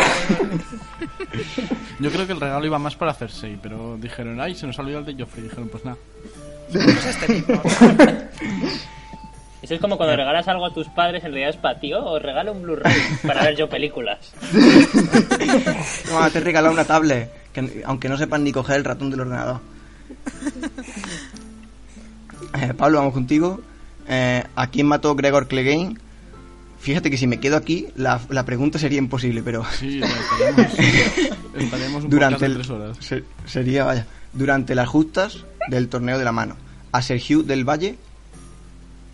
Yo 1.99 2.11
creo 2.11 2.25
que 2.25 2.33
el 2.33 2.39
regalo 2.39 2.65
iba 2.65 2.79
más 2.79 2.95
para 2.95 3.13
Cersei, 3.13 3.57
pero 3.61 3.97
dijeron, 3.99 4.39
ay, 4.39 4.55
se 4.55 4.65
nos 4.67 4.77
ha 4.79 4.81
olvidado 4.83 5.05
el 5.07 5.17
de 5.17 5.23
Joffrey. 5.23 5.43
Dijeron, 5.43 5.67
pues 5.69 5.83
nada. 5.85 5.97
Pues 6.71 7.05
este 7.05 7.33
mismo. 7.33 7.61
Eso 9.61 9.75
es 9.75 9.81
como 9.81 9.97
cuando 9.97 10.15
regalas 10.15 10.47
algo 10.47 10.65
a 10.65 10.73
tus 10.73 10.87
padres, 10.89 11.23
en 11.23 11.31
realidad 11.31 11.49
es 11.51 11.57
para 11.57 11.79
ti, 11.79 11.93
o 11.93 12.19
regalo 12.19 12.51
un 12.53 12.63
Blu-ray 12.63 12.95
para 13.25 13.43
ver 13.43 13.55
yo 13.55 13.69
películas. 13.69 14.33
Toma, 16.05 16.29
te 16.29 16.39
he 16.39 16.41
regalado 16.41 16.73
una 16.73 16.85
tablet, 16.85 17.29
que, 17.53 17.81
aunque 17.85 18.09
no 18.09 18.17
sepan 18.17 18.43
ni 18.43 18.51
coger 18.51 18.77
el 18.77 18.83
ratón 18.85 19.09
del 19.09 19.21
ordenador. 19.21 19.59
Eh, 22.61 22.73
Pablo, 22.77 22.99
vamos 22.99 23.13
contigo. 23.13 23.61
Eh, 24.07 24.43
¿A 24.55 24.67
quién 24.67 24.85
mató 24.87 25.15
Gregor 25.15 25.47
Clegane? 25.47 25.95
Fíjate 26.79 27.09
que 27.09 27.17
si 27.17 27.25
me 27.25 27.39
quedo 27.39 27.55
aquí, 27.57 27.87
la, 27.95 28.21
la 28.29 28.45
pregunta 28.45 28.77
sería 28.77 28.99
imposible, 28.99 29.41
pero 29.41 29.63
Sí, 29.71 30.01
un 32.03 32.09
durante 32.09 32.45
el, 32.45 32.55
tres 32.55 32.69
horas. 32.69 32.97
se- 32.99 33.23
sería, 33.45 33.85
vaya, 33.85 34.05
durante 34.33 34.75
las 34.75 34.87
justas 34.89 35.45
del 35.69 35.87
torneo 35.87 36.17
de 36.19 36.25
la 36.25 36.31
mano. 36.33 36.55
A 36.91 37.01
Sergio 37.01 37.41
del 37.41 37.67
Valle, 37.67 37.97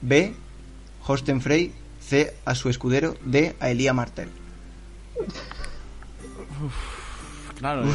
B, 0.02 0.34
Hosten 1.06 1.40
Frey, 1.42 1.72
C, 2.02 2.34
a 2.44 2.56
su 2.56 2.70
escudero, 2.70 3.16
D, 3.24 3.56
a 3.60 3.70
Elía 3.70 3.94
Martel. 3.94 4.30
Claro, 7.60 7.84
eh, 7.86 7.94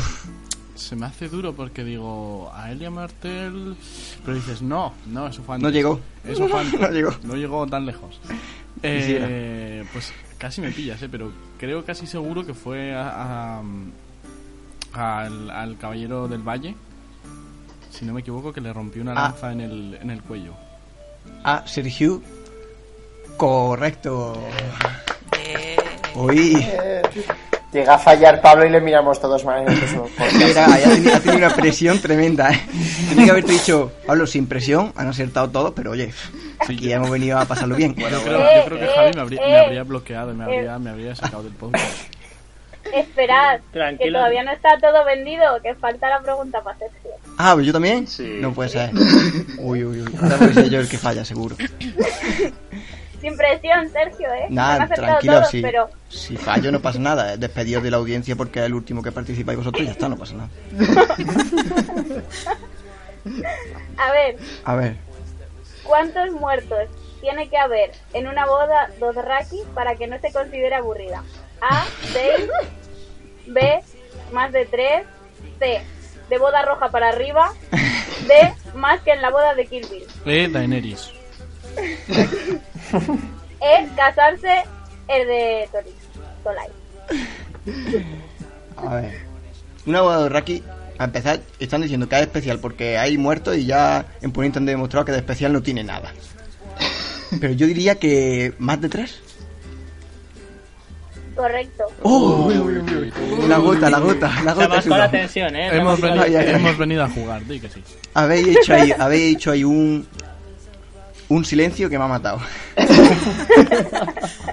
se 0.74 0.96
me 0.96 1.06
hace 1.06 1.28
duro 1.28 1.52
porque 1.54 1.84
digo, 1.84 2.50
a 2.54 2.70
Elia 2.72 2.90
Martel. 2.90 3.76
Pero 4.24 4.36
dices, 4.36 4.60
no, 4.62 4.92
no, 5.06 5.26
eso 5.28 5.42
fue 5.42 5.54
antes. 5.56 5.64
No 5.68 5.70
llegó. 5.74 6.00
Eso 6.24 6.48
fue 6.48 6.60
antes. 6.60 6.80
No 6.80 6.90
llegó. 6.90 7.10
No 7.22 7.34
llegó 7.36 7.66
tan 7.66 7.86
lejos. 7.86 8.20
Eh, 8.82 9.84
pues 9.92 10.12
casi 10.38 10.60
me 10.60 10.70
pillas, 10.72 11.00
eh, 11.02 11.08
pero 11.10 11.30
creo 11.58 11.84
casi 11.84 12.06
seguro 12.06 12.44
que 12.44 12.52
fue 12.54 12.94
a- 12.94 13.60
a- 14.92 15.22
al, 15.24 15.50
al 15.50 15.78
caballero 15.78 16.28
del 16.28 16.42
valle. 16.42 16.74
Si 17.90 18.04
no 18.04 18.12
me 18.12 18.20
equivoco, 18.20 18.52
que 18.52 18.60
le 18.60 18.72
rompió 18.72 19.02
una 19.02 19.12
Ah. 19.12 19.28
lanza 19.30 19.52
en, 19.52 19.60
el, 19.60 19.98
en 20.02 20.10
el 20.10 20.22
cuello. 20.22 20.52
A 21.44 21.66
Sergio. 21.66 22.20
Correcto. 23.36 24.36
Eh, 25.38 25.76
Uy. 26.14 26.56
Eh, 26.60 27.02
llega 27.74 27.94
a 27.94 27.98
fallar 27.98 28.40
Pablo 28.40 28.64
y 28.64 28.70
le 28.70 28.80
miramos 28.80 29.20
todos 29.20 29.44
mal. 29.44 29.64
Mira, 30.38 30.66
ahí 30.72 30.82
ha 30.84 30.94
tenido, 30.94 31.16
ha 31.16 31.20
tenido 31.20 31.46
una 31.46 31.54
presión 31.54 32.00
tremenda, 32.00 32.50
¿eh? 32.50 32.60
Tenía 33.08 33.24
que 33.24 33.30
haberte 33.32 33.52
dicho, 33.52 33.92
Pablo, 34.06 34.26
sin 34.26 34.46
presión, 34.46 34.92
han 34.96 35.08
acertado 35.08 35.50
todo, 35.50 35.74
pero 35.74 35.90
oye, 35.90 36.12
aquí 36.60 36.92
hemos 36.92 37.10
venido 37.10 37.38
a 37.38 37.44
pasarlo 37.44 37.76
bien. 37.76 37.94
Yo 37.94 38.06
creo, 38.06 38.40
Eh, 38.40 38.60
yo 38.60 38.64
creo 38.66 38.78
que 38.78 38.84
eh, 38.84 38.90
Javi 38.94 39.12
me 39.14 39.20
habría, 39.20 39.40
me 39.40 39.52
eh, 39.52 39.58
habría 39.58 39.82
bloqueado 39.82 40.30
y 40.30 40.34
me 40.34 40.44
eh. 40.44 40.46
habría, 40.46 40.78
me 40.78 40.90
habría 40.90 41.14
sacado 41.14 41.42
del 41.42 41.52
podcast. 41.52 41.84
Esperad, 42.92 43.60
que 43.72 44.10
todavía 44.12 44.44
no 44.44 44.52
está 44.52 44.78
todo 44.78 45.04
vendido, 45.04 45.44
que 45.62 45.74
falta 45.74 46.08
la 46.10 46.20
pregunta 46.20 46.62
para 46.62 46.78
Sergio. 46.78 47.10
Ah, 47.38 47.56
¿yo 47.60 47.72
también? 47.72 48.06
Sí. 48.06 48.38
No 48.40 48.52
puede 48.52 48.68
ser. 48.68 48.90
Uy, 49.58 49.84
uy, 49.84 50.02
uy. 50.02 50.14
Ahora 50.20 50.38
ser 50.52 50.68
yo 50.68 50.80
el 50.80 50.88
que 50.88 50.98
falla, 50.98 51.24
seguro. 51.24 51.56
Sin 53.24 53.36
presión, 53.38 53.90
Sergio, 53.90 54.30
¿eh? 54.34 54.48
Nada, 54.50 54.86
tranquilo, 54.86 55.36
todos, 55.36 55.48
si, 55.48 55.62
pero 55.62 55.88
si 56.10 56.36
fallo 56.36 56.70
no 56.70 56.80
pasa 56.80 56.98
nada. 56.98 57.32
eh. 57.32 57.38
Despedidos 57.38 57.82
de 57.82 57.90
la 57.90 57.96
audiencia 57.96 58.36
porque 58.36 58.58
es 58.60 58.66
el 58.66 58.74
último 58.74 59.02
que 59.02 59.12
participáis 59.12 59.56
vosotros 59.56 59.82
y 59.82 59.86
ya 59.86 59.92
está, 59.92 60.10
no 60.10 60.18
pasa 60.18 60.34
nada. 60.34 60.50
a 63.96 64.12
ver, 64.12 64.36
A 64.64 64.74
ver, 64.74 64.96
¿cuántos 65.84 66.32
muertos 66.32 66.80
tiene 67.22 67.48
que 67.48 67.56
haber 67.56 67.92
en 68.12 68.26
una 68.28 68.44
boda 68.44 68.90
Dothraki 69.00 69.62
para 69.72 69.94
que 69.94 70.06
no 70.06 70.20
se 70.20 70.30
considere 70.30 70.74
aburrida? 70.74 71.24
A, 71.62 71.86
6, 72.12 72.50
B, 73.46 73.80
más 74.32 74.52
de 74.52 74.66
3, 74.66 75.06
C, 75.60 75.80
de 76.28 76.38
boda 76.38 76.60
roja 76.60 76.90
para 76.90 77.08
arriba, 77.08 77.54
D, 77.70 78.52
más 78.74 79.00
que 79.00 79.12
en 79.12 79.22
la 79.22 79.30
boda 79.30 79.54
de 79.54 79.64
Kill 79.64 79.86
Bill. 79.90 80.04
Eh, 80.26 80.46
Daenerys. 80.52 81.10
E, 83.60 83.88
casarse 83.96 84.62
el 85.08 85.26
de 85.26 85.68
Tori, 85.72 85.90
Tolai. 86.42 86.68
a 88.76 88.94
ver. 88.96 89.22
Una 89.86 90.02
boda 90.02 90.22
de 90.24 90.28
Raki, 90.28 90.62
a 90.98 91.04
empezar, 91.04 91.40
están 91.58 91.80
diciendo 91.80 92.06
que 92.06 92.16
es 92.16 92.22
especial 92.22 92.58
porque 92.58 92.98
hay 92.98 93.16
muertos 93.16 93.56
y 93.56 93.64
ya 93.64 94.04
en 94.20 94.32
Poniente 94.32 94.58
han 94.58 94.66
demostrado 94.66 95.06
que 95.06 95.12
de 95.12 95.18
especial 95.18 95.52
no 95.52 95.62
tiene 95.62 95.82
nada. 95.82 96.12
Pero 97.40 97.54
yo 97.54 97.66
diría 97.66 97.94
que 97.96 98.54
más 98.58 98.80
de 98.80 98.88
tres. 98.88 99.20
Correcto. 101.34 101.84
¡Oh! 102.02 102.50
La 103.48 103.58
gota, 103.58 103.90
la 103.90 103.98
gota, 103.98 104.42
la 104.44 104.54
gota. 104.54 104.82
la 104.86 105.10
tensión, 105.10 105.56
¿eh? 105.56 105.68
Hemos 105.72 106.00
venido, 106.00 106.24
hemos 106.24 107.10
a 107.10 107.12
jugar, 107.12 107.44
di 107.46 107.60
que 107.60 107.68
sí. 107.68 107.82
Habéis 108.14 108.56
hecho 108.56 108.74
ahí, 108.74 108.92
habéis 108.96 109.36
hecho 109.36 109.50
ahí 109.50 109.64
un 109.64 110.06
un 111.28 111.44
silencio 111.44 111.90
que 111.90 111.98
me 111.98 112.04
ha 112.04 112.08
matado. 112.08 112.40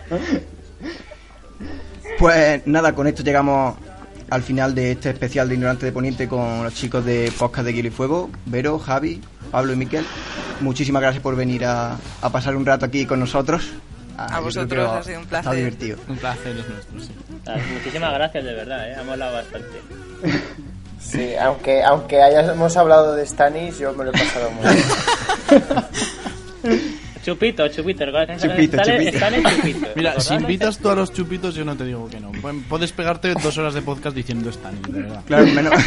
Pues 2.20 2.62
nada, 2.68 2.94
con 2.94 3.08
esto 3.08 3.24
llegamos 3.24 3.76
al 4.30 4.44
final 4.44 4.76
de 4.76 4.92
este 4.92 5.10
especial 5.10 5.50
de 5.50 5.56
Ignorante 5.56 5.88
de 5.88 5.92
Poniente 5.92 6.28
con 6.28 6.64
los 6.64 6.74
chicos 6.74 7.04
de 7.04 7.32
Podcast 7.38 7.66
de 7.66 7.74
Hielo 7.74 7.88
y 7.88 7.92
Fuego, 7.92 8.30
Vero, 8.46 8.78
Javi, 8.78 9.20
Pablo 9.50 9.74
y 9.74 9.76
Miquel. 9.76 10.06
Muchísimas 10.60 11.02
gracias 11.02 11.24
por 11.24 11.36
venir 11.36 11.66
a, 11.66 11.98
a 12.22 12.30
pasar 12.30 12.56
un 12.56 12.66
rato 12.66 12.86
aquí 12.86 13.06
con 13.08 13.20
nosotros. 13.20 13.72
Ah, 14.18 14.28
creo 14.30 14.44
vosotros, 14.44 14.90
ha 14.90 15.04
sido 15.04 15.18
un 15.18 15.24
Está 15.24 15.42
placer. 15.42 15.58
divertido. 15.58 15.98
Un 16.08 16.18
placer 16.18 16.58
es 16.58 16.70
nuestro, 16.70 17.00
sí. 17.00 17.10
Ah, 17.48 17.56
Muchísimas 17.74 18.14
gracias, 18.14 18.44
de 18.44 18.54
verdad, 18.54 18.92
¿eh? 18.92 18.96
Ha 19.00 19.04
molado 19.04 19.34
bastante. 19.34 19.82
Sí, 21.04 21.34
aunque, 21.36 21.82
aunque 21.84 22.22
hayamos 22.22 22.78
hablado 22.78 23.16
de 23.16 23.26
Stanis, 23.26 23.80
yo 23.80 23.92
me 23.94 24.04
lo 24.04 24.12
he 24.12 24.14
pasado 24.14 24.52
muy 24.52 24.64
bien. 24.72 24.86
Chupito, 27.24 27.68
chupito, 27.68 28.04
Chupito, 28.38 28.78
sale- 28.78 29.06
chupito. 29.06 29.20
sale 29.20 29.44
chupito. 29.44 29.88
Mira, 29.96 30.20
si 30.20 30.34
invitas 30.34 30.80
tú 30.80 30.90
a 30.90 30.96
los 30.96 31.14
chupitos, 31.14 31.54
yo 31.54 31.64
no 31.64 31.76
te 31.76 31.86
digo 31.86 32.08
que 32.10 32.20
no. 32.20 32.32
Pu- 32.32 32.64
Puedes 32.68 32.92
pegarte 32.92 33.34
dos 33.36 33.58
horas 33.60 33.74
de 33.76 33.82
podcast 33.84 34.16
diciendo 34.16 34.50
Stan, 34.50 34.82
de 34.82 35.02
verdad. 35.04 35.22
Claro, 35.26 35.46
menos. 35.48 35.74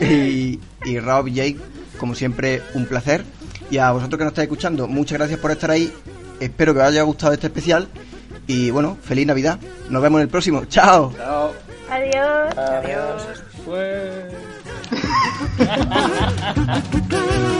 Y, 0.00 0.58
y 0.84 0.98
Rob, 0.98 1.28
Jake, 1.28 1.58
como 1.98 2.14
siempre, 2.16 2.60
un 2.74 2.86
placer. 2.86 3.24
Y 3.70 3.78
a 3.78 3.92
vosotros 3.92 4.18
que 4.18 4.24
nos 4.24 4.32
estáis 4.32 4.46
escuchando, 4.46 4.88
muchas 4.88 5.18
gracias 5.18 5.38
por 5.38 5.50
estar 5.52 5.70
ahí. 5.70 5.92
Espero 6.40 6.72
que 6.74 6.80
os 6.80 6.86
haya 6.86 7.02
gustado 7.02 7.32
este 7.34 7.46
especial. 7.46 7.86
Y 8.48 8.70
bueno, 8.70 8.96
feliz 9.02 9.26
Navidad. 9.26 9.58
Nos 9.90 10.02
vemos 10.02 10.18
en 10.18 10.22
el 10.22 10.28
próximo. 10.28 10.64
¡Chao! 10.64 11.12
Chao. 11.16 11.52
Adiós. 11.90 12.56
Adiós. 12.58 13.22
Pues... 13.64 14.32